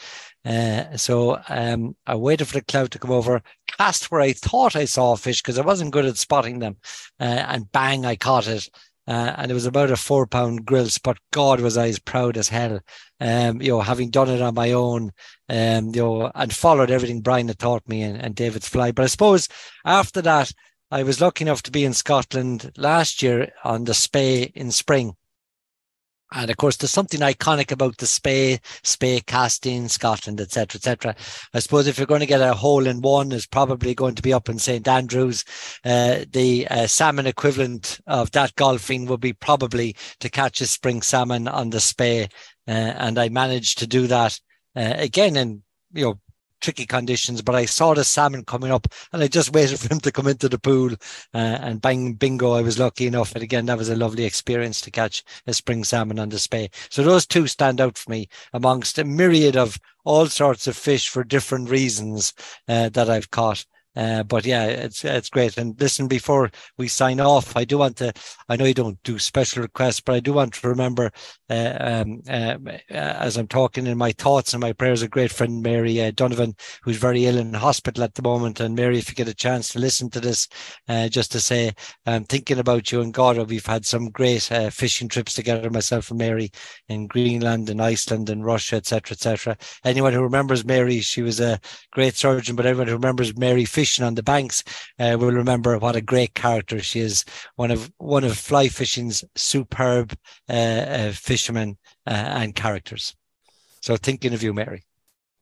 Uh, 0.45 0.95
so 0.95 1.41
um, 1.49 1.95
I 2.05 2.15
waited 2.15 2.45
for 2.45 2.53
the 2.53 2.65
cloud 2.65 2.91
to 2.91 2.99
come 2.99 3.11
over, 3.11 3.41
cast 3.67 4.11
where 4.11 4.21
I 4.21 4.33
thought 4.33 4.75
I 4.75 4.85
saw 4.85 5.13
a 5.13 5.17
fish 5.17 5.41
because 5.41 5.57
I 5.57 5.65
wasn't 5.65 5.91
good 5.91 6.05
at 6.05 6.17
spotting 6.17 6.59
them, 6.59 6.77
uh, 7.19 7.23
and 7.47 7.71
bang, 7.71 8.05
I 8.05 8.15
caught 8.15 8.47
it. 8.47 8.69
Uh, 9.07 9.35
and 9.37 9.51
it 9.51 9.53
was 9.53 9.67
about 9.67 9.91
a 9.91 9.95
four 9.95 10.25
pound 10.25 10.65
grilse, 10.65 10.97
but 10.97 11.17
God 11.31 11.59
was 11.59 11.77
I 11.77 11.89
as 11.89 11.99
proud 11.99 12.37
as 12.37 12.49
hell. 12.49 12.79
Um, 13.19 13.61
you 13.61 13.69
know, 13.69 13.81
having 13.81 14.09
done 14.09 14.29
it 14.29 14.41
on 14.41 14.55
my 14.55 14.71
own, 14.71 15.11
um, 15.47 15.93
you 15.93 16.01
know, 16.01 16.31
and 16.33 16.51
followed 16.53 16.89
everything 16.89 17.21
Brian 17.21 17.47
had 17.47 17.59
taught 17.59 17.87
me 17.87 18.01
and, 18.01 18.19
and 18.19 18.33
David's 18.35 18.67
fly. 18.67 18.91
But 18.91 19.03
I 19.03 19.07
suppose 19.07 19.47
after 19.85 20.23
that, 20.23 20.51
I 20.89 21.03
was 21.03 21.21
lucky 21.21 21.43
enough 21.43 21.61
to 21.63 21.71
be 21.71 21.85
in 21.85 21.93
Scotland 21.93 22.71
last 22.77 23.21
year 23.21 23.51
on 23.63 23.83
the 23.83 23.93
Spey 23.93 24.51
in 24.55 24.71
spring. 24.71 25.15
And 26.31 26.49
of 26.49 26.57
course, 26.57 26.77
there's 26.77 26.91
something 26.91 27.19
iconic 27.21 27.71
about 27.71 27.97
the 27.97 28.07
Spey, 28.07 28.59
Spey 28.83 29.21
casting, 29.21 29.87
Scotland, 29.87 30.41
etc., 30.41 30.77
etc. 30.77 31.15
I 31.53 31.59
suppose 31.59 31.87
if 31.87 31.97
you're 31.97 32.07
going 32.07 32.21
to 32.21 32.25
get 32.25 32.41
a 32.41 32.53
hole 32.53 32.87
in 32.87 33.01
one, 33.01 33.31
is 33.31 33.45
probably 33.45 33.93
going 33.93 34.15
to 34.15 34.21
be 34.21 34.33
up 34.33 34.49
in 34.49 34.57
St 34.57 34.87
Andrews. 34.87 35.43
Uh, 35.83 36.25
the 36.31 36.67
uh, 36.69 36.87
salmon 36.87 37.27
equivalent 37.27 37.99
of 38.07 38.31
that 38.31 38.55
golfing 38.55 39.05
would 39.05 39.21
be 39.21 39.33
probably 39.33 39.95
to 40.19 40.29
catch 40.29 40.61
a 40.61 40.67
spring 40.67 41.01
salmon 41.01 41.47
on 41.47 41.69
the 41.69 41.79
Spey, 41.79 42.23
uh, 42.67 42.71
and 42.71 43.19
I 43.19 43.29
managed 43.29 43.77
to 43.79 43.87
do 43.87 44.07
that 44.07 44.39
uh, 44.75 44.93
again 44.97 45.35
in 45.35 45.63
you 45.93 46.05
know 46.05 46.19
tricky 46.65 46.87
conditions, 46.87 47.43
but 47.43 47.53
I 47.53 47.65
saw 47.65 47.93
the 47.93 48.03
salmon 48.03 48.43
coming 48.43 48.71
up 48.71 48.87
and 49.13 49.21
I 49.21 49.27
just 49.27 49.53
waited 49.53 49.79
for 49.79 49.93
him 49.93 49.99
to 49.99 50.11
come 50.11 50.25
into 50.25 50.49
the 50.49 50.57
pool 50.57 50.93
uh, 51.35 51.37
and 51.37 51.79
bang, 51.79 52.13
bingo, 52.13 52.53
I 52.53 52.63
was 52.63 52.79
lucky 52.79 53.05
enough. 53.05 53.35
And 53.35 53.43
again, 53.43 53.67
that 53.67 53.77
was 53.77 53.89
a 53.89 53.95
lovely 53.95 54.25
experience 54.25 54.81
to 54.81 54.91
catch 54.91 55.23
a 55.45 55.53
spring 55.53 55.83
salmon 55.83 56.17
on 56.17 56.29
the 56.29 56.39
Spey. 56.39 56.71
So 56.89 57.03
those 57.03 57.27
two 57.27 57.45
stand 57.45 57.79
out 57.79 57.99
for 57.99 58.09
me 58.09 58.29
amongst 58.51 58.97
a 58.97 59.03
myriad 59.03 59.55
of 59.55 59.79
all 60.05 60.25
sorts 60.25 60.65
of 60.65 60.75
fish 60.75 61.07
for 61.07 61.23
different 61.23 61.69
reasons 61.69 62.33
uh, 62.67 62.89
that 62.89 63.11
I've 63.11 63.29
caught. 63.29 63.63
Uh, 63.95 64.23
but 64.23 64.45
yeah, 64.45 64.65
it's 64.65 65.05
it's 65.05 65.29
great. 65.29 65.57
And 65.57 65.79
listen, 65.79 66.07
before 66.07 66.51
we 66.77 66.87
sign 66.87 67.19
off, 67.19 67.55
I 67.55 67.63
do 67.63 67.77
want 67.77 67.97
to. 67.97 68.13
I 68.49 68.55
know 68.55 68.65
you 68.65 68.73
don't 68.73 69.01
do 69.03 69.17
special 69.19 69.61
requests, 69.61 70.01
but 70.01 70.15
I 70.15 70.19
do 70.19 70.33
want 70.33 70.53
to 70.55 70.67
remember, 70.67 71.11
uh, 71.49 71.77
um, 71.79 72.21
uh, 72.29 72.57
as 72.89 73.37
I'm 73.37 73.47
talking 73.47 73.87
in 73.87 73.97
my 73.97 74.11
thoughts 74.11 74.53
and 74.53 74.61
my 74.61 74.73
prayers, 74.73 75.01
a 75.01 75.07
great 75.07 75.31
friend 75.31 75.61
Mary 75.61 76.01
uh, 76.01 76.11
Donovan, 76.11 76.55
who's 76.83 76.97
very 76.97 77.25
ill 77.25 77.37
in 77.37 77.53
hospital 77.53 78.03
at 78.03 78.15
the 78.15 78.21
moment. 78.21 78.59
And 78.59 78.75
Mary, 78.75 78.97
if 78.97 79.09
you 79.09 79.15
get 79.15 79.27
a 79.27 79.33
chance 79.33 79.69
to 79.69 79.79
listen 79.79 80.09
to 80.11 80.19
this, 80.19 80.47
uh, 80.89 81.07
just 81.07 81.31
to 81.31 81.39
say, 81.39 81.71
I'm 82.05 82.25
thinking 82.25 82.59
about 82.59 82.91
you 82.91 83.01
and 83.01 83.13
God. 83.13 83.37
We've 83.49 83.65
had 83.65 83.85
some 83.85 84.09
great 84.09 84.51
uh, 84.51 84.69
fishing 84.69 85.07
trips 85.07 85.33
together, 85.33 85.69
myself 85.69 86.09
and 86.09 86.19
Mary, 86.19 86.51
in 86.89 87.07
Greenland 87.07 87.69
and 87.69 87.81
Iceland 87.81 88.29
and 88.29 88.45
Russia, 88.45 88.75
etc., 88.75 89.13
etc. 89.13 89.57
Anyone 89.83 90.13
who 90.13 90.21
remembers 90.21 90.65
Mary, 90.65 90.99
she 90.99 91.21
was 91.21 91.39
a 91.39 91.59
great 91.91 92.15
surgeon, 92.15 92.55
but 92.55 92.65
everyone 92.65 92.87
who 92.87 92.93
remembers 92.93 93.37
Mary 93.37 93.63
fishing 93.65 93.84
on 94.03 94.15
the 94.15 94.23
banks 94.23 94.63
uh, 94.99 95.17
will 95.19 95.31
remember 95.31 95.77
what 95.77 95.95
a 95.95 96.01
great 96.01 96.33
character 96.33 96.79
she 96.79 96.99
is. 96.99 97.25
One 97.55 97.71
of 97.71 97.91
one 97.97 98.23
of 98.23 98.37
fly 98.37 98.67
fishing's 98.67 99.23
superb 99.35 100.13
uh, 100.49 100.53
uh, 100.53 101.11
fishermen 101.11 101.77
uh, 102.07 102.11
and 102.11 102.55
characters. 102.55 103.15
So 103.81 103.97
thinking 103.97 104.33
of 104.33 104.43
you, 104.43 104.53
Mary. 104.53 104.83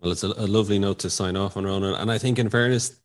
Well, 0.01 0.11
it's 0.11 0.23
a, 0.23 0.27
a 0.27 0.47
lovely 0.47 0.79
note 0.79 0.99
to 0.99 1.09
sign 1.09 1.37
off 1.37 1.55
on, 1.55 1.63
Ronan. 1.63 1.95
And 1.95 2.11
I 2.11 2.17
think, 2.17 2.37
in 2.37 2.49
fairness, 2.49 2.99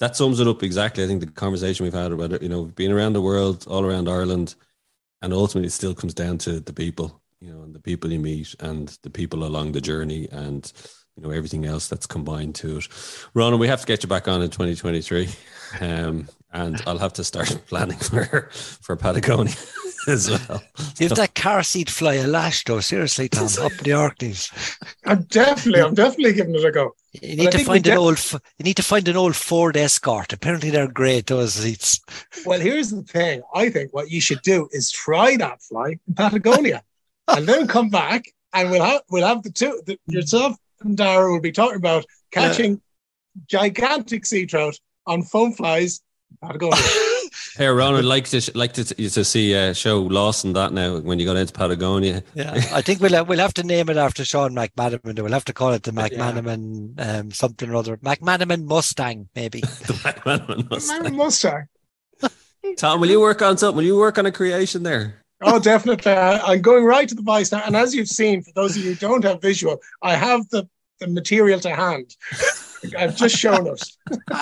that 0.00 0.16
sums 0.16 0.40
it 0.40 0.48
up 0.48 0.64
exactly. 0.64 1.04
I 1.04 1.06
think 1.06 1.20
the 1.20 1.30
conversation 1.30 1.84
we've 1.84 1.92
had 1.92 2.10
about 2.10 2.32
it, 2.32 2.42
you 2.42 2.48
know, 2.48 2.64
being 2.64 2.90
around 2.90 3.12
the 3.12 3.22
world, 3.22 3.64
all 3.68 3.84
around 3.84 4.08
Ireland, 4.08 4.56
and 5.22 5.32
ultimately 5.32 5.68
it 5.68 5.72
still 5.72 5.94
comes 5.94 6.14
down 6.14 6.38
to 6.38 6.58
the 6.58 6.72
people, 6.72 7.21
you 7.42 7.52
know, 7.52 7.62
and 7.62 7.74
the 7.74 7.80
people 7.80 8.12
you 8.12 8.20
meet 8.20 8.54
and 8.60 8.96
the 9.02 9.10
people 9.10 9.44
along 9.44 9.72
the 9.72 9.80
journey. 9.80 10.28
And 10.30 10.70
you 11.16 11.22
know 11.22 11.30
everything 11.30 11.66
else 11.66 11.88
that's 11.88 12.06
combined 12.06 12.54
to 12.56 12.78
it. 12.78 12.88
Ronan, 13.34 13.58
we 13.58 13.68
have 13.68 13.80
to 13.80 13.86
get 13.86 14.02
you 14.02 14.08
back 14.08 14.28
on 14.28 14.40
in 14.40 14.48
2023, 14.48 15.28
um, 15.80 16.28
and 16.52 16.82
I'll 16.86 16.98
have 16.98 17.12
to 17.14 17.24
start 17.24 17.48
planning 17.66 17.98
for 17.98 18.48
for 18.52 18.96
Patagonia 18.96 19.54
as 20.08 20.30
well. 20.30 20.62
If 20.98 21.10
so. 21.10 21.14
that 21.16 21.34
car 21.34 21.62
seat 21.64 21.90
fly 21.90 22.14
a 22.14 22.26
lash, 22.26 22.64
though. 22.64 22.80
Seriously, 22.80 23.28
Tom, 23.28 23.44
up 23.60 23.72
the 23.72 23.92
Orkneys. 23.92 24.50
I'm 25.04 25.24
definitely, 25.24 25.82
I'm 25.82 25.94
definitely 25.94 26.32
giving 26.32 26.54
it 26.54 26.64
a 26.64 26.70
go. 26.70 26.94
You 27.20 27.36
need 27.36 27.44
but 27.44 27.52
to 27.52 27.64
find 27.64 27.86
an 27.86 27.92
def- 27.92 27.98
old. 27.98 28.42
You 28.58 28.64
need 28.64 28.76
to 28.76 28.82
find 28.82 29.06
an 29.06 29.16
old 29.16 29.36
Ford 29.36 29.76
Escort. 29.76 30.32
Apparently, 30.32 30.70
they're 30.70 30.88
great. 30.88 31.26
Those 31.26 31.54
seats. 31.54 32.00
Well, 32.46 32.60
here's 32.60 32.90
the 32.90 33.02
thing. 33.02 33.42
I 33.54 33.68
think 33.68 33.92
what 33.92 34.10
you 34.10 34.22
should 34.22 34.40
do 34.40 34.70
is 34.72 34.90
try 34.90 35.36
that 35.36 35.60
fly 35.60 35.98
in 36.08 36.14
Patagonia, 36.14 36.82
and 37.28 37.46
then 37.46 37.66
come 37.66 37.88
back, 37.88 38.24
and 38.52 38.70
we'll 38.70 38.84
have 38.84 39.02
we'll 39.10 39.26
have 39.26 39.42
the 39.42 39.50
two 39.50 39.80
the, 39.86 39.98
yourself 40.06 40.56
and 40.84 40.96
Daire 40.96 41.30
will 41.30 41.40
be 41.40 41.52
talking 41.52 41.76
about 41.76 42.04
catching 42.30 42.80
gigantic 43.48 44.26
sea 44.26 44.46
trout 44.46 44.78
on 45.06 45.22
foam 45.22 45.52
flies. 45.52 46.00
Patagonia. 46.40 46.78
Hey, 47.56 47.66
Ron, 47.66 47.94
I'd 47.94 48.04
like 48.04 48.24
to 48.28 48.52
like 48.54 48.72
to, 48.74 48.84
to 48.84 49.24
see 49.24 49.52
a 49.52 49.74
show 49.74 50.00
Lost 50.00 50.44
in 50.44 50.54
that 50.54 50.72
now 50.72 50.98
when 50.98 51.18
you 51.18 51.26
go 51.26 51.36
into 51.36 51.52
Patagonia. 51.52 52.22
Yeah, 52.34 52.52
I 52.72 52.80
think 52.80 53.00
we'll 53.00 53.24
we'll 53.24 53.38
have 53.38 53.54
to 53.54 53.62
name 53.62 53.90
it 53.90 53.96
after 53.96 54.24
Sean 54.24 54.54
McManaman. 54.54 55.20
We'll 55.20 55.32
have 55.32 55.44
to 55.46 55.52
call 55.52 55.72
it 55.72 55.82
the 55.82 55.92
McManaman 55.92 56.94
yeah. 56.98 57.18
um, 57.18 57.30
something 57.30 57.70
or 57.70 57.76
other. 57.76 57.98
McManaman 57.98 58.64
Mustang, 58.64 59.28
maybe. 59.34 59.60
the 59.60 59.92
McManaman 60.02 60.70
Mustang. 60.70 61.16
Mustang. 61.16 61.66
Tom, 62.76 63.00
will 63.00 63.10
you 63.10 63.20
work 63.20 63.42
on 63.42 63.58
something? 63.58 63.76
Will 63.76 63.84
you 63.84 63.96
work 63.96 64.18
on 64.18 64.26
a 64.26 64.32
creation 64.32 64.82
there? 64.82 65.21
Oh, 65.42 65.58
definitely. 65.58 66.12
I, 66.12 66.54
am 66.54 66.62
going 66.62 66.84
right 66.84 67.08
to 67.08 67.14
the 67.14 67.22
vice 67.22 67.52
now. 67.52 67.62
And 67.64 67.74
as 67.76 67.94
you've 67.94 68.08
seen, 68.08 68.42
for 68.42 68.52
those 68.54 68.76
of 68.76 68.84
you 68.84 68.90
who 68.90 68.96
don't 68.96 69.24
have 69.24 69.40
visual, 69.40 69.78
I 70.02 70.14
have 70.14 70.48
the, 70.50 70.68
the 71.00 71.08
material 71.08 71.58
to 71.60 71.74
hand. 71.74 72.16
I've 72.96 73.16
just 73.16 73.36
shown 73.36 73.68
us. 73.68 73.96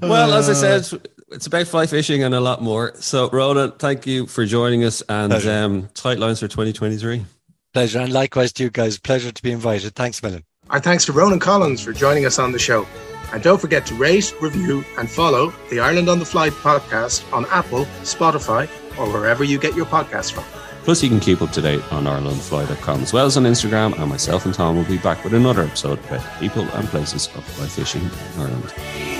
well, 0.00 0.34
as 0.34 0.48
I 0.48 0.52
said, 0.52 1.00
it's 1.30 1.46
about 1.46 1.66
fly 1.66 1.86
fishing 1.86 2.22
and 2.22 2.34
a 2.34 2.40
lot 2.40 2.62
more. 2.62 2.92
So, 2.96 3.30
Ronan, 3.30 3.72
thank 3.72 4.06
you 4.06 4.26
for 4.26 4.44
joining 4.44 4.84
us 4.84 5.02
and 5.08 5.32
um, 5.32 5.88
tight 5.94 6.18
lines 6.18 6.40
for 6.40 6.48
2023. 6.48 7.24
Pleasure. 7.72 8.00
And 8.00 8.12
likewise 8.12 8.52
to 8.54 8.64
you 8.64 8.70
guys. 8.70 8.98
Pleasure 8.98 9.30
to 9.30 9.42
be 9.42 9.52
invited. 9.52 9.94
Thanks, 9.94 10.22
Millen. 10.22 10.44
Our 10.70 10.80
thanks 10.80 11.04
to 11.06 11.12
Ronan 11.12 11.38
Collins 11.38 11.82
for 11.82 11.92
joining 11.92 12.26
us 12.26 12.38
on 12.38 12.50
the 12.50 12.58
show. 12.58 12.86
And 13.32 13.42
don't 13.42 13.60
forget 13.60 13.86
to 13.86 13.94
rate, 13.94 14.34
review, 14.40 14.84
and 14.98 15.10
follow 15.10 15.52
the 15.70 15.80
Ireland 15.80 16.08
on 16.08 16.18
the 16.18 16.24
Fly 16.24 16.50
podcast 16.50 17.30
on 17.32 17.44
Apple, 17.46 17.84
Spotify, 18.02 18.68
or 18.98 19.10
wherever 19.12 19.44
you 19.44 19.58
get 19.58 19.74
your 19.74 19.86
podcasts 19.86 20.32
from. 20.32 20.44
Plus, 20.84 21.02
you 21.02 21.08
can 21.08 21.18
keep 21.18 21.42
up 21.42 21.50
to 21.50 21.60
date 21.60 21.82
on 21.92 22.04
IrelandFly.com 22.04 23.02
as 23.02 23.12
well 23.12 23.26
as 23.26 23.36
on 23.36 23.42
Instagram. 23.42 23.98
And 23.98 24.08
myself 24.08 24.44
and 24.44 24.54
Tom 24.54 24.76
will 24.76 24.84
be 24.84 24.98
back 24.98 25.24
with 25.24 25.34
another 25.34 25.62
episode 25.62 25.98
about 26.04 26.24
people 26.38 26.62
and 26.62 26.86
places 26.88 27.26
of 27.34 27.44
fly 27.44 27.66
fishing 27.66 28.02
in 28.02 28.40
Ireland. 28.40 29.15